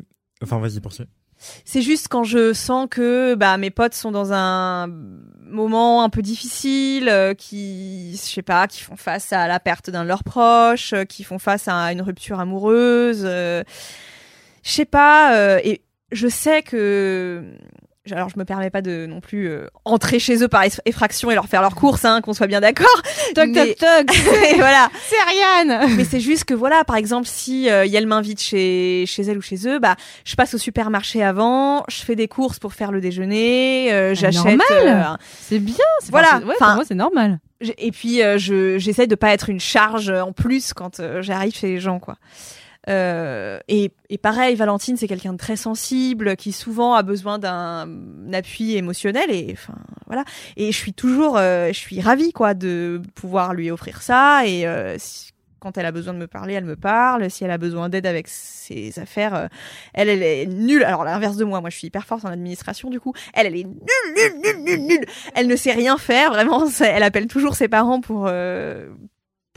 Enfin, 0.42 0.58
vas-y, 0.58 0.80
poursuis. 0.80 1.04
C'est 1.66 1.82
juste 1.82 2.08
quand 2.08 2.24
je 2.24 2.54
sens 2.54 2.88
que 2.90 3.34
bah, 3.34 3.58
mes 3.58 3.70
potes 3.70 3.92
sont 3.92 4.10
dans 4.10 4.32
un 4.32 4.86
moment 4.86 6.02
un 6.02 6.08
peu 6.08 6.22
difficile, 6.22 7.10
euh, 7.10 7.34
qui, 7.34 8.12
je 8.12 8.16
sais 8.16 8.42
pas, 8.42 8.66
qui 8.66 8.82
font 8.82 8.96
face 8.96 9.30
à 9.34 9.46
la 9.46 9.60
perte 9.60 9.90
d'un 9.90 10.04
de 10.04 10.08
leurs 10.08 10.24
proches, 10.24 10.94
euh, 10.94 11.04
qui 11.04 11.22
font 11.22 11.38
face 11.38 11.68
à 11.68 11.92
une 11.92 12.00
rupture 12.00 12.40
amoureuse. 12.40 13.22
euh, 13.24 13.62
je 14.64 14.70
sais 14.70 14.84
pas, 14.86 15.60
et 15.62 15.82
je 16.12 16.28
sais 16.28 16.62
que. 16.62 17.44
Alors, 18.12 18.28
je 18.28 18.38
me 18.38 18.44
permets 18.44 18.70
pas 18.70 18.82
de 18.82 19.06
non 19.06 19.20
plus 19.20 19.48
euh, 19.48 19.66
entrer 19.84 20.18
chez 20.18 20.42
eux 20.42 20.48
par 20.48 20.62
eff- 20.64 20.80
effraction 20.84 21.30
et 21.30 21.34
leur 21.34 21.46
faire 21.46 21.62
leurs 21.62 21.74
courses, 21.74 22.04
hein, 22.04 22.20
qu'on 22.20 22.32
soit 22.32 22.46
bien 22.46 22.60
d'accord. 22.60 22.86
Toc 23.34 23.48
Mais- 23.48 23.74
toc 23.74 24.06
toc. 24.06 24.16
Voilà. 24.56 24.88
C'est 25.08 25.16
Ariane. 25.18 25.94
Mais 25.96 26.04
c'est 26.04 26.20
juste 26.20 26.44
que 26.44 26.54
voilà, 26.54 26.84
par 26.84 26.96
exemple, 26.96 27.26
si 27.28 27.68
euh, 27.70 27.84
Yael 27.86 28.06
m'invite 28.06 28.40
chez 28.42 29.04
chez 29.06 29.22
elle 29.22 29.38
ou 29.38 29.42
chez 29.42 29.68
eux, 29.68 29.78
bah 29.78 29.96
je 30.24 30.34
passe 30.34 30.54
au 30.54 30.58
supermarché 30.58 31.22
avant, 31.22 31.84
je 31.88 32.02
fais 32.02 32.16
des 32.16 32.28
courses 32.28 32.58
pour 32.58 32.72
faire 32.74 32.92
le 32.92 33.00
déjeuner, 33.00 33.92
euh, 33.92 34.14
j'achète. 34.14 34.44
normal. 34.44 34.62
euh, 34.82 35.16
C'est 35.40 35.58
bien. 35.58 35.76
Voilà, 36.10 36.38
ouais, 36.44 36.54
pour 36.58 36.68
moi 36.68 36.84
c'est 36.86 36.94
normal. 36.94 37.38
et 37.60 37.90
puis 37.92 38.22
euh, 38.22 38.38
je 38.38 38.78
j'essaie 38.78 39.06
de 39.06 39.14
pas 39.14 39.32
être 39.32 39.48
une 39.50 39.60
charge 39.60 40.10
en 40.10 40.32
plus 40.32 40.72
quand 40.72 41.00
euh, 41.00 41.22
j'arrive 41.22 41.54
chez 41.56 41.66
les 41.68 41.80
gens, 41.80 41.98
quoi. 41.98 42.16
Euh, 42.88 43.58
et, 43.68 43.90
pareil, 44.22 44.54
Valentine, 44.56 44.96
c'est 44.96 45.08
quelqu'un 45.08 45.32
de 45.34 45.38
très 45.38 45.56
sensible 45.56 46.36
qui 46.36 46.52
souvent 46.52 46.94
a 46.94 47.02
besoin 47.02 47.38
d'un 47.38 47.86
appui 48.32 48.76
émotionnel 48.76 49.30
et 49.30 49.50
enfin 49.52 49.74
voilà. 50.06 50.24
Et 50.56 50.72
je 50.72 50.76
suis 50.76 50.94
toujours, 50.94 51.36
euh, 51.36 51.68
je 51.68 51.78
suis 51.78 52.00
ravie 52.00 52.32
quoi 52.32 52.54
de 52.54 53.02
pouvoir 53.14 53.52
lui 53.54 53.70
offrir 53.70 54.00
ça 54.02 54.46
et 54.46 54.66
euh, 54.66 54.96
si- 54.98 55.32
quand 55.60 55.76
elle 55.76 55.86
a 55.86 55.90
besoin 55.90 56.14
de 56.14 56.18
me 56.20 56.28
parler, 56.28 56.54
elle 56.54 56.64
me 56.64 56.76
parle. 56.76 57.28
Si 57.30 57.42
elle 57.42 57.50
a 57.50 57.58
besoin 57.58 57.88
d'aide 57.88 58.06
avec 58.06 58.28
ses 58.28 58.96
affaires, 59.00 59.48
elle, 59.92 60.08
elle 60.08 60.22
est 60.22 60.46
nulle. 60.46 60.84
Alors 60.84 61.02
l'inverse 61.02 61.36
de 61.36 61.44
moi, 61.44 61.60
moi 61.60 61.68
je 61.68 61.76
suis 61.76 61.88
hyper 61.88 62.06
forte 62.06 62.24
en 62.24 62.28
administration 62.28 62.90
du 62.90 63.00
coup. 63.00 63.12
Elle, 63.34 63.48
elle 63.48 63.56
est 63.56 63.64
nulle, 63.64 63.74
nulle, 64.14 64.40
nulle, 64.40 64.62
nulle, 64.64 64.86
nulle. 64.86 65.04
Elle 65.34 65.48
ne 65.48 65.56
sait 65.56 65.72
rien 65.72 65.98
faire 65.98 66.30
vraiment. 66.30 66.64
Elle 66.80 67.02
appelle 67.02 67.26
toujours 67.26 67.56
ses 67.56 67.66
parents 67.66 68.00
pour 68.00 68.28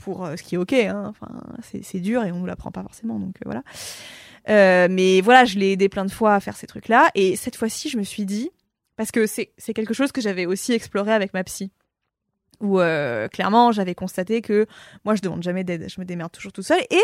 pour 0.02 0.24
euh, 0.24 0.36
ce 0.36 0.42
qui 0.42 0.56
est 0.56 0.58
ok. 0.58 0.72
Hein. 0.72 1.06
Enfin, 1.08 1.28
c'est 1.62 2.00
dur 2.00 2.24
et 2.24 2.32
on 2.32 2.40
nous 2.40 2.46
l'apprend 2.46 2.70
pas 2.70 2.82
forcément. 2.82 3.18
Donc 3.18 3.36
euh, 3.36 3.44
voilà. 3.44 3.62
Euh, 4.48 4.88
mais 4.90 5.20
voilà, 5.20 5.44
je 5.44 5.58
l'ai 5.58 5.72
aidé 5.72 5.88
plein 5.88 6.04
de 6.04 6.10
fois 6.10 6.34
à 6.34 6.40
faire 6.40 6.56
ces 6.56 6.66
trucs-là. 6.66 7.10
Et 7.14 7.36
cette 7.36 7.56
fois-ci, 7.56 7.88
je 7.88 7.96
me 7.96 8.02
suis 8.02 8.24
dit, 8.24 8.50
parce 8.96 9.10
que 9.10 9.26
c'est 9.26 9.52
quelque 9.74 9.94
chose 9.94 10.12
que 10.12 10.20
j'avais 10.20 10.46
aussi 10.46 10.72
exploré 10.72 11.12
avec 11.12 11.32
ma 11.32 11.44
psy, 11.44 11.70
où 12.60 12.78
clairement 13.32 13.72
j'avais 13.72 13.94
constaté 13.94 14.42
que 14.42 14.66
moi 15.04 15.14
je 15.14 15.22
demande 15.22 15.42
jamais 15.42 15.64
d'aide, 15.64 15.88
je 15.88 16.00
me 16.00 16.04
démerde 16.04 16.30
toujours 16.32 16.52
tout 16.52 16.62
seul. 16.62 16.80
Et 16.90 17.02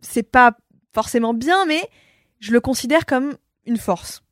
c'est 0.00 0.30
pas 0.30 0.56
forcément 0.92 1.32
bien, 1.32 1.64
mais 1.66 1.88
je 2.40 2.52
le 2.52 2.60
considère 2.60 3.06
comme 3.06 3.36
une 3.64 3.78
force. 3.78 4.22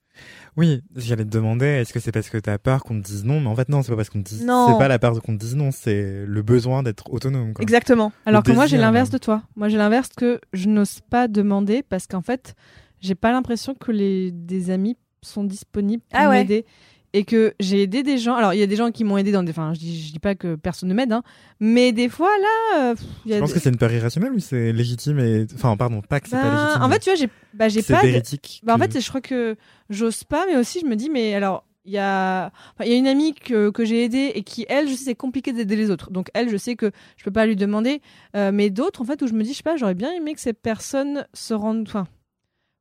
Oui, 0.56 0.82
j'allais 0.94 1.24
te 1.24 1.30
demander, 1.30 1.66
est-ce 1.66 1.92
que 1.92 1.98
c'est 1.98 2.12
parce 2.12 2.30
que 2.30 2.38
t'as 2.38 2.58
peur 2.58 2.84
qu'on 2.84 3.00
te 3.00 3.04
dise 3.06 3.24
non? 3.24 3.40
Mais 3.40 3.48
en 3.48 3.56
fait, 3.56 3.68
non, 3.68 3.82
c'est 3.82 3.90
pas 3.90 3.96
parce 3.96 4.10
qu'on 4.10 4.22
te 4.22 4.28
dise. 4.28 4.44
Non. 4.44 4.68
C'est 4.68 4.78
pas 4.78 4.86
la 4.88 4.98
peur 5.00 5.20
qu'on 5.20 5.34
te 5.36 5.40
dise 5.40 5.56
non, 5.56 5.70
c'est 5.72 6.24
le 6.26 6.42
besoin 6.42 6.82
d'être 6.82 7.12
autonome. 7.12 7.54
Quoi. 7.54 7.62
Exactement. 7.62 8.12
Alors 8.26 8.42
que 8.42 8.52
moi 8.52 8.66
j'ai 8.66 8.76
l'inverse 8.78 9.10
de 9.10 9.18
toi. 9.18 9.42
Moi 9.56 9.68
j'ai 9.68 9.78
l'inverse 9.78 10.08
que 10.16 10.40
je 10.52 10.68
n'ose 10.68 11.00
pas 11.10 11.26
demander 11.28 11.82
parce 11.82 12.06
qu'en 12.06 12.22
fait 12.22 12.54
j'ai 13.00 13.14
pas 13.16 13.32
l'impression 13.32 13.74
que 13.74 13.90
les 13.92 14.30
des 14.30 14.70
amis 14.70 14.96
sont 15.22 15.44
disponibles 15.44 16.02
pour 16.10 16.20
Ah 16.20 16.28
ouais. 16.28 16.40
m'aider 16.42 16.66
et 17.14 17.24
que 17.24 17.54
j'ai 17.60 17.80
aidé 17.82 18.02
des 18.02 18.18
gens. 18.18 18.34
Alors 18.34 18.52
il 18.52 18.60
y 18.60 18.62
a 18.62 18.66
des 18.66 18.76
gens 18.76 18.90
qui 18.90 19.04
m'ont 19.04 19.16
aidé 19.16 19.32
dans 19.32 19.42
des. 19.42 19.50
Enfin 19.52 19.72
je 19.72 19.78
dis 19.78 20.06
je 20.06 20.12
dis 20.12 20.18
pas 20.18 20.34
que 20.34 20.56
personne 20.56 20.88
ne 20.90 20.94
m'aide 20.94 21.12
hein, 21.12 21.22
mais 21.60 21.92
des 21.92 22.08
fois 22.10 22.28
là 22.40 22.78
euh, 22.90 22.94
pff, 22.94 23.04
il 23.24 23.30
y 23.30 23.34
a 23.34 23.36
Je 23.36 23.40
pense 23.40 23.50
des- 23.50 23.54
que 23.54 23.60
c'est 23.62 23.70
une 23.70 23.78
peur 23.78 23.92
irrationnelle 23.92 24.32
ou 24.32 24.40
c'est 24.40 24.72
légitime 24.72 25.18
et. 25.20 25.46
Enfin, 25.54 25.76
pardon, 25.76 26.02
pas 26.02 26.20
que 26.20 26.28
c'est 26.28 26.36
Ben, 26.36 26.42
pas 26.42 26.54
légitime. 26.62 26.82
en 26.82 26.90
fait 26.90 26.98
tu 26.98 27.10
vois 27.10 27.14
j'ai 27.14 27.28
bah 27.54 27.68
j'ai 27.68 27.82
pas 27.82 28.02
de-. 28.02 28.20
Bah, 28.64 28.74
en 28.74 28.78
fait, 28.78 29.00
je 29.00 29.08
crois 29.08 29.20
que 29.20 29.56
j'ose 29.88 30.24
pas, 30.24 30.44
mais 30.46 30.56
aussi 30.56 30.80
je 30.80 30.86
me 30.86 30.96
dis, 30.96 31.08
mais 31.08 31.34
alors, 31.34 31.64
il 31.84 31.92
y 31.92 31.98
a, 31.98 32.46
enfin, 32.74 32.84
il 32.84 32.90
y 32.90 32.94
a 32.94 32.96
une 32.96 33.06
amie 33.06 33.32
que, 33.34 33.70
que 33.70 33.84
j'ai 33.84 34.02
aidée 34.04 34.32
et 34.34 34.42
qui, 34.42 34.66
elle, 34.68 34.88
je 34.88 34.94
sais, 34.94 35.04
c'est 35.04 35.14
compliqué 35.14 35.52
d'aider 35.52 35.76
les 35.76 35.90
autres. 35.90 36.10
Donc, 36.10 36.30
elle, 36.34 36.48
je 36.48 36.56
sais 36.56 36.74
que 36.74 36.90
je 37.16 37.22
peux 37.24 37.30
pas 37.30 37.46
lui 37.46 37.54
demander. 37.54 38.00
Euh, 38.34 38.50
mais 38.52 38.70
d'autres, 38.70 39.02
en 39.02 39.04
fait, 39.04 39.22
où 39.22 39.26
je 39.28 39.34
me 39.34 39.42
dis, 39.44 39.52
je 39.52 39.58
sais 39.58 39.62
pas, 39.62 39.76
j'aurais 39.76 39.94
bien 39.94 40.10
aimé 40.10 40.34
que 40.34 40.40
ces 40.40 40.52
personnes 40.54 41.26
se 41.32 41.54
rendent, 41.54 41.84
enfin, 41.86 42.08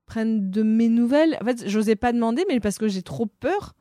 prenne 0.08 0.50
de 0.50 0.64
mes 0.64 0.90
nouvelles. 0.90 1.38
En 1.42 1.46
fait, 1.46 1.68
j'osais 1.70 1.96
pas 1.96 2.12
demander, 2.14 2.44
mais 2.50 2.60
parce 2.60 2.78
que 2.78 2.88
j'ai 2.88 3.02
trop 3.04 3.26
peur 3.26 3.74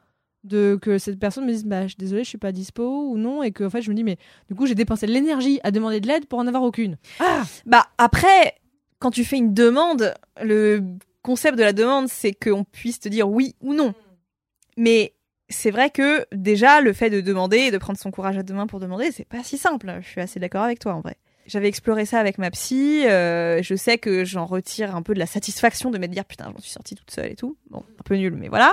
de 0.45 0.78
que 0.80 0.99
cette 0.99 1.18
personne 1.18 1.45
me 1.45 1.53
dise 1.53 1.64
bah 1.64 1.82
je 1.82 1.88
suis 1.88 1.97
désolée 1.97 2.24
je 2.24 2.28
suis 2.28 2.38
pas 2.38 2.53
dispo 2.53 3.09
ou 3.09 3.16
non 3.16 3.43
et 3.43 3.53
que 3.53 3.64
en 3.64 3.70
fait 3.70 3.82
je 3.82 3.90
me 3.90 3.95
dis 3.95 4.05
mais 4.05 4.16
du 4.49 4.55
coup 4.55 4.66
j'ai 4.66 4.74
dépensé 4.74 5.07
de 5.07 5.12
l'énergie 5.12 5.61
à 5.62 5.70
demander 5.70 6.01
de 6.01 6.09
l'aide 6.09 6.26
pour 6.26 6.38
en 6.38 6.47
avoir 6.47 6.62
aucune 6.62 6.97
ah 7.20 7.45
bah 7.64 7.86
après 7.99 8.57
quand 8.99 9.11
tu 9.11 9.24
fais 9.24 9.36
une 9.36 9.55
demande 9.55 10.14
le 10.43 10.82
concept 11.22 11.57
de 11.57 11.62
la 11.62 11.72
demande 11.72 12.09
c'est 12.09 12.32
qu'on 12.32 12.64
puisse 12.64 12.99
te 12.99 13.09
dire 13.09 13.28
oui 13.28 13.55
ou 13.61 13.72
non 13.72 13.95
mais 14.76 15.14
c'est 15.49 15.70
vrai 15.70 15.90
que 15.90 16.26
déjà 16.32 16.80
le 16.80 16.93
fait 16.93 17.11
de 17.11 17.20
demander 17.20 17.59
et 17.59 17.70
de 17.70 17.78
prendre 17.78 17.99
son 17.99 18.11
courage 18.11 18.36
à 18.36 18.43
deux 18.43 18.55
mains 18.55 18.66
pour 18.66 18.80
demander 18.80 19.12
c'est 19.12 19.26
pas 19.26 19.45
si 19.45 19.59
simple 19.59 19.99
je 20.01 20.09
suis 20.09 20.20
assez 20.20 20.40
d'accord 20.40 20.62
avec 20.62 20.80
toi 20.80 20.95
en 20.95 21.01
vrai 21.01 21.16
j'avais 21.47 21.68
exploré 21.68 22.07
ça 22.07 22.20
avec 22.20 22.38
ma 22.38 22.51
psy. 22.51 23.05
Euh, 23.07 23.62
je 23.62 23.74
sais 23.74 23.99
que 23.99 24.24
j'en 24.24 24.47
retire 24.47 24.95
un 24.95 25.03
peu 25.03 25.14
de 25.14 25.18
la 25.18 25.26
satisfaction 25.26 25.90
de 25.90 25.99
me 25.99 26.07
dire 26.07 26.24
putain, 26.24 26.53
j'en 26.53 26.61
suis 26.61 26.70
sortie 26.70 26.95
toute 26.95 27.11
seule 27.11 27.32
et 27.32 27.36
tout. 27.36 27.57
Bon, 27.70 27.84
un 27.99 28.03
peu 28.05 28.14
nul, 28.14 28.34
mais 28.34 28.49
voilà. 28.49 28.72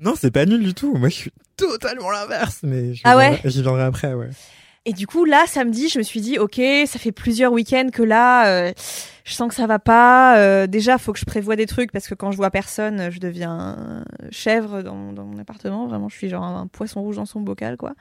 Non, 0.00 0.14
c'est 0.16 0.30
pas 0.30 0.46
nul 0.46 0.62
du 0.62 0.74
tout. 0.74 0.94
Moi, 0.94 1.08
je 1.08 1.14
suis 1.14 1.32
totalement 1.56 2.10
l'inverse, 2.10 2.60
mais 2.62 2.94
ah 3.04 3.16
ouais 3.16 3.40
j'y 3.44 3.62
viendrai 3.62 3.82
après, 3.82 4.14
ouais. 4.14 4.30
Et 4.86 4.94
du 4.94 5.06
coup, 5.06 5.26
là, 5.26 5.44
samedi, 5.46 5.90
je 5.90 5.98
me 5.98 6.02
suis 6.02 6.22
dit, 6.22 6.38
ok, 6.38 6.58
ça 6.86 6.98
fait 6.98 7.12
plusieurs 7.12 7.52
week-ends 7.52 7.88
que 7.92 8.02
là, 8.02 8.46
euh, 8.48 8.72
je 9.24 9.34
sens 9.34 9.48
que 9.48 9.54
ça 9.54 9.66
va 9.66 9.78
pas. 9.78 10.38
Euh, 10.38 10.66
déjà, 10.66 10.96
faut 10.96 11.12
que 11.12 11.18
je 11.18 11.26
prévoie 11.26 11.54
des 11.54 11.66
trucs 11.66 11.92
parce 11.92 12.08
que 12.08 12.14
quand 12.14 12.32
je 12.32 12.38
vois 12.38 12.50
personne, 12.50 13.10
je 13.10 13.20
deviens 13.20 14.04
chèvre 14.30 14.82
dans, 14.82 15.12
dans 15.12 15.26
mon 15.26 15.38
appartement. 15.38 15.86
Vraiment, 15.86 16.08
je 16.08 16.16
suis 16.16 16.30
genre 16.30 16.44
un 16.44 16.66
poisson 16.66 17.02
rouge 17.02 17.16
dans 17.16 17.26
son 17.26 17.40
bocal, 17.40 17.76
quoi 17.76 17.92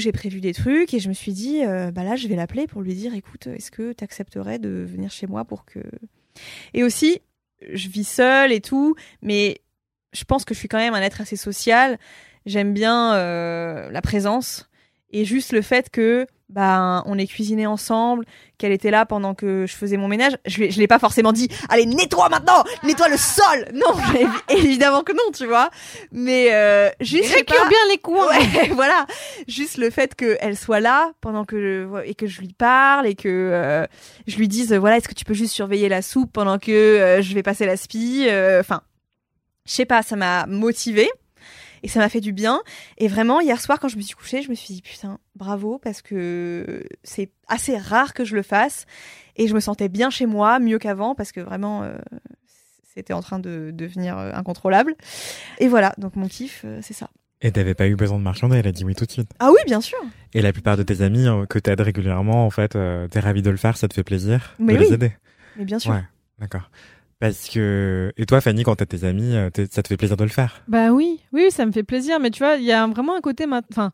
j'ai 0.00 0.12
prévu 0.12 0.40
des 0.40 0.52
trucs 0.52 0.94
et 0.94 0.98
je 0.98 1.08
me 1.08 1.14
suis 1.14 1.32
dit, 1.32 1.64
euh, 1.64 1.90
bah 1.90 2.04
là, 2.04 2.16
je 2.16 2.28
vais 2.28 2.36
l'appeler 2.36 2.66
pour 2.66 2.82
lui 2.82 2.94
dire, 2.94 3.14
écoute, 3.14 3.46
est-ce 3.46 3.70
que 3.70 3.92
tu 3.92 4.04
accepterais 4.04 4.58
de 4.58 4.68
venir 4.68 5.10
chez 5.10 5.26
moi 5.26 5.44
pour 5.44 5.64
que. 5.64 5.80
Et 6.74 6.82
aussi, 6.82 7.20
je 7.72 7.88
vis 7.88 8.06
seule 8.06 8.52
et 8.52 8.60
tout, 8.60 8.94
mais 9.22 9.60
je 10.16 10.24
pense 10.24 10.44
que 10.44 10.54
je 10.54 10.58
suis 10.58 10.68
quand 10.68 10.78
même 10.78 10.94
un 10.94 11.02
être 11.02 11.20
assez 11.20 11.36
social. 11.36 11.98
J'aime 12.46 12.72
bien 12.72 13.14
euh, 13.14 13.90
la 13.90 14.00
présence 14.00 14.68
et 15.10 15.24
juste 15.24 15.52
le 15.52 15.62
fait 15.62 15.90
que 15.90 16.26
bah, 16.48 17.02
on 17.06 17.18
est 17.18 17.26
cuisiné 17.26 17.66
ensemble, 17.66 18.24
qu'elle 18.56 18.70
était 18.70 18.92
là 18.92 19.04
pendant 19.04 19.34
que 19.34 19.66
je 19.66 19.74
faisais 19.74 19.96
mon 19.96 20.06
ménage. 20.06 20.36
Je, 20.46 20.70
je 20.70 20.78
l'ai 20.78 20.86
pas 20.86 20.98
forcément 20.98 21.32
dit, 21.32 21.48
allez, 21.68 21.86
nettoie 21.86 22.28
maintenant, 22.28 22.62
nettoie 22.84 23.08
le 23.08 23.16
sol. 23.16 23.68
Non, 23.74 23.94
évidemment 24.48 25.02
que 25.02 25.12
non, 25.12 25.32
tu 25.34 25.46
vois. 25.46 25.70
Mais 26.12 26.48
euh, 26.52 26.88
juste 27.00 27.34
récure 27.34 27.66
bien 27.68 27.78
les 27.90 27.98
coins. 27.98 28.32
voilà, 28.72 29.06
juste 29.48 29.78
le 29.78 29.90
fait 29.90 30.14
qu'elle 30.14 30.56
soit 30.56 30.80
là 30.80 31.12
pendant 31.20 31.44
que 31.44 31.60
je, 31.60 32.04
et 32.04 32.14
que 32.14 32.26
je 32.26 32.40
lui 32.40 32.52
parle 32.52 33.06
et 33.06 33.16
que 33.16 33.28
euh, 33.28 33.84
je 34.26 34.36
lui 34.36 34.46
dise, 34.46 34.72
voilà, 34.72 34.98
est-ce 34.98 35.08
que 35.08 35.14
tu 35.14 35.24
peux 35.24 35.34
juste 35.34 35.52
surveiller 35.52 35.88
la 35.88 36.02
soupe 36.02 36.32
pendant 36.32 36.58
que 36.58 36.70
euh, 36.70 37.22
je 37.22 37.34
vais 37.34 37.42
passer 37.42 37.66
la 37.66 37.76
spie. 37.76 38.28
Enfin, 38.60 38.82
je 39.66 39.72
sais 39.72 39.84
pas, 39.84 40.02
ça 40.02 40.16
m'a 40.16 40.46
motivée 40.46 41.10
et 41.82 41.88
ça 41.88 42.00
m'a 42.00 42.08
fait 42.08 42.20
du 42.20 42.32
bien. 42.32 42.62
Et 42.98 43.08
vraiment, 43.08 43.40
hier 43.40 43.60
soir, 43.60 43.78
quand 43.78 43.88
je 43.88 43.96
me 43.96 44.02
suis 44.02 44.14
couchée, 44.14 44.42
je 44.42 44.50
me 44.50 44.54
suis 44.54 44.74
dit 44.74 44.82
putain, 44.82 45.18
bravo, 45.34 45.78
parce 45.78 46.02
que 46.02 46.82
c'est 47.04 47.30
assez 47.48 47.76
rare 47.76 48.14
que 48.14 48.24
je 48.24 48.34
le 48.34 48.42
fasse. 48.42 48.86
Et 49.36 49.48
je 49.48 49.54
me 49.54 49.60
sentais 49.60 49.88
bien 49.88 50.10
chez 50.10 50.26
moi, 50.26 50.58
mieux 50.58 50.78
qu'avant, 50.78 51.14
parce 51.14 51.30
que 51.30 51.40
vraiment, 51.40 51.82
euh, 51.82 51.96
c'était 52.94 53.12
en 53.12 53.20
train 53.20 53.38
de 53.38 53.70
devenir 53.72 54.18
euh, 54.18 54.32
incontrôlable. 54.32 54.94
Et 55.58 55.68
voilà, 55.68 55.92
donc 55.98 56.16
mon 56.16 56.26
kiff, 56.26 56.62
euh, 56.64 56.80
c'est 56.82 56.94
ça. 56.94 57.10
Et 57.42 57.52
t'avais 57.52 57.74
pas 57.74 57.86
eu 57.86 57.96
besoin 57.96 58.18
de 58.18 58.24
marchander, 58.24 58.56
elle 58.56 58.66
a 58.66 58.72
dit 58.72 58.82
oui 58.82 58.94
tout 58.94 59.04
de 59.04 59.10
suite. 59.12 59.30
Ah 59.38 59.50
oui, 59.52 59.58
bien 59.66 59.82
sûr. 59.82 59.98
Et 60.32 60.40
la 60.40 60.54
plupart 60.54 60.78
de 60.78 60.82
tes 60.82 61.02
amis 61.02 61.26
que 61.50 61.58
t'aides 61.58 61.82
régulièrement, 61.82 62.46
en 62.46 62.50
fait, 62.50 62.78
t'es 63.10 63.20
ravi 63.20 63.42
de 63.42 63.50
le 63.50 63.58
faire, 63.58 63.76
ça 63.76 63.88
te 63.88 63.94
fait 63.94 64.02
plaisir 64.02 64.54
Mais 64.58 64.72
de 64.72 64.78
oui. 64.78 64.86
les 64.86 64.94
aider. 64.94 65.12
Mais 65.56 65.66
bien 65.66 65.78
sûr. 65.78 65.92
Ouais, 65.92 66.02
d'accord. 66.38 66.70
Parce 67.18 67.48
que 67.48 68.12
et 68.16 68.26
toi 68.26 68.40
Fanny 68.40 68.62
quand 68.62 68.76
t'as 68.76 68.86
tes 68.86 69.04
amis 69.04 69.34
euh, 69.36 69.48
ça 69.70 69.82
te 69.82 69.88
fait 69.88 69.96
plaisir 69.96 70.16
de 70.16 70.24
le 70.24 70.30
faire? 70.30 70.62
Bah 70.68 70.90
oui 70.92 71.20
oui 71.32 71.50
ça 71.50 71.64
me 71.64 71.72
fait 71.72 71.82
plaisir 71.82 72.20
mais 72.20 72.30
tu 72.30 72.40
vois 72.40 72.56
il 72.56 72.64
y 72.64 72.72
a 72.72 72.86
vraiment 72.86 73.16
un 73.16 73.20
côté 73.22 73.46
enfin 73.70 73.92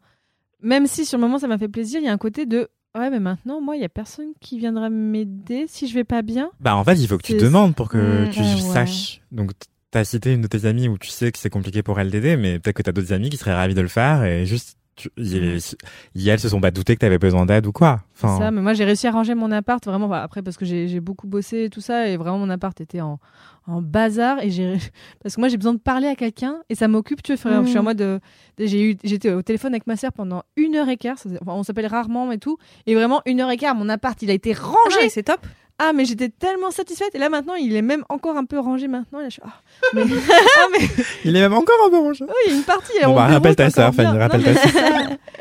même 0.61 0.87
si 0.87 1.05
sur 1.05 1.19
le 1.19 1.23
moment 1.23 1.39
ça 1.39 1.47
m'a 1.47 1.59
fait 1.59 1.69
plaisir 1.69 2.01
il 2.01 2.07
y 2.07 2.09
a 2.09 2.13
un 2.13 2.19
côté 2.19 2.47
de 2.47 2.69
ouais 2.99 3.11
mais 3.11 3.21
maintenant 3.21 3.61
moi 3.61 3.77
il 3.77 3.83
y 3.83 3.85
a 3.85 3.89
personne 3.89 4.33
qui 4.41 4.59
viendra 4.59 4.91
m'aider 4.91 5.67
si 5.69 5.87
je 5.87 5.95
vais 5.95 6.05
pas 6.05 6.23
bien. 6.23 6.51
Bah 6.61 6.75
en 6.77 6.83
fait 6.85 6.95
il 6.95 7.07
faut 7.07 7.17
que 7.17 7.23
tu 7.23 7.37
demandes 7.37 7.75
pour 7.77 7.89
que 7.89 8.25
Mmh, 8.27 8.31
tu 8.31 8.41
ouais, 8.41 8.57
saches. 8.61 9.21
Donc 9.31 9.53
t'as 9.93 10.05
cité 10.05 10.33
une 10.33 10.41
de 10.43 10.49
tes 10.49 10.65
amies 10.65 10.89
où 10.89 10.99
tu 10.99 11.09
sais 11.09 11.31
que 11.31 11.39
c'est 11.39 11.51
compliqué 11.51 11.83
pour 11.85 12.01
elle 12.01 12.11
d'aider 12.11 12.37
mais 12.37 12.59
peut-être 12.59 12.77
que 12.77 12.83
t'as 12.83 12.93
d'autres 12.93 13.13
amis 13.13 13.31
qui 13.31 13.37
seraient 13.37 13.55
ravis 13.55 13.75
de 13.75 13.81
le 13.83 13.89
faire 13.89 14.25
et 14.25 14.47
juste 14.47 14.77
tu, 14.95 15.09
y, 15.17 15.59
y, 16.15 16.29
elles 16.29 16.41
se 16.41 16.49
sont 16.49 16.61
pas 16.61 16.71
doutées 16.71 16.95
que 16.95 17.01
t'avais 17.01 17.19
besoin 17.19 17.47
d'aide 17.47 17.67
ou 17.67 17.73
quoi. 17.73 18.03
Enfin... 18.15 18.39
Ça, 18.39 18.51
mais 18.51 18.61
moi 18.61 18.75
j'ai 18.75 18.85
réussi 18.85 19.07
à 19.07 19.11
ranger 19.11 19.35
mon 19.35 19.51
appart 19.51 19.85
vraiment. 19.85 20.09
Bah, 20.09 20.23
après 20.23 20.43
parce 20.43 20.57
que 20.57 20.65
j'ai 20.65 21.01
beaucoup 21.01 21.27
bossé 21.27 21.65
et 21.65 21.71
tout 21.71 21.81
ça 21.81 22.09
et 22.09 22.17
vraiment 22.17 22.39
mon 22.39 22.51
appart 22.51 22.79
était 22.81 23.01
en, 23.01 23.19
en 23.67 23.81
bazar 23.81 24.41
et 24.43 24.51
j'ai 24.51 24.77
parce 25.23 25.37
que 25.37 25.41
moi 25.41 25.49
j'ai 25.49 25.57
besoin 25.57 25.73
de 25.73 25.79
parler 25.79 26.09
à 26.09 26.15
quelqu'un 26.15 26.57
et 26.69 26.75
ça 26.75 26.89
m'occupe. 26.89 27.23
Tu 27.23 27.35
vois, 27.35 27.61
mmh. 27.61 27.65
je 27.65 27.71
suis 27.71 27.79
en 27.79 27.83
mode 27.83 28.01
euh, 28.01 28.19
j'ai 28.59 28.91
eu 28.91 28.97
j'étais 29.03 29.33
au 29.33 29.43
téléphone 29.43 29.73
avec 29.73 29.87
ma 29.87 29.97
sœur 29.97 30.13
pendant 30.13 30.43
une 30.57 30.77
heure 30.77 30.89
et 30.89 30.97
quart. 30.97 31.17
Enfin, 31.41 31.53
on 31.53 31.63
s'appelle 31.63 31.87
rarement 31.87 32.31
et 32.31 32.39
tout 32.39 32.59
et 32.87 32.95
vraiment 32.95 33.23
une 33.25 33.41
heure 33.41 33.51
et 33.51 33.57
quart 33.57 33.75
mon 33.75 33.89
appart 33.89 34.21
il 34.23 34.31
a 34.31 34.35
été 34.35 34.53
rangé. 34.53 34.99
Ah, 35.03 35.09
c'est 35.09 35.23
top. 35.25 35.41
Ah 35.85 35.93
mais 35.93 36.05
j'étais 36.05 36.29
tellement 36.29 36.71
satisfaite 36.71 37.13
et 37.15 37.19
là 37.19 37.29
maintenant 37.29 37.55
il 37.55 37.75
est 37.75 37.83
même 37.83 38.05
encore 38.09 38.37
un 38.37 38.45
peu 38.45 38.61
rangé 38.61 38.87
maintenant. 38.87 39.19
Là, 39.19 39.25
je 39.29 39.33
suis, 39.33 39.43
ah, 39.45 39.61
mais... 39.95 40.03
ah, 40.31 40.67
mais... 40.71 40.89
Il 41.25 41.35
est 41.35 41.41
même 41.41 41.55
encore 41.55 41.75
un 41.85 41.91
peu 41.91 41.99
rangé. 41.99 42.25
Oui, 42.25 42.33
il 42.47 42.53
y 42.53 42.55
a 42.55 42.59
une 42.59 42.63
partie. 42.63 42.93
Bon, 43.05 43.17
bah, 43.17 43.27
rappelle 43.27 43.57
ta 43.57 43.69
sœur, 43.69 43.93
Fanny, 43.93 44.17
rappelle 44.17 44.45
ta 44.45 44.51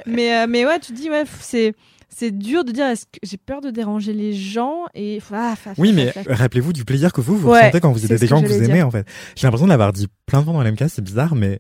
mais, 0.08 0.36
euh, 0.36 0.46
mais 0.50 0.66
ouais, 0.66 0.80
tu 0.80 0.94
te 0.94 0.98
dis, 0.98 1.12
ouais, 1.12 1.26
c'est 1.42 1.76
c'est 2.10 2.32
dur 2.32 2.66
de 2.66 2.72
dire 2.72 2.88
est-ce 2.88 3.06
que 3.06 3.20
j'ai 3.22 3.38
peur 3.38 3.62
de 3.62 3.70
déranger 3.70 4.14
les 4.14 4.34
gens 4.34 4.86
et 4.94 5.20
ah, 5.32 5.56
oui 5.78 5.94
mais 5.94 6.14
rappelez-vous 6.28 6.74
du 6.74 6.84
plaisir 6.84 7.14
que 7.14 7.22
vous 7.22 7.38
vous 7.38 7.50
ouais, 7.50 7.60
ressentez 7.60 7.80
quand 7.80 7.92
vous 7.94 8.04
aidez 8.04 8.18
des 8.18 8.28
gens 8.28 8.42
que, 8.42 8.48
que 8.48 8.52
vous 8.52 8.64
aimez 8.64 8.74
dire. 8.74 8.88
en 8.88 8.92
fait 8.92 9.08
j'ai 9.36 9.48
l'impression 9.48 9.66
de 9.66 9.72
l'avoir 9.72 9.94
dit 9.94 10.08
plein 10.26 10.40
de 10.42 10.44
fois 10.44 10.54
dans 10.54 10.62
l'MK 10.62 10.84
c'est 10.90 11.02
bizarre 11.02 11.36
mais 11.36 11.60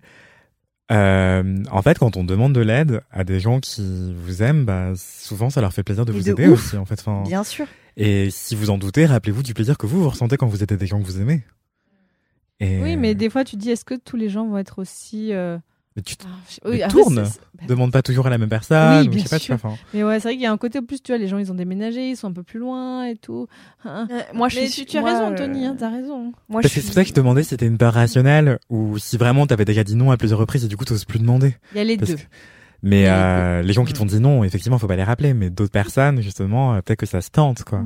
euh, 0.91 1.63
en 1.71 1.81
fait 1.81 1.97
quand 1.97 2.17
on 2.17 2.25
demande 2.25 2.51
de 2.51 2.59
l'aide 2.59 3.01
à 3.11 3.23
des 3.23 3.39
gens 3.39 3.61
qui 3.61 4.13
vous 4.13 4.43
aiment 4.43 4.65
bah, 4.65 4.91
souvent 4.95 5.49
ça 5.49 5.61
leur 5.61 5.71
fait 5.71 5.83
plaisir 5.83 6.05
de 6.05 6.11
vous 6.11 6.21
de 6.21 6.31
aider 6.31 6.47
ouf. 6.47 6.67
aussi 6.67 6.77
en 6.77 6.85
fait 6.85 6.99
enfin, 6.99 7.23
bien 7.25 7.45
sûr 7.45 7.65
et 7.97 8.29
si 8.29 8.55
vous 8.55 8.69
en 8.69 8.77
doutez 8.77 9.05
rappelez-vous 9.05 9.43
du 9.43 9.53
plaisir 9.53 9.77
que 9.77 9.85
vous 9.85 10.03
vous 10.03 10.09
ressentez 10.09 10.37
quand 10.37 10.47
vous 10.47 10.63
aidez 10.63 10.77
des 10.77 10.87
gens 10.87 10.99
que 10.99 11.05
vous 11.05 11.19
aimez 11.21 11.43
et... 12.59 12.81
oui 12.81 12.95
mais 12.95 13.15
des 13.15 13.29
fois 13.29 13.43
tu 13.43 13.55
dis 13.55 13.71
est-ce 13.71 13.85
que 13.85 13.95
tous 13.95 14.15
les 14.17 14.29
gens 14.29 14.47
vont 14.47 14.57
être 14.57 14.79
aussi 14.79 15.33
euh... 15.33 15.57
Mais 15.97 16.03
tu 16.03 16.15
ah, 16.23 16.69
oui, 16.69 16.81
tournes, 16.89 17.15
bah... 17.15 17.65
demande 17.67 17.91
pas 17.91 18.01
toujours 18.01 18.25
à 18.25 18.29
la 18.29 18.37
même 18.37 18.47
personne. 18.47 19.01
Oui, 19.01 19.09
bien 19.09 19.19
je 19.19 19.23
sais 19.23 19.29
pas, 19.29 19.39
sûr. 19.39 19.57
tu 19.57 19.61
vois, 19.61 19.77
mais 19.93 20.05
ouais, 20.05 20.21
c'est 20.21 20.29
vrai 20.29 20.33
qu'il 20.35 20.43
y 20.43 20.45
a 20.45 20.51
un 20.53 20.57
côté 20.57 20.79
en 20.79 20.83
plus, 20.83 21.01
tu 21.01 21.11
vois, 21.11 21.17
les 21.17 21.27
gens 21.27 21.37
ils 21.37 21.51
ont 21.51 21.55
déménagé, 21.55 22.11
ils 22.11 22.15
sont 22.15 22.27
un 22.27 22.31
peu 22.31 22.43
plus 22.43 22.59
loin 22.59 23.03
et 23.07 23.17
tout. 23.17 23.47
Euh, 23.85 24.05
moi, 24.33 24.47
je 24.47 24.61
mais 24.61 24.67
suis, 24.67 24.85
tu, 24.85 24.91
tu 24.91 24.97
as 24.97 25.01
moi, 25.01 25.11
raison, 25.11 25.33
euh... 25.33 25.35
Tony, 25.35 25.65
hein, 25.65 25.75
t'as 25.77 25.89
raison. 25.89 26.31
Moi, 26.47 26.61
Parce 26.61 26.63
je 26.63 26.67
que 26.67 26.69
suis... 26.69 26.81
c'est 26.81 26.87
pour 26.87 26.93
ça 26.93 27.01
que 27.01 27.09
je 27.09 27.13
te 27.13 27.19
demandais 27.19 27.43
si 27.43 27.49
c'était 27.49 27.67
une 27.67 27.77
peur 27.77 27.93
rationnelle 27.93 28.57
ou 28.69 28.97
si 28.99 29.17
vraiment 29.17 29.45
t'avais 29.47 29.65
déjà 29.65 29.83
dit 29.83 29.97
non 29.97 30.11
à 30.11 30.15
plusieurs 30.15 30.39
reprises 30.39 30.63
et 30.63 30.69
du 30.69 30.77
coup 30.77 30.85
t'oses 30.85 31.03
plus 31.03 31.19
demander. 31.19 31.57
Il 31.73 31.79
y 31.79 31.81
a 31.81 31.83
les 31.83 31.97
Parce 31.97 32.11
deux. 32.11 32.15
que- 32.15 32.21
Mais 32.83 33.07
euh, 33.07 33.61
les 33.61 33.73
gens 33.73 33.85
qui 33.85 33.93
t'ont 33.93 34.05
dit 34.05 34.19
non, 34.19 34.43
effectivement, 34.43 34.77
faut 34.79 34.87
pas 34.87 34.95
les 34.95 35.03
rappeler. 35.03 35.33
Mais 35.33 35.49
d'autres 35.49 35.71
personnes, 35.71 36.21
justement, 36.21 36.73
euh, 36.73 36.81
peut-être 36.81 36.99
que 36.99 37.05
ça 37.05 37.21
se 37.21 37.29
tente, 37.29 37.63
quoi. 37.63 37.83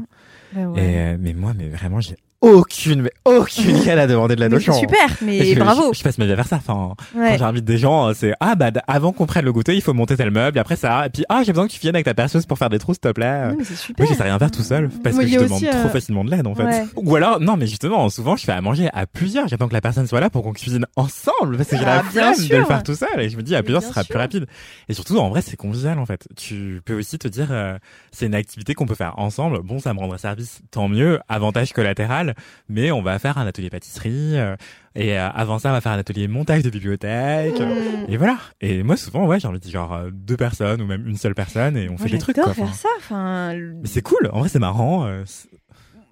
Ouais. 0.56 0.82
Et 0.82 1.00
euh, 1.00 1.18
mais 1.20 1.34
moi, 1.34 1.54
mais 1.56 1.68
vraiment, 1.68 2.00
j'ai 2.00 2.16
aucune, 2.46 3.02
mais 3.02 3.12
aucune 3.26 3.84
gueule 3.84 4.00
à 4.00 4.08
demander 4.08 4.36
de 4.36 4.40
la 4.40 4.50
notion. 4.50 4.74
super, 4.74 5.08
mais 5.22 5.44
Je- 5.46 5.60
bravo. 5.60 5.94
Je, 5.94 6.00
je 6.00 6.04
passe 6.04 6.18
ma 6.18 6.26
vie 6.26 6.32
à 6.32 6.36
faire 6.36 6.48
ça. 6.48 6.58
Enfin, 6.58 6.94
Ouais. 7.16 7.32
quand 7.32 7.38
j'invite 7.40 7.66
des 7.66 7.78
gens, 7.78 8.14
c'est 8.14 8.34
ah 8.40 8.56
bah 8.56 8.70
avant 8.88 9.12
qu'on 9.12 9.26
prenne 9.26 9.46
le 9.46 9.52
goûter, 9.54 9.76
il 9.76 9.82
faut 9.82 9.94
monter 9.94 10.16
tel 10.16 10.32
meuble. 10.32 10.58
Et 10.58 10.62
après 10.62 10.76
ça, 10.76 11.06
et 11.06 11.10
puis 11.10 11.24
ah 11.30 11.42
j'ai 11.46 11.52
besoin 11.54 11.68
que 11.68 11.74
tu 11.74 11.80
viennes 11.80 11.96
avec 11.96 12.06
ta 12.06 12.14
perceuse 12.14 12.46
pour 12.46 12.58
faire 12.58 12.70
des 12.70 12.80
trous, 12.80 12.94
s'il 12.94 13.02
te 13.02 13.12
plaît. 13.12 13.54
Mais 13.58 13.64
c'est 13.64 13.76
super. 13.76 14.06
Moi, 14.06 14.14
je 14.14 14.18
sais 14.18 14.24
rien 14.24 14.38
faire 14.40 14.52
tout 14.52 14.62
seul 14.64 14.90
parce 15.04 15.18
que 15.18 15.26
je 15.28 15.36
a 15.36 15.40
demande 15.44 15.52
aussi, 15.54 15.66
trop 15.68 15.78
euh, 15.80 15.90
facilement 15.90 16.24
de 16.24 16.32
l'aide 16.32 16.48
en 16.48 16.56
fait. 16.56 16.64
Ouais. 16.64 16.84
Ou 16.96 17.16
alors, 17.16 17.40
non, 17.40 17.58
mais 17.58 17.68
justement, 17.68 18.08
souvent, 18.10 18.36
je 18.36 18.44
fais 18.46 18.52
à 18.52 18.62
manger 18.62 18.90
à 18.94 19.06
plusieurs. 19.08 19.48
J'attends 19.48 19.68
que 19.68 19.74
la 19.74 19.82
personne 19.82 20.08
soit 20.08 20.20
là 20.20 20.30
pour 20.30 20.44
qu'on 20.44 20.54
cuisine 20.54 20.86
ensemble 20.96 21.58
parce 21.58 21.70
que 21.70 21.78
j'ai 21.78 21.84
Ah, 21.86 21.96
la 21.98 22.02
bien 22.04 22.34
flemme 22.34 22.48
de 22.48 22.56
le 22.58 22.66
faire 22.66 22.84
tout 22.84 22.96
seul. 22.96 23.20
Et 23.20 23.30
je 23.30 23.38
me 23.38 23.42
dis, 23.44 23.56
à 23.56 23.60
Mais 23.60 23.64
plusieurs, 23.64 23.82
ce 23.82 23.90
sera 23.90 24.04
sûr. 24.04 24.10
plus 24.12 24.20
rapide. 24.20 24.46
Et 24.90 24.94
surtout, 24.94 25.18
en 25.18 25.30
vrai, 25.30 25.42
c'est 25.42 25.58
convivial 25.58 25.98
en 26.00 26.06
fait. 26.06 26.28
Tu 26.36 26.82
peux 26.86 26.94
aussi 26.98 27.18
te 27.18 27.28
dire, 27.28 27.48
euh, 27.52 27.78
c'est 28.12 28.26
une 28.28 28.36
activité 28.36 28.74
qu'on 28.74 28.86
peut 28.86 28.96
faire 28.96 29.18
ensemble. 29.18 29.62
Bon, 29.64 29.80
ça 29.80 29.94
me 29.94 30.00
rendra 30.00 30.18
service, 30.18 30.60
tant 30.72 30.88
mieux. 30.88 31.20
Avantage 31.30 31.74
collatéral. 31.74 32.35
Mais 32.70 32.92
on 32.92 33.02
va 33.02 33.20
faire 33.20 33.38
un 33.38 33.48
atelier 33.48 33.70
pâtisserie. 33.70 34.38
euh, 34.38 34.56
et 34.96 35.18
euh, 35.20 35.30
avant 35.30 35.60
ça, 35.60 35.70
on 35.70 35.74
va 35.74 35.82
faire 35.82 35.92
un 35.92 36.00
atelier 36.00 36.28
montage 36.28 36.64
de 36.64 36.70
bibliothèque. 36.70 37.60
Mmh. 37.60 38.06
Et 38.12 38.18
voilà. 38.18 38.38
Et 38.62 38.84
moi, 38.84 38.98
souvent, 38.98 39.26
ouais, 39.26 39.40
j'ai 39.40 39.48
envie 39.48 39.60
de 39.60 39.64
dire 39.64 39.74
genre 39.74 39.94
euh, 39.94 40.10
deux 40.12 40.38
personnes 40.38 40.82
ou 40.82 40.86
même 40.86 41.06
une 41.08 41.18
seule 41.18 41.36
personne 41.36 41.76
et 41.78 41.88
on 41.88 41.94
Moi, 41.94 42.04
fait 42.04 42.10
des 42.10 42.18
trucs. 42.18 42.38
Quoi. 42.38 42.54
faire 42.54 42.74
ça. 42.74 42.90
Enfin, 42.98 43.54
mais 43.56 43.88
c'est 43.88 44.02
cool. 44.02 44.30
En 44.32 44.40
vrai, 44.40 44.50
c'est 44.50 44.60
marrant. 44.60 45.08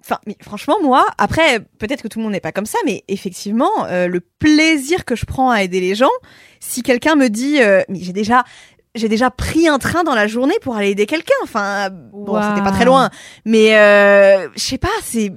Enfin, 0.04 0.18
mais 0.26 0.36
franchement, 0.42 0.76
moi, 0.82 1.06
après, 1.16 1.60
peut-être 1.78 2.02
que 2.02 2.08
tout 2.08 2.18
le 2.18 2.24
monde 2.24 2.32
n'est 2.32 2.40
pas 2.40 2.52
comme 2.52 2.66
ça, 2.66 2.76
mais 2.84 3.04
effectivement, 3.08 3.86
euh, 3.86 4.06
le 4.06 4.20
plaisir 4.20 5.06
que 5.06 5.16
je 5.16 5.24
prends 5.24 5.50
à 5.50 5.62
aider 5.62 5.80
les 5.80 5.94
gens, 5.94 6.10
si 6.60 6.82
quelqu'un 6.82 7.14
me 7.14 7.28
dit, 7.28 7.62
euh, 7.62 7.80
mais 7.88 8.00
j'ai 8.02 8.12
déjà, 8.12 8.44
j'ai 8.94 9.08
déjà 9.08 9.30
pris 9.30 9.66
un 9.68 9.78
train 9.78 10.04
dans 10.04 10.14
la 10.14 10.26
journée 10.26 10.54
pour 10.62 10.76
aller 10.76 10.90
aider 10.90 11.06
quelqu'un. 11.06 11.34
Enfin, 11.42 11.90
bon, 11.90 12.40
c'était 12.40 12.62
pas 12.62 12.72
très 12.72 12.84
loin, 12.84 13.10
mais 13.44 13.76
euh, 13.76 14.48
je 14.54 14.62
sais 14.62 14.78
pas, 14.78 14.88
c'est 15.02 15.32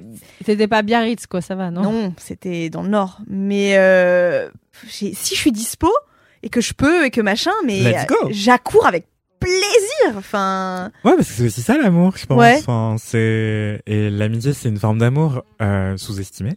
T'étais 0.45 0.67
pas 0.67 0.81
Biarritz, 0.81 1.25
quoi, 1.27 1.41
ça 1.41 1.55
va, 1.55 1.71
non? 1.71 1.81
Non, 1.81 2.13
c'était 2.17 2.69
dans 2.69 2.83
le 2.83 2.89
nord, 2.89 3.19
mais 3.27 3.77
euh, 3.77 4.49
si 4.87 5.13
je 5.13 5.35
suis 5.35 5.51
dispo 5.51 5.89
et 6.43 6.49
que 6.49 6.61
je 6.61 6.73
peux 6.73 7.05
et 7.05 7.09
que 7.09 7.21
machin, 7.21 7.51
mais 7.65 7.95
j'accours 8.29 8.85
avec 8.85 9.07
plaisir 9.39 10.17
Enfin, 10.17 10.91
Ouais, 11.03 11.13
parce 11.15 11.27
que 11.27 11.33
c'est 11.33 11.45
aussi 11.45 11.61
ça 11.61 11.77
l'amour, 11.77 12.15
je 12.17 12.25
pense. 12.25 12.39
Ouais. 12.39 12.57
Enfin, 12.59 12.95
c'est 12.99 13.81
et 13.85 14.09
l'amitié, 14.09 14.53
c'est 14.53 14.69
une 14.69 14.77
forme 14.77 14.99
d'amour 14.99 15.43
euh, 15.61 15.97
sous-estimée. 15.97 16.53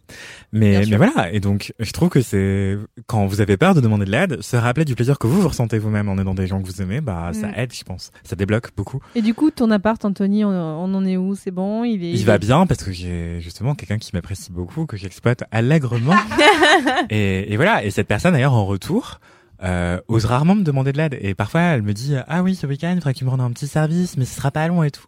Mais 0.53 0.83
mais 0.89 0.95
voilà. 0.97 1.31
Et 1.33 1.39
donc, 1.39 1.73
je 1.79 1.91
trouve 1.91 2.09
que 2.09 2.21
c'est 2.21 2.77
quand 3.07 3.25
vous 3.25 3.41
avez 3.41 3.57
peur 3.57 3.73
de 3.75 3.81
demander 3.81 4.05
de 4.05 4.11
l'aide, 4.11 4.41
se 4.41 4.55
rappeler 4.55 4.85
du 4.85 4.95
plaisir 4.95 5.17
que 5.19 5.27
vous 5.27 5.41
vous 5.41 5.47
ressentez 5.49 5.79
vous-même 5.79 6.07
en 6.09 6.17
aidant 6.17 6.33
des 6.35 6.47
gens 6.47 6.61
que 6.61 6.67
vous 6.67 6.81
aimez, 6.81 7.01
bah 7.01 7.31
ça 7.33 7.47
Mm. 7.47 7.53
aide, 7.57 7.73
je 7.73 7.83
pense. 7.83 8.11
Ça 8.23 8.35
débloque 8.35 8.69
beaucoup. 8.77 9.01
Et 9.15 9.21
du 9.21 9.33
coup, 9.33 9.51
ton 9.51 9.69
appart, 9.71 10.03
Anthony, 10.05 10.45
on, 10.45 10.49
on 10.49 10.93
en 10.93 11.05
est 11.05 11.17
où? 11.17 11.35
C'est 11.35 11.51
bon? 11.51 11.83
Il 11.83 12.03
est. 12.05 12.11
Il 12.11 12.25
va 12.25 12.37
bien 12.37 12.65
parce 12.67 12.83
que 12.83 12.91
j'ai 12.91 13.39
justement 13.41 13.75
quelqu'un 13.75 13.97
qui 13.97 14.11
m'apprécie 14.13 14.51
beaucoup, 14.51 14.85
que 14.85 14.97
j'exploite 14.97 15.43
allègrement. 15.51 16.15
et, 17.09 17.51
et 17.51 17.55
voilà. 17.57 17.83
Et 17.83 17.91
cette 17.91 18.07
personne, 18.07 18.33
d'ailleurs, 18.33 18.53
en 18.53 18.65
retour, 18.65 19.19
euh, 19.63 19.99
ose 20.07 20.25
rarement 20.25 20.55
me 20.55 20.63
demander 20.63 20.91
de 20.91 20.97
l'aide. 20.97 21.17
Et 21.21 21.35
parfois, 21.35 21.61
elle 21.61 21.81
me 21.83 21.93
dit 21.93 22.15
Ah 22.27 22.43
oui, 22.43 22.55
ce 22.55 22.65
week-end, 22.67 22.91
il 22.91 22.95
faudrait 22.95 23.13
que 23.13 23.19
tu 23.19 23.25
me 23.25 23.29
rendes 23.29 23.41
un 23.41 23.51
petit 23.51 23.67
service, 23.67 24.17
mais 24.17 24.25
ce 24.25 24.35
sera 24.35 24.51
pas 24.51 24.67
long 24.67 24.83
et 24.83 24.91
tout. 24.91 25.05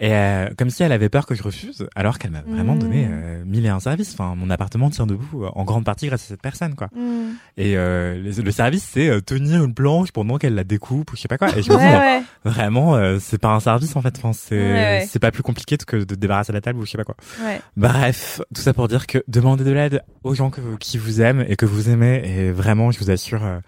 Et 0.00 0.12
euh, 0.14 0.48
comme 0.58 0.68
si 0.68 0.82
elle 0.82 0.90
avait 0.90 1.10
peur 1.10 1.26
que 1.26 1.36
je 1.36 1.44
refuse, 1.44 1.86
alors 1.94 2.18
qu'elle 2.18 2.32
m'a 2.32 2.40
vraiment 2.40 2.74
Mm. 2.74 2.78
donné 2.80 3.06
euh, 3.08 3.44
mille 3.46 3.64
et 3.64 3.68
un 3.68 3.78
services. 3.78 4.14
Enfin, 4.14 4.34
mon 4.36 4.50
appartement 4.50 4.90
tient 4.90 5.06
debout 5.06 5.44
euh, 5.44 5.50
en 5.54 5.62
grande 5.62 5.84
partie 5.84 6.08
grâce 6.08 6.24
à 6.24 6.26
cette 6.28 6.42
personne, 6.42 6.74
quoi. 6.74 6.88
hmm. 6.92 7.34
Et 7.56 7.76
euh, 7.76 8.20
le, 8.20 8.42
le 8.42 8.50
service, 8.50 8.88
c'est 8.90 9.08
euh, 9.08 9.20
tenir 9.20 9.62
une 9.62 9.74
planche 9.74 10.10
pendant 10.10 10.38
qu'elle 10.38 10.56
la 10.56 10.64
découpe 10.64 11.12
ou 11.12 11.16
je 11.16 11.20
sais 11.20 11.28
pas 11.28 11.38
quoi. 11.38 11.56
Et 11.56 11.62
je 11.62 11.70
me 11.70 11.76
dis, 11.76 11.84
ouais, 11.84 11.96
ouais. 11.96 12.22
vraiment, 12.44 12.96
euh, 12.96 13.18
c'est 13.20 13.38
pas 13.38 13.50
un 13.50 13.60
service 13.60 13.94
en 13.94 14.02
fait. 14.02 14.14
Enfin, 14.16 14.32
c'est 14.32 14.56
Ouais, 14.72 15.06
c'est 15.08 15.20
pas 15.20 15.30
plus 15.30 15.44
compliqué 15.44 15.76
que 15.76 15.98
de 15.98 16.14
débarrasser 16.16 16.52
la 16.52 16.60
table 16.62 16.80
ou 16.80 16.84
je 16.86 16.90
sais 16.90 16.98
pas 16.98 17.04
quoi. 17.04 17.14
ouais. 17.44 17.60
Bref, 17.76 18.40
tout 18.52 18.62
ça 18.62 18.72
pour 18.74 18.88
dire 18.88 19.06
que 19.06 19.18
demandez 19.28 19.62
de 19.62 19.70
l'aide 19.70 20.02
aux 20.24 20.34
gens 20.34 20.50
que, 20.50 20.60
qui 20.80 20.98
vous 20.98 21.20
aiment 21.20 21.44
et 21.46 21.54
que 21.54 21.66
vous 21.66 21.90
aimez. 21.90 22.22
Et 22.26 22.50
vraiment, 22.50 22.90
je 22.90 22.98
vous 22.98 23.10
assure, 23.12 23.44
euh, 23.44 23.60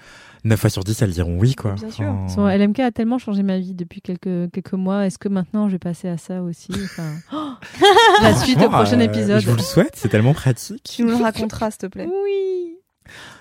9 0.44 0.60
fois 0.60 0.70
sur 0.70 0.84
10, 0.84 1.02
elles 1.02 1.10
diront 1.10 1.38
oui, 1.38 1.54
quoi. 1.54 1.72
Bien 1.72 1.90
sûr. 1.90 2.14
Son 2.28 2.46
LMK 2.46 2.80
a 2.80 2.90
tellement 2.90 3.18
changé 3.18 3.42
ma 3.42 3.58
vie 3.58 3.74
depuis 3.74 4.00
quelques, 4.00 4.50
quelques 4.52 4.74
mois. 4.74 5.06
Est-ce 5.06 5.18
que 5.18 5.28
maintenant 5.28 5.68
je 5.68 5.72
vais 5.72 5.78
passer 5.78 6.08
à 6.08 6.18
ça 6.18 6.42
aussi? 6.42 6.70
Enfin, 6.72 7.12
oh 7.32 7.52
La 8.22 8.34
suite 8.34 8.58
au 8.62 8.68
prochain 8.68 9.00
euh, 9.00 9.04
épisode. 9.04 9.40
Je 9.40 9.50
vous 9.50 9.56
le 9.56 9.62
souhaite, 9.62 9.94
c'est 9.94 10.08
tellement 10.08 10.34
pratique. 10.34 10.82
Tu 10.84 11.02
nous 11.02 11.16
le 11.16 11.22
raconteras, 11.22 11.70
s'il 11.70 11.78
te 11.78 11.86
plaît. 11.86 12.06
Oui. 12.06 12.78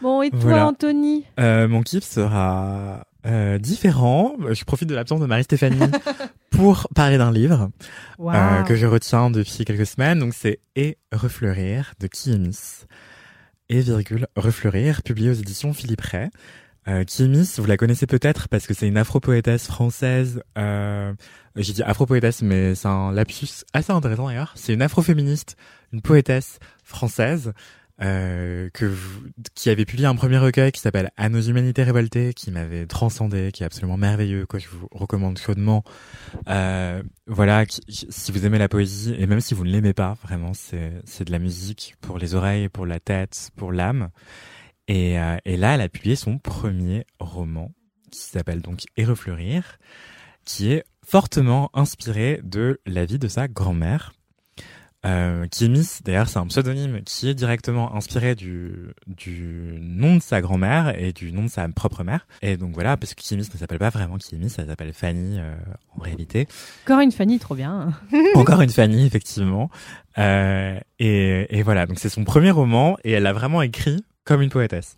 Bon, 0.01 0.22
et 0.22 0.30
toi, 0.30 0.39
Voilà. 0.41 0.68
Anthony? 0.68 1.26
Euh, 1.39 1.68
mon 1.68 1.82
kiff 1.82 2.04
sera 2.04 3.06
euh, 3.26 3.58
différent. 3.58 4.34
Je 4.51 4.64
profite 4.66 4.89
de 4.89 4.95
l'absence 4.95 5.22
de 5.22 5.26
Marie-Stéphanie 5.26 5.80
pour 6.51 6.88
parler 6.93 7.18
d'un 7.18 7.32
livre 7.32 7.70
euh, 8.20 8.64
que 8.64 8.76
je 8.76 8.86
retiens 8.86 9.30
depuis 9.30 9.66
quelques 9.66 9.86
semaines. 9.86 10.20
Donc 10.20 10.34
c'est 10.34 10.60
Et 10.76 10.97
refleurir 11.12 11.93
de 11.99 12.08
Kiemis. 12.08 12.86
Et 13.70 13.80
virgule 13.80 14.28
refleurir, 14.36 15.04
publié 15.04 15.30
aux 15.30 15.34
éditions 15.34 15.74
Philippe 15.74 16.01
Ray. 16.01 16.30
Euh, 16.88 17.04
Kiemis, 17.06 17.50
vous 17.58 17.66
la 17.66 17.78
connaissez 17.78 18.08
peut-être 18.08 18.50
parce 18.50 18.68
que 18.68 18.74
c'est 18.74 18.88
une 18.88 18.98
afro-poétesse 18.98 19.68
française. 19.68 20.44
Euh, 20.58 21.14
J'ai 21.56 21.74
dit 21.74 21.84
afro-poétesse, 21.84 22.42
mais 22.42 22.76
c'est 22.76 22.88
un 22.88 23.12
lapsus 23.12 23.64
assez 23.74 23.92
intéressant 23.92 24.28
d'ailleurs. 24.28 24.52
C'est 24.56 24.74
une 24.74 24.82
afro-féministe, 24.82 25.56
une 25.94 26.02
poétesse 26.02 26.60
française 26.84 27.54
euh, 28.02 28.70
que 28.74 28.86
vous- 28.86 29.22
qui 29.54 29.70
avait 29.70 29.86
publié 29.86 30.08
un 30.08 30.16
premier 30.16 30.40
recueil 30.40 30.72
qui 30.72 30.82
s'appelle 30.82 31.12
À 31.16 31.30
nos 31.30 31.40
humanités 31.40 31.84
révoltées, 31.84 32.34
qui 32.34 32.50
m'avait 32.52 32.88
transcendé, 32.88 33.52
qui 33.54 33.62
est 33.64 33.66
absolument 33.68 33.98
merveilleux, 33.98 34.46
que 34.48 34.58
je 34.60 34.68
vous 34.68 34.88
recommande 34.92 35.38
chaudement. 35.38 35.84
Euh, 36.50 37.02
voilà, 37.28 37.64
si 37.70 38.32
vous 38.32 38.46
aimez 38.46 38.58
la 38.58 38.68
poésie 38.68 39.16
et 39.18 39.28
même 39.28 39.42
si 39.42 39.54
vous 39.54 39.64
ne 39.64 39.70
l'aimez 39.70 39.94
pas, 39.94 40.18
vraiment, 40.24 40.54
c'est 40.54 41.24
de 41.24 41.32
la 41.32 41.40
musique 41.40 41.96
pour 42.02 42.18
les 42.18 42.34
oreilles, 42.36 42.68
pour 42.68 42.86
la 42.88 43.00
tête, 43.00 43.52
pour 43.56 43.72
l'âme. 43.72 44.10
Et, 44.88 45.20
euh, 45.20 45.38
et 45.46 45.58
là, 45.58 45.76
elle 45.76 45.82
a 45.82 45.90
publié 45.90 46.16
son 46.16 46.38
premier 46.38 47.06
roman 47.20 47.72
qui 48.12 48.20
s'appelle 48.22 48.62
donc 48.62 48.84
Et 48.98 49.06
refleurir, 49.06 49.80
qui 50.46 50.72
est 50.72 50.84
fortement 51.06 51.70
inspiré 51.74 52.40
de 52.44 52.80
la 52.86 53.06
vie 53.06 53.20
de 53.20 53.28
sa 53.28 53.48
grand-mère. 53.48 54.14
Euh, 55.06 55.48
Kiemis, 55.48 56.00
d'ailleurs, 56.06 56.30
c'est 56.30 56.40
un 56.40 56.48
pseudonyme 56.48 57.02
qui 57.04 57.28
est 57.28 57.34
directement 57.34 57.94
inspiré 57.94 58.36
du, 58.36 58.94
du 59.06 59.78
nom 59.82 60.16
de 60.16 60.22
sa 60.22 60.40
grand-mère 60.40 60.98
et 60.98 61.12
du 61.12 61.34
nom 61.34 61.44
de 61.44 61.50
sa 61.50 61.68
propre 61.68 62.06
mère. 62.06 62.26
Et 62.42 62.56
donc 62.56 62.74
voilà, 62.74 62.96
parce 62.96 63.14
que 63.14 63.22
Kiemis 63.22 63.50
ne 63.54 63.58
s'appelle 63.58 63.80
pas 63.80 63.90
vraiment 63.90 64.18
Kiemis, 64.18 64.54
elle 64.58 64.68
s'appelle 64.68 64.94
Fanny 64.94 65.40
euh, 65.40 65.56
en 65.98 66.02
réalité. 66.02 66.48
Encore 66.86 67.02
une 67.02 67.12
Fanny, 67.12 67.38
trop 67.38 67.56
bien. 67.56 67.92
Encore 68.36 68.62
une 68.62 68.70
Fanny, 68.70 69.06
effectivement. 69.06 69.70
Euh, 70.18 70.80
et, 71.00 71.58
et 71.58 71.64
voilà, 71.64 71.86
donc 71.86 72.00
c'est 72.00 72.10
son 72.10 72.24
premier 72.24 72.52
roman 72.52 72.96
et 73.04 73.12
elle 73.12 73.24
l'a 73.24 73.34
vraiment 73.34 73.62
écrit 73.62 74.06
comme 74.26 74.41
une 74.41 74.49
poétesse. 74.49 74.97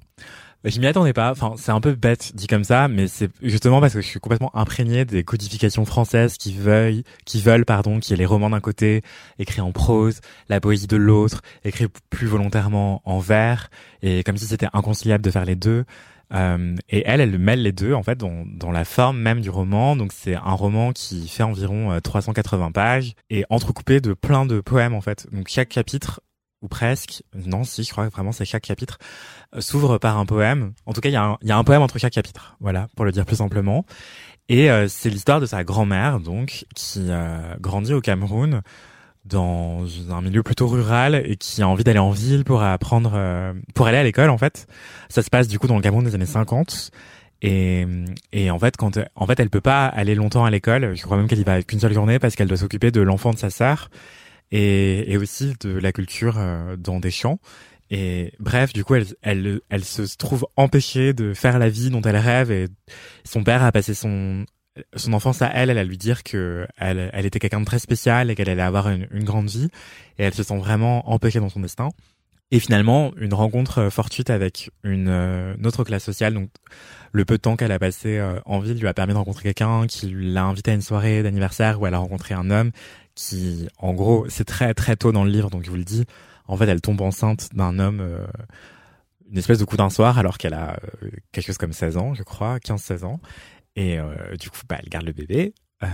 Je 0.66 0.80
m'y 0.80 0.88
attendais 0.88 1.14
pas. 1.14 1.30
Enfin, 1.30 1.54
c'est 1.58 1.72
un 1.72 1.80
peu 1.80 1.94
bête 1.94 2.32
dit 2.34 2.48
comme 2.48 2.64
ça, 2.64 2.88
mais 2.88 3.08
c'est 3.08 3.30
justement 3.44 3.80
parce 3.82 3.94
que 3.94 4.02
je 4.02 4.08
suis 4.08 4.20
complètement 4.20 4.56
imprégné 4.56 5.06
des 5.06 5.24
codifications 5.24 5.86
françaises 5.86 6.38
qui 6.38 6.54
veulent, 6.54 7.04
qui 7.24 7.40
veulent, 7.40 7.66
pardon, 7.66 8.00
qu'il 8.00 8.12
y 8.12 8.14
ait 8.16 8.18
les 8.18 8.26
romans 8.26 8.50
d'un 8.50 8.62
côté, 8.62 9.04
écrits 9.38 9.62
en 9.62 9.72
prose, 9.72 10.22
la 10.50 10.60
poésie 10.60 10.88
de 10.88 10.98
l'autre, 10.98 11.42
écrits 11.64 11.88
plus 12.10 12.26
volontairement 12.26 13.04
en 13.06 13.20
vers, 13.20 13.70
et 14.02 14.24
comme 14.24 14.38
si 14.38 14.48
c'était 14.48 14.68
inconciliable 14.74 15.24
de 15.24 15.30
faire 15.30 15.46
les 15.46 15.56
deux. 15.56 15.86
Euh, 16.34 16.76
et 16.90 17.04
elle, 17.06 17.22
elle 17.22 17.38
mêle 17.38 17.62
les 17.62 17.72
deux 17.72 17.94
en 17.94 18.02
fait 18.02 18.18
dans, 18.18 18.46
dans 18.48 18.72
la 18.72 18.86
forme 18.86 19.20
même 19.20 19.42
du 19.42 19.52
roman. 19.52 19.96
Donc 19.96 20.12
c'est 20.14 20.34
un 20.34 20.54
roman 20.54 20.92
qui 20.94 21.28
fait 21.28 21.44
environ 21.44 21.92
euh, 21.92 22.00
380 22.00 22.72
pages 22.72 23.14
et 23.30 23.46
entrecoupé 23.52 24.02
de 24.02 24.14
plein 24.14 24.48
de 24.48 24.62
poèmes 24.62 24.96
en 24.96 25.02
fait. 25.02 25.28
Donc 25.32 25.48
chaque 25.48 25.74
chapitre 25.74 26.22
ou 26.66 26.68
presque, 26.68 27.24
non 27.34 27.64
si 27.64 27.84
je 27.84 27.92
crois 27.92 28.08
que 28.08 28.12
vraiment 28.14 28.32
c'est 28.32 28.44
chaque 28.46 28.66
chapitre 28.66 28.98
euh, 29.56 29.62
s'ouvre 29.62 29.98
par 30.00 30.18
un 30.18 30.26
poème. 30.26 30.74
En 30.86 30.94
tout 30.94 31.00
cas 31.02 31.10
il 31.10 31.14
y, 31.14 31.16
a 31.16 31.24
un- 31.24 31.38
il 31.42 31.48
y 31.48 31.52
a 31.52 31.58
un 31.58 31.64
poème 31.64 31.82
entre 31.82 31.98
chaque 32.00 32.14
chapitre. 32.14 32.58
Voilà 32.60 32.88
pour 32.96 33.06
le 33.06 33.12
dire 33.12 33.26
plus 33.26 33.38
simplement. 33.38 33.86
Et 34.50 34.70
euh, 34.70 34.88
c'est 34.88 35.10
l'histoire 35.10 35.40
de 35.40 35.46
sa 35.46 35.64
grand-mère 35.64 36.20
donc 36.20 36.66
qui 36.76 37.06
euh, 37.10 37.56
grandit 37.60 37.94
au 37.94 38.02
Cameroun 38.02 38.62
dans 39.26 39.86
un 40.12 40.22
milieu 40.22 40.44
plutôt 40.44 40.68
rural 40.68 41.16
et 41.26 41.36
qui 41.36 41.62
a 41.64 41.68
envie 41.68 41.84
d'aller 41.84 41.98
en 42.00 42.12
ville 42.12 42.44
pour 42.44 42.62
apprendre, 42.62 43.14
euh, 43.16 43.54
pour 43.74 43.88
aller 43.88 43.98
à 43.98 44.04
l'école 44.04 44.30
en 44.30 44.38
fait. 44.38 44.68
Ça 45.10 45.24
se 45.24 45.30
passe 45.30 45.48
du 45.48 45.58
coup 45.58 45.68
dans 45.68 45.76
le 45.76 45.82
Cameroun 45.82 46.06
des 46.06 46.14
années 46.16 46.26
50. 46.28 46.92
Et, 47.42 47.86
et 48.32 48.50
en 48.50 48.58
fait, 48.60 48.78
quand 48.78 48.98
en 49.16 49.28
fait, 49.28 49.40
elle 49.40 49.50
peut 49.50 49.62
pas 49.62 49.86
aller 49.86 50.16
longtemps 50.16 50.46
à 50.46 50.50
l'école. 50.52 50.96
Je 50.96 51.02
crois 51.04 51.18
même 51.18 51.28
qu'elle 51.28 51.40
y 51.40 51.44
va 51.44 51.62
qu'une 51.64 51.80
seule 51.80 51.94
journée 51.94 52.18
parce 52.18 52.36
qu'elle 52.36 52.48
doit 52.48 52.58
s'occuper 52.58 52.92
de 52.92 53.02
l'enfant 53.02 53.32
de 53.34 53.38
sa 53.38 53.50
sœur 53.50 53.90
et, 54.52 55.12
et 55.12 55.18
aussi 55.18 55.54
de 55.62 55.78
la 55.78 55.92
culture 55.92 56.36
euh, 56.38 56.76
dans 56.78 57.00
des 57.00 57.12
champs. 57.12 57.40
Et 57.92 58.34
bref, 58.40 58.74
du 58.74 58.84
coup, 58.84 58.96
elle, 58.96 59.06
elle, 59.22 59.62
elle 59.70 59.86
se 59.86 60.18
trouve 60.18 60.48
empêchée 60.56 61.14
de 61.14 61.34
faire 61.34 61.60
la 61.60 61.70
vie 61.70 61.90
dont 61.90 62.02
elle 62.02 62.18
rêve. 62.18 62.52
Et 62.52 62.68
son 63.24 63.44
père 63.44 63.64
a 63.64 63.72
passé 63.72 63.94
son 63.94 64.46
son 64.98 65.14
enfance 65.14 65.42
à 65.42 65.50
elle, 65.54 65.70
elle 65.70 65.78
a 65.78 65.86
lui 65.86 65.98
dire 65.98 66.24
que 66.24 66.68
elle, 66.76 67.10
elle 67.14 67.26
était 67.26 67.40
quelqu'un 67.40 67.62
de 67.62 67.66
très 67.66 67.80
spécial 67.80 68.30
et 68.30 68.36
qu'elle 68.36 68.50
allait 68.50 68.62
avoir 68.62 68.90
une, 68.90 69.08
une 69.12 69.24
grande 69.24 69.48
vie. 69.48 69.70
Et 70.18 70.24
elle 70.24 70.34
se 70.34 70.44
sent 70.44 70.58
vraiment 70.58 71.10
empêchée 71.10 71.40
dans 71.40 71.48
son 71.48 71.62
destin. 71.62 71.90
Et 72.52 72.60
finalement, 72.60 73.14
une 73.18 73.34
rencontre 73.34 73.80
euh, 73.84 73.90
fortuite 73.90 74.30
avec 74.30 74.72
une, 74.84 75.08
euh, 75.08 75.56
une 75.58 75.66
autre 75.66 75.86
classe 75.86 76.04
sociale, 76.04 76.34
donc 76.34 76.50
le 77.14 77.24
peu 77.24 77.38
de 77.38 77.42
temps 77.42 77.56
qu'elle 77.56 77.72
a 77.72 77.80
passé 77.80 78.22
en 78.46 78.60
ville 78.60 78.78
lui 78.78 78.88
a 78.88 78.94
permis 78.94 79.14
de 79.14 79.18
rencontrer 79.18 79.44
quelqu'un 79.44 79.88
qui 79.88 80.12
l'a 80.14 80.44
invité 80.44 80.72
à 80.72 80.74
une 80.74 80.82
soirée 80.82 81.24
d'anniversaire 81.24 81.80
où 81.80 81.88
elle 81.88 81.94
a 81.94 82.00
rencontré 82.00 82.34
un 82.34 82.50
homme 82.50 82.72
qui, 83.16 83.68
en 83.80 83.94
gros, 83.94 84.26
c'est 84.30 84.46
très 84.46 84.74
très 84.74 84.96
tôt 84.96 85.12
dans 85.12 85.24
le 85.24 85.32
livre, 85.32 85.50
donc 85.50 85.64
je 85.64 85.70
vous 85.70 85.78
le 85.78 85.84
dis, 85.86 86.06
en 86.48 86.58
fait, 86.58 86.68
elle 86.68 86.82
tombe 86.82 87.02
enceinte 87.02 87.50
d'un 87.56 87.80
homme, 87.80 88.02
euh, 88.02 88.26
une 89.32 89.38
espèce 89.38 89.58
de 89.60 89.66
coup 89.66 89.78
d'un 89.78 89.90
soir, 89.90 90.18
alors 90.20 90.38
qu'elle 90.38 90.54
a 90.54 90.78
euh, 91.04 91.10
quelque 91.32 91.46
chose 91.48 91.58
comme 91.58 91.74
16 91.74 91.98
ans, 91.98 92.14
je 92.14 92.24
crois, 92.24 92.58
15-16 92.60 93.06
ans. 93.06 93.20
Et 93.76 94.00
euh, 94.00 94.36
du 94.40 94.50
coup, 94.50 94.60
bah, 94.70 94.78
elle 94.82 94.90
garde 94.90 95.06
le 95.06 95.14
bébé. 95.14 95.54
euh, 95.84 95.88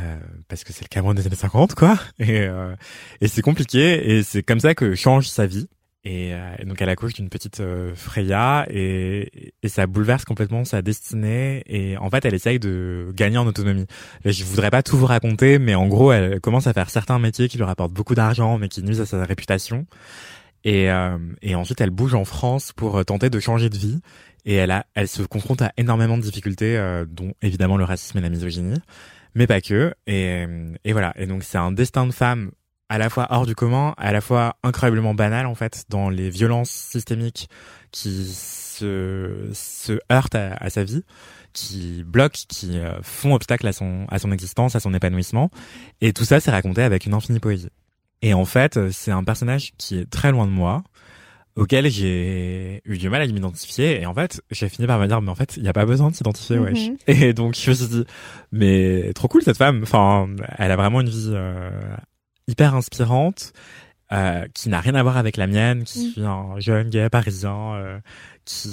parce 0.48 0.64
que 0.64 0.74
c'est 0.74 0.84
le 0.84 0.90
Cameroun 0.90 1.16
des 1.16 1.26
années 1.26 1.36
50, 1.36 1.74
quoi. 1.76 1.98
Et, 2.20 2.42
euh, 2.42 2.76
et 3.22 3.28
c'est 3.28 3.42
compliqué. 3.42 4.12
Et 4.18 4.24
c'est 4.24 4.44
comme 4.44 4.60
ça 4.60 4.76
que 4.76 4.96
change 4.96 5.28
sa 5.28 5.48
vie. 5.48 5.68
Et, 6.04 6.34
euh, 6.34 6.56
et 6.58 6.66
donc 6.66 6.82
elle 6.82 6.90
accouche 6.90 7.14
d'une 7.14 7.30
petite 7.30 7.60
euh, 7.60 7.94
Freya 7.94 8.66
et, 8.72 9.54
et 9.62 9.70
ça 9.70 9.86
bouleverse 9.86 10.26
complètement 10.26 10.66
sa 10.66 10.82
destinée 10.82 11.62
et 11.68 11.96
en 11.98 12.10
fait 12.10 12.26
elle 12.26 12.34
essaye 12.34 12.58
de 12.58 13.12
gagner 13.14 13.38
en 13.38 13.46
autonomie. 13.46 13.86
Là, 14.24 14.32
je 14.32 14.44
voudrais 14.44 14.72
pas 14.72 14.82
tout 14.82 14.98
vous 14.98 15.06
raconter 15.06 15.60
mais 15.60 15.76
en 15.76 15.88
gros 15.88 16.12
elle 16.12 16.42
commence 16.42 16.66
à 16.66 16.74
faire 16.74 16.90
certains 16.90 17.20
métiers 17.20 17.48
qui 17.50 17.58
lui 17.58 17.66
rapportent 17.66 17.94
beaucoup 17.94 18.16
d'argent 18.16 18.58
mais 18.58 18.68
qui 18.68 18.82
nuisent 18.82 19.02
à 19.02 19.06
sa 19.06 19.24
réputation. 19.26 19.86
Et, 20.64 20.92
euh, 20.92 21.18
et 21.42 21.56
ensuite 21.56 21.82
elle 21.82 21.90
bouge 21.90 22.14
en 22.14 22.26
France 22.26 22.72
pour 22.74 22.98
euh, 22.98 23.04
tenter 23.04 23.30
de 23.30 23.40
changer 23.40 23.70
de 23.70 23.78
vie. 23.78 24.00
Et 24.46 24.56
elle 24.56 24.72
a 24.72 24.88
elle 24.96 25.08
se 25.08 25.22
confronte 25.22 25.62
à 25.62 25.72
énormément 25.78 26.18
de 26.18 26.24
difficultés 26.24 26.78
euh, 26.78 27.06
dont 27.08 27.34
évidemment 27.44 27.78
le 27.78 27.84
racisme 27.84 28.18
et 28.18 28.22
la 28.22 28.30
misogynie. 28.30 28.80
Mais 29.36 29.46
pas 29.48 29.62
que. 29.62 29.94
Et, 30.08 30.46
et 30.84 30.94
voilà. 30.94 31.14
Et 31.16 31.28
donc 31.28 31.44
c'est 31.44 31.60
un 31.60 31.72
destin 31.72 32.08
de 32.08 32.12
femme 32.12 32.52
à 32.92 32.98
la 32.98 33.10
fois 33.10 33.28
hors 33.30 33.46
du 33.46 33.56
commun, 33.56 33.94
à 33.98 34.12
la 34.12 34.20
fois 34.20 34.58
incroyablement 34.64 35.14
banal 35.14 35.46
en 35.46 35.56
fait 35.56 35.86
dans 35.88 36.10
les 36.10 36.30
violences 36.30 36.70
systémiques 36.70 37.50
qui 37.92 38.26
se, 38.26 39.50
se 39.54 39.98
heurtent 40.12 40.36
à, 40.36 40.56
à 40.60 40.70
sa 40.70 40.84
vie, 40.84 41.04
qui 41.54 42.04
bloquent, 42.06 42.42
qui 42.50 42.78
euh, 42.78 43.02
font 43.02 43.34
obstacle 43.34 43.66
à 43.66 43.72
son, 43.72 44.06
à 44.10 44.20
son 44.20 44.34
existence, 44.34 44.76
à 44.76 44.82
son 44.82 44.94
épanouissement. 44.94 45.50
Et 46.02 46.12
tout 46.12 46.26
ça, 46.26 46.42
c'est 46.42 46.52
raconté 46.52 46.82
avec 46.84 47.06
une 47.06 47.14
infinie 47.14 47.40
poésie. 47.40 47.70
Et 48.22 48.34
en 48.34 48.44
fait, 48.46 48.92
c'est 48.92 49.12
un 49.12 49.24
personnage 49.24 49.72
qui 49.78 49.98
est 49.98 50.10
très 50.10 50.32
loin 50.32 50.46
de 50.46 50.52
moi, 50.52 50.84
auquel 51.56 51.90
j'ai 51.90 52.82
eu 52.84 52.98
du 52.98 53.08
mal 53.10 53.22
à 53.22 53.28
m'identifier 53.28 54.02
et 54.02 54.06
en 54.06 54.14
fait 54.14 54.42
j'ai 54.52 54.70
fini 54.70 54.88
par 54.88 54.98
me 55.00 55.08
dire 55.08 55.22
mais 55.22 55.32
en 55.32 55.36
fait 55.36 55.58
il 55.58 55.64
n'y 55.64 55.68
a 55.70 55.74
pas 55.74 55.86
besoin 55.86 56.10
de 56.10 56.16
s'identifier 56.16 56.56
Mhm. 56.58 56.64
wesh 56.64 56.90
et 57.08 57.34
donc 57.34 57.56
je 57.60 57.70
me 57.70 57.76
suis 57.76 57.88
dit 57.88 58.06
mais 58.54 59.12
trop 59.16 59.28
cool 59.28 59.42
cette 59.44 59.58
femme 59.58 59.82
enfin 59.84 60.30
elle 60.58 60.72
a 60.72 60.78
vraiment 60.78 61.02
une 61.02 61.10
vie 61.10 61.32
euh, 61.34 61.70
hyper 62.48 62.76
inspirante 62.76 63.54
euh, 64.12 64.46
qui 64.54 64.68
n'a 64.70 64.82
rien 64.82 64.96
à 64.96 65.04
voir 65.04 65.18
avec 65.18 65.38
la 65.38 65.48
mienne 65.48 65.84
qui 65.84 66.08
Mm. 66.08 66.12
suis 66.12 66.26
un 66.26 66.60
jeune 66.60 66.90
gay 66.90 67.10
parisien 67.10 67.76
euh, 67.76 68.00
qui 68.44 68.70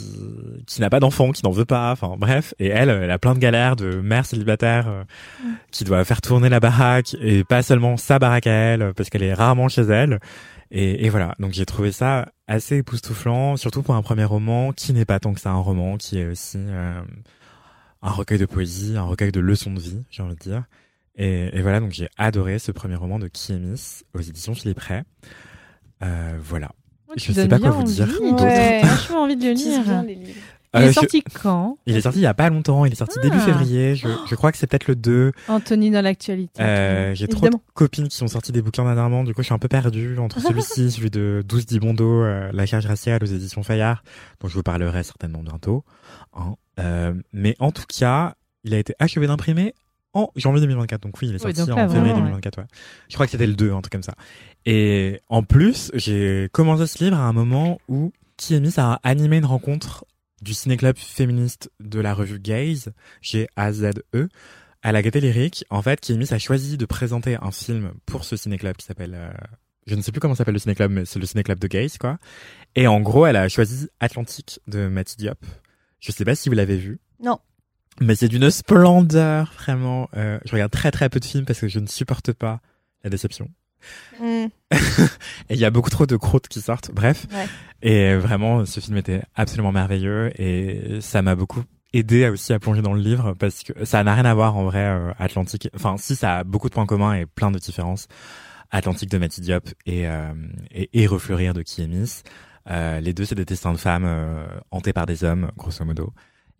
qui 0.66 0.80
n'a 0.80 0.90
pas 0.90 0.98
d'enfant 0.98 1.30
qui 1.30 1.44
n'en 1.44 1.52
veut 1.52 1.64
pas 1.66 1.92
enfin 1.92 2.16
bref 2.18 2.54
et 2.58 2.68
elle 2.68 2.88
elle 2.88 3.10
a 3.10 3.18
plein 3.18 3.34
de 3.34 3.38
galères 3.38 3.76
de 3.76 4.00
mère 4.00 4.26
célibataire 4.26 4.88
euh, 4.88 5.04
Mm. 5.44 5.48
qui 5.70 5.84
doit 5.84 6.04
faire 6.04 6.20
tourner 6.20 6.48
la 6.48 6.58
baraque 6.60 7.14
et 7.20 7.44
pas 7.44 7.62
seulement 7.62 7.96
sa 7.96 8.18
baraque 8.18 8.46
à 8.48 8.52
elle 8.52 8.92
parce 8.94 9.10
qu'elle 9.10 9.22
est 9.22 9.34
rarement 9.34 9.68
chez 9.68 9.82
elle 9.82 10.18
et, 10.70 11.06
et 11.06 11.08
voilà, 11.08 11.34
donc 11.38 11.52
j'ai 11.54 11.64
trouvé 11.64 11.92
ça 11.92 12.28
assez 12.46 12.76
époustouflant, 12.76 13.56
surtout 13.56 13.82
pour 13.82 13.94
un 13.94 14.02
premier 14.02 14.24
roman 14.24 14.72
qui 14.72 14.92
n'est 14.92 15.06
pas 15.06 15.18
tant 15.18 15.32
que 15.32 15.40
ça 15.40 15.50
un 15.50 15.56
roman, 15.60 15.96
qui 15.96 16.18
est 16.18 16.26
aussi 16.26 16.58
euh, 16.58 17.00
un 18.02 18.10
recueil 18.10 18.36
de 18.38 18.44
poésie, 18.44 18.94
un 18.98 19.02
recueil 19.04 19.32
de 19.32 19.40
leçons 19.40 19.72
de 19.72 19.80
vie, 19.80 20.02
j'ai 20.10 20.22
envie 20.22 20.34
de 20.34 20.40
dire. 20.40 20.64
Et, 21.18 21.56
et 21.58 21.62
voilà, 21.62 21.80
donc 21.80 21.90
j'ai 21.92 22.08
adoré 22.16 22.58
ce 22.58 22.70
premier 22.72 22.94
roman 22.94 23.18
de 23.18 23.26
Kiemis 23.28 24.02
aux 24.14 24.20
éditions 24.20 24.54
Philippe 24.54 24.78
Ray. 24.78 25.02
Euh, 26.02 26.38
voilà. 26.42 26.70
Tu 27.16 27.28
Je 27.28 27.32
sais 27.32 27.40
donnes 27.46 27.48
pas 27.48 27.58
quoi 27.58 27.70
vous 27.70 27.82
dire. 27.82 28.06
Ouais. 28.20 28.80
J'ai 28.82 28.88
vachement 28.88 29.22
envie 29.22 29.36
de 29.36 29.44
le 29.46 29.52
lire. 29.52 30.04
Il 30.74 30.80
Euh, 30.80 30.84
est 30.84 30.88
je- 30.88 30.92
sorti 30.92 31.22
quand 31.22 31.78
Il 31.86 31.96
est 31.96 32.02
sorti 32.02 32.18
il 32.18 32.22
y 32.22 32.26
a 32.26 32.34
pas 32.34 32.50
longtemps, 32.50 32.84
il 32.84 32.92
est 32.92 32.96
sorti 32.96 33.18
début 33.20 33.38
Ah. 33.40 33.46
février, 33.46 33.96
je, 33.96 34.06
je 34.28 34.34
crois 34.34 34.52
que 34.52 34.58
c'est 34.58 34.66
peut-être 34.66 34.86
le 34.86 34.96
2. 34.96 35.32
Anthony 35.48 35.90
dans 35.90 36.02
l'actualité. 36.02 36.60
Euh, 36.62 37.14
j'ai 37.14 37.26
trop 37.26 37.48
de 37.48 37.56
copines 37.72 38.08
qui 38.08 38.22
ont 38.22 38.28
sorti 38.28 38.52
des 38.52 38.60
bouquins 38.60 38.84
dernièrement, 38.84 39.24
du 39.24 39.32
coup 39.32 39.40
je 39.40 39.46
suis 39.46 39.54
un 39.54 39.58
peu 39.58 39.68
perdu 39.68 40.18
entre 40.18 40.40
celui-ci, 40.40 40.90
celui 40.90 41.08
de 41.10 41.42
12 41.48 41.64
Dibondo, 41.64 42.22
euh, 42.22 42.50
La 42.52 42.66
charge 42.66 42.84
raciale 42.84 43.24
aux 43.24 43.26
éditions 43.26 43.62
Fayard, 43.62 44.04
dont 44.40 44.48
je 44.48 44.54
vous 44.54 44.62
parlerai 44.62 45.02
certainement 45.04 45.42
bientôt. 45.42 45.84
hein. 46.34 46.54
Euh, 46.78 47.14
mais 47.32 47.56
en 47.60 47.72
tout 47.72 47.84
cas, 47.88 48.34
il 48.62 48.74
a 48.74 48.78
été 48.78 48.94
achevé 48.98 49.26
d'imprimer 49.26 49.72
en 50.18 50.32
janvier 50.36 50.60
2024, 50.62 51.02
donc 51.02 51.20
oui, 51.20 51.28
il 51.28 51.34
est 51.36 51.44
Oui, 51.44 51.54
sorti 51.54 51.70
en 51.72 51.76
là, 51.76 51.88
février 51.88 52.12
vraiment, 52.12 52.26
2024. 52.26 52.58
Ouais. 52.58 52.64
Je 53.08 53.14
crois 53.14 53.26
que 53.26 53.32
c'était 53.32 53.46
le 53.46 53.54
2, 53.54 53.72
un 53.72 53.80
truc 53.80 53.92
comme 53.92 54.02
ça. 54.02 54.14
Et 54.66 55.20
en 55.28 55.42
plus, 55.42 55.90
j'ai 55.94 56.48
commencé 56.52 56.86
ce 56.86 57.02
livre 57.04 57.16
à 57.16 57.20
un 57.22 57.32
moment 57.32 57.78
où 57.88 58.12
Kiemis 58.36 58.74
a 58.78 59.00
animé 59.02 59.38
une 59.38 59.44
rencontre 59.46 60.04
du 60.42 60.54
ciné-club 60.54 60.96
féministe 60.96 61.70
de 61.80 62.00
la 62.00 62.14
revue 62.14 62.38
Gaze, 62.38 62.92
G-A-Z-E, 63.22 64.28
à 64.82 64.92
la 64.92 65.02
Gaieté 65.02 65.20
Lyrique. 65.20 65.64
En 65.70 65.82
fait, 65.82 66.00
Kiemis 66.00 66.32
a 66.32 66.38
choisi 66.38 66.76
de 66.76 66.84
présenter 66.86 67.36
un 67.40 67.50
film 67.50 67.92
pour 68.06 68.24
ce 68.24 68.36
ciné-club 68.36 68.76
qui 68.76 68.86
s'appelle... 68.86 69.14
euh, 69.14 69.30
je 69.86 69.94
ne 69.94 70.02
sais 70.02 70.12
plus 70.12 70.20
comment 70.20 70.34
s'appelle 70.34 70.54
le 70.54 70.60
ciné-club, 70.60 70.90
mais 70.90 71.04
c'est 71.06 71.18
le 71.18 71.26
ciné-club 71.26 71.58
de 71.58 71.66
Gaze, 71.66 71.98
quoi. 71.98 72.18
Et 72.76 72.86
en 72.86 73.00
gros, 73.00 73.26
elle 73.26 73.36
a 73.36 73.48
choisi 73.48 73.88
Atlantique 74.00 74.60
de 74.68 74.86
Matty 74.86 75.16
Diop. 75.16 75.38
Je 75.98 76.12
sais 76.12 76.24
pas 76.24 76.34
si 76.34 76.48
vous 76.48 76.54
l'avez 76.54 76.76
vu. 76.76 77.00
Non. 77.20 77.38
Mais 78.00 78.14
c'est 78.14 78.28
d'une 78.28 78.50
splendeur, 78.50 79.52
vraiment. 79.58 80.08
Euh, 80.16 80.38
je 80.44 80.52
regarde 80.52 80.70
très 80.70 80.90
très 80.90 81.08
peu 81.08 81.20
de 81.20 81.24
films 81.24 81.44
parce 81.44 81.60
que 81.60 81.68
je 81.68 81.78
ne 81.78 81.86
supporte 81.86 82.32
pas 82.32 82.60
la 83.04 83.10
déception. 83.10 83.48
Mm. 84.20 84.46
Et 85.50 85.54
il 85.54 85.58
y 85.58 85.64
a 85.64 85.70
beaucoup 85.70 85.90
trop 85.90 86.06
de 86.06 86.16
croûtes 86.16 86.48
qui 86.48 86.60
sortent. 86.60 86.90
Bref. 86.92 87.26
Ouais. 87.32 87.46
Et 87.82 88.16
vraiment, 88.16 88.64
ce 88.64 88.80
film 88.80 88.96
était 88.96 89.22
absolument 89.34 89.72
merveilleux 89.72 90.32
et 90.40 91.00
ça 91.00 91.22
m'a 91.22 91.36
beaucoup 91.36 91.62
aidé 91.92 92.24
à 92.24 92.32
aussi 92.32 92.52
à 92.52 92.58
plonger 92.58 92.82
dans 92.82 92.92
le 92.92 93.00
livre 93.00 93.34
parce 93.38 93.62
que 93.62 93.84
ça 93.84 94.02
n'a 94.02 94.14
rien 94.14 94.24
à 94.24 94.34
voir 94.34 94.56
en 94.56 94.64
vrai 94.64 94.84
euh, 94.84 95.12
Atlantique. 95.18 95.70
Enfin, 95.74 95.96
si 95.96 96.16
ça 96.16 96.38
a 96.38 96.44
beaucoup 96.44 96.68
de 96.68 96.74
points 96.74 96.86
communs 96.86 97.14
et 97.14 97.26
plein 97.26 97.50
de 97.50 97.58
différences. 97.58 98.08
Atlantique 98.70 99.10
de 99.10 99.18
Matty 99.18 99.40
Diop 99.40 99.70
et, 99.86 100.06
euh, 100.06 100.32
et, 100.70 100.90
et 100.92 101.06
Refleurir 101.06 101.54
de 101.54 101.62
Kiemis. 101.62 102.22
Euh, 102.70 103.00
les 103.00 103.14
deux, 103.14 103.24
c'est 103.24 103.34
des 103.34 103.44
destins 103.44 103.72
de 103.72 103.78
femmes 103.78 104.04
euh, 104.06 104.46
hantés 104.70 104.92
par 104.92 105.06
des 105.06 105.24
hommes, 105.24 105.50
grosso 105.56 105.84
modo. 105.84 106.12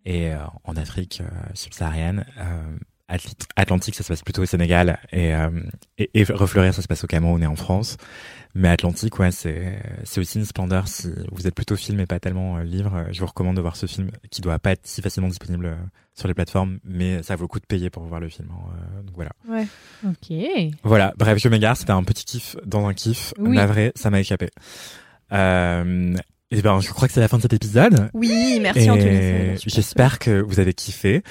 Et 0.05 0.31
euh, 0.33 0.37
en 0.63 0.75
Afrique 0.75 1.21
euh, 1.21 1.29
subsaharienne, 1.53 2.25
euh, 2.37 2.77
Atl- 3.09 3.33
Atlantique, 3.55 3.95
ça 3.95 4.03
se 4.03 4.09
passe 4.09 4.21
plutôt 4.23 4.43
au 4.43 4.45
Sénégal 4.45 4.99
et, 5.11 5.33
euh, 5.35 5.49
et, 5.97 6.09
et 6.13 6.23
Refleurir, 6.23 6.73
ça 6.73 6.81
se 6.81 6.87
passe 6.87 7.03
au 7.03 7.07
Cameroun 7.07 7.41
et 7.43 7.47
en 7.47 7.55
France. 7.55 7.97
Mais 8.55 8.69
Atlantique, 8.69 9.19
ouais, 9.19 9.31
c'est 9.31 9.79
c'est 10.03 10.19
aussi 10.21 10.39
une 10.39 10.45
splendeur. 10.45 10.87
Si 10.87 11.07
vous 11.31 11.45
êtes 11.45 11.53
plutôt 11.53 11.75
film 11.75 11.99
et 11.99 12.05
pas 12.07 12.19
tellement 12.19 12.57
euh, 12.57 12.63
livre, 12.63 13.05
je 13.11 13.19
vous 13.19 13.27
recommande 13.27 13.55
de 13.57 13.61
voir 13.61 13.75
ce 13.75 13.85
film 13.85 14.09
qui 14.31 14.41
doit 14.41 14.57
pas 14.57 14.71
être 14.71 14.87
si 14.87 15.01
facilement 15.03 15.27
disponible 15.29 15.65
euh, 15.67 15.75
sur 16.15 16.27
les 16.27 16.33
plateformes, 16.33 16.79
mais 16.83 17.21
ça 17.21 17.35
vaut 17.35 17.43
le 17.43 17.47
coup 17.47 17.59
de 17.59 17.65
payer 17.67 17.89
pour 17.91 18.03
voir 18.03 18.19
le 18.19 18.29
film. 18.29 18.49
hein, 18.51 18.71
euh, 18.97 19.01
donc 19.03 19.15
voilà. 19.15 19.31
Ok. 20.07 20.35
Voilà. 20.83 21.13
Bref, 21.17 21.37
je 21.37 21.47
m'égare. 21.49 21.77
C'était 21.77 21.91
un 21.91 22.03
petit 22.03 22.25
kiff 22.25 22.55
dans 22.65 22.87
un 22.87 22.93
kiff. 22.95 23.33
Oui. 23.37 23.55
Navré, 23.55 23.91
ça 23.95 24.09
m'a 24.09 24.19
échappé. 24.19 24.49
Euh, 25.31 26.15
et 26.51 26.61
ben, 26.61 26.79
je 26.79 26.89
crois 26.91 27.07
que 27.07 27.13
c'est 27.13 27.19
la 27.19 27.27
fin 27.27 27.37
de 27.37 27.43
cet 27.43 27.53
épisode. 27.53 28.09
Oui, 28.13 28.59
merci 28.61 28.85
et 28.85 28.89
Anthony. 28.89 29.57
j'espère 29.65 30.19
que 30.19 30.41
vous 30.41 30.59
avez 30.59 30.73
kiffé. 30.73 31.23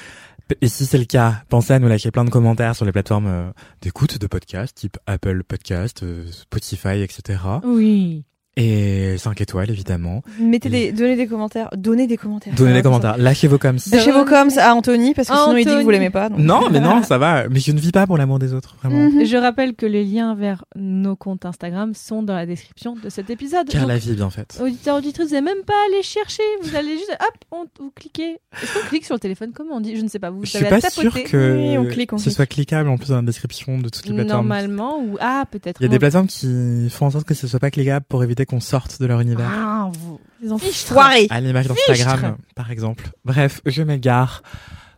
Et 0.60 0.68
si 0.68 0.86
c'est 0.86 0.98
le 0.98 1.04
cas, 1.04 1.42
pensez 1.48 1.74
à 1.74 1.78
nous 1.78 1.88
lâcher 1.88 2.10
plein 2.10 2.24
de 2.24 2.30
commentaires 2.30 2.74
sur 2.74 2.86
les 2.86 2.92
plateformes 2.92 3.26
euh, 3.26 3.50
d'écoute 3.82 4.18
de 4.18 4.26
podcasts, 4.26 4.78
type 4.78 4.96
Apple 5.06 5.42
Podcast, 5.44 6.02
euh, 6.02 6.24
Spotify, 6.30 7.02
etc. 7.02 7.38
Oui. 7.64 8.24
Et 8.60 9.16
5 9.18 9.40
étoiles, 9.40 9.70
évidemment. 9.70 10.22
Mettez 10.40 10.68
des, 10.68 10.90
donnez 10.90 11.14
des 11.14 11.28
commentaires, 11.28 11.68
donnez 11.76 12.08
des 12.08 12.16
commentaires. 12.16 12.52
Donnez 12.56 12.74
des 12.74 12.82
commentaires. 12.82 13.16
Lâchez 13.16 13.46
vos 13.46 13.56
coms. 13.56 13.78
Lâchez 13.92 14.10
vos 14.10 14.24
coms 14.24 14.58
à 14.58 14.74
Anthony 14.74 15.14
parce 15.14 15.28
que 15.28 15.34
sinon 15.34 15.56
il 15.56 15.64
dit 15.64 15.70
que 15.70 15.82
vous 15.82 15.90
l'aimez 15.90 16.10
pas. 16.10 16.28
donc. 16.28 16.40
Non, 16.40 16.68
mais 16.68 16.80
non, 16.80 17.04
ça 17.04 17.18
va. 17.18 17.48
Mais 17.48 17.60
je 17.60 17.70
ne 17.70 17.78
vis 17.78 17.92
pas 17.92 18.08
pour 18.08 18.18
l'amour 18.18 18.40
des 18.40 18.54
autres, 18.54 18.74
vraiment. 18.82 19.10
Mhm. 19.10 19.24
Je 19.24 19.36
rappelle 19.36 19.74
que 19.74 19.86
les 19.86 20.04
liens 20.04 20.34
vers 20.34 20.64
nos 20.74 21.14
comptes 21.14 21.44
Instagram 21.44 21.94
sont 21.94 22.24
dans 22.24 22.34
la 22.34 22.46
description 22.46 22.96
de 22.96 23.08
cet 23.08 23.30
épisode. 23.30 23.68
Car 23.68 23.82
Donc, 23.82 23.90
la 23.90 23.98
vie 23.98 24.10
est 24.10 24.16
bien 24.16 24.30
faite. 24.30 24.58
Auditeurs, 24.60 24.96
auditrices, 24.96 25.28
vous 25.28 25.34
n'avez 25.34 25.44
même 25.44 25.64
pas 25.64 25.74
à 25.74 25.92
aller 25.92 26.02
chercher. 26.02 26.42
Vous 26.62 26.74
allez 26.74 26.94
juste, 26.94 27.16
hop, 27.20 27.34
on, 27.52 27.66
vous 27.80 27.92
cliquez. 27.94 28.38
Est-ce 28.60 28.74
qu'on 28.74 28.88
clique 28.88 29.04
sur 29.04 29.14
le 29.14 29.20
téléphone? 29.20 29.52
Comment 29.54 29.76
on 29.76 29.80
dit? 29.80 29.96
Je 29.96 30.02
ne 30.02 30.08
sais 30.08 30.18
pas. 30.18 30.30
Vous 30.30 30.44
Je 30.44 30.56
suis 30.56 30.64
pas 30.64 30.80
sûr 30.80 31.14
que 31.22 31.56
Oui, 31.56 31.78
on 31.78 31.84
clique, 31.84 32.12
on 32.12 32.18
ce 32.18 32.24
clique. 32.24 32.34
soit 32.34 32.46
cliquable 32.46 32.88
en 32.88 32.96
plus 32.96 33.10
dans 33.10 33.16
la 33.16 33.22
description 33.22 33.78
de 33.78 33.88
toutes 33.88 34.06
les 34.06 34.14
plateformes. 34.14 34.48
Normalement, 34.48 34.98
ou 35.00 35.16
ah, 35.20 35.44
peut-être. 35.48 35.80
Il 35.80 35.84
y 35.84 35.86
a 35.86 35.90
des 35.90 35.98
plateformes 36.00 36.26
qui 36.26 36.88
font 36.90 37.06
en 37.06 37.10
sorte 37.10 37.24
que 37.24 37.34
ce 37.34 37.46
soit 37.46 37.60
pas 37.60 37.70
cliquable 37.70 38.04
pour 38.08 38.24
éviter 38.24 38.46
qu'on 38.48 38.60
sorte 38.60 39.00
de 39.00 39.06
leur 39.06 39.20
univers. 39.20 39.48
Ah, 39.50 39.90
vous. 39.92 40.20
Les 40.42 40.52
enfoirés. 40.52 41.26
À 41.30 41.40
l'image 41.40 41.66
d'Instagram, 41.68 42.36
par 42.54 42.70
exemple. 42.70 43.10
Bref, 43.24 43.60
je 43.66 43.82
m'égare. 43.82 44.42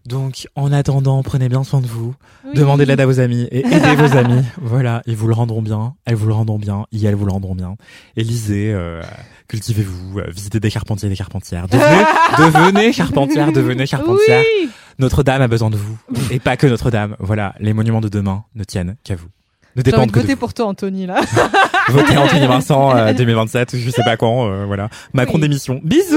Donc, 0.06 0.48
en 0.56 0.72
attendant, 0.72 1.22
prenez 1.22 1.48
bien 1.48 1.62
soin 1.62 1.80
de 1.80 1.86
vous. 1.86 2.14
Oui. 2.44 2.54
Demandez 2.54 2.84
de 2.84 2.88
l'aide 2.88 3.00
à 3.00 3.06
vos 3.06 3.20
amis 3.20 3.46
et 3.50 3.66
aidez 3.66 3.94
vos 3.96 4.16
amis. 4.16 4.42
Voilà, 4.60 5.02
ils 5.06 5.16
vous 5.16 5.28
le 5.28 5.34
rendront 5.34 5.62
bien. 5.62 5.94
Elles 6.06 6.14
vous 6.14 6.26
le 6.26 6.32
rendront 6.32 6.58
bien. 6.58 6.86
Et 6.92 7.04
elles 7.04 7.14
vous 7.14 7.26
le 7.26 7.32
rendront 7.32 7.54
bien. 7.54 7.76
Et 8.16 8.24
lisez, 8.24 8.72
euh, 8.72 9.02
cultivez-vous, 9.48 10.20
euh, 10.20 10.30
visitez 10.30 10.58
des 10.58 10.70
charpentiers 10.70 11.06
et 11.06 11.10
des 11.10 11.16
charpentières. 11.16 11.68
Devenez, 11.68 12.04
devenez 12.38 12.92
charpentières, 12.92 13.52
devenez 13.52 13.86
charpentières. 13.86 14.42
Oui. 14.62 14.70
Notre-Dame 14.98 15.42
a 15.42 15.48
besoin 15.48 15.70
de 15.70 15.76
vous. 15.76 15.98
Et 16.30 16.40
pas 16.40 16.56
que 16.56 16.66
Notre-Dame. 16.66 17.16
Voilà, 17.18 17.54
les 17.60 17.72
monuments 17.72 18.00
de 18.00 18.08
demain 18.08 18.44
ne 18.54 18.64
tiennent 18.64 18.96
qu'à 19.04 19.16
vous. 19.16 19.28
Ne 19.76 19.82
envie 19.82 19.90
dépendent 19.90 20.06
de 20.08 20.12
que 20.12 20.20
voter 20.20 20.36
pour 20.36 20.52
toi, 20.54 20.66
Anthony, 20.66 21.06
là. 21.06 21.20
Votez 21.88 22.16
Anthony 22.16 22.46
Vincent 22.46 22.96
euh, 22.96 23.12
2027, 23.16 23.76
je 23.78 23.90
sais 23.90 24.02
pas 24.02 24.16
quand, 24.16 24.48
euh, 24.48 24.64
voilà. 24.66 24.88
Macron 25.12 25.34
Oui. 25.36 25.42
d'émission. 25.42 25.80
Bisous 25.84 26.16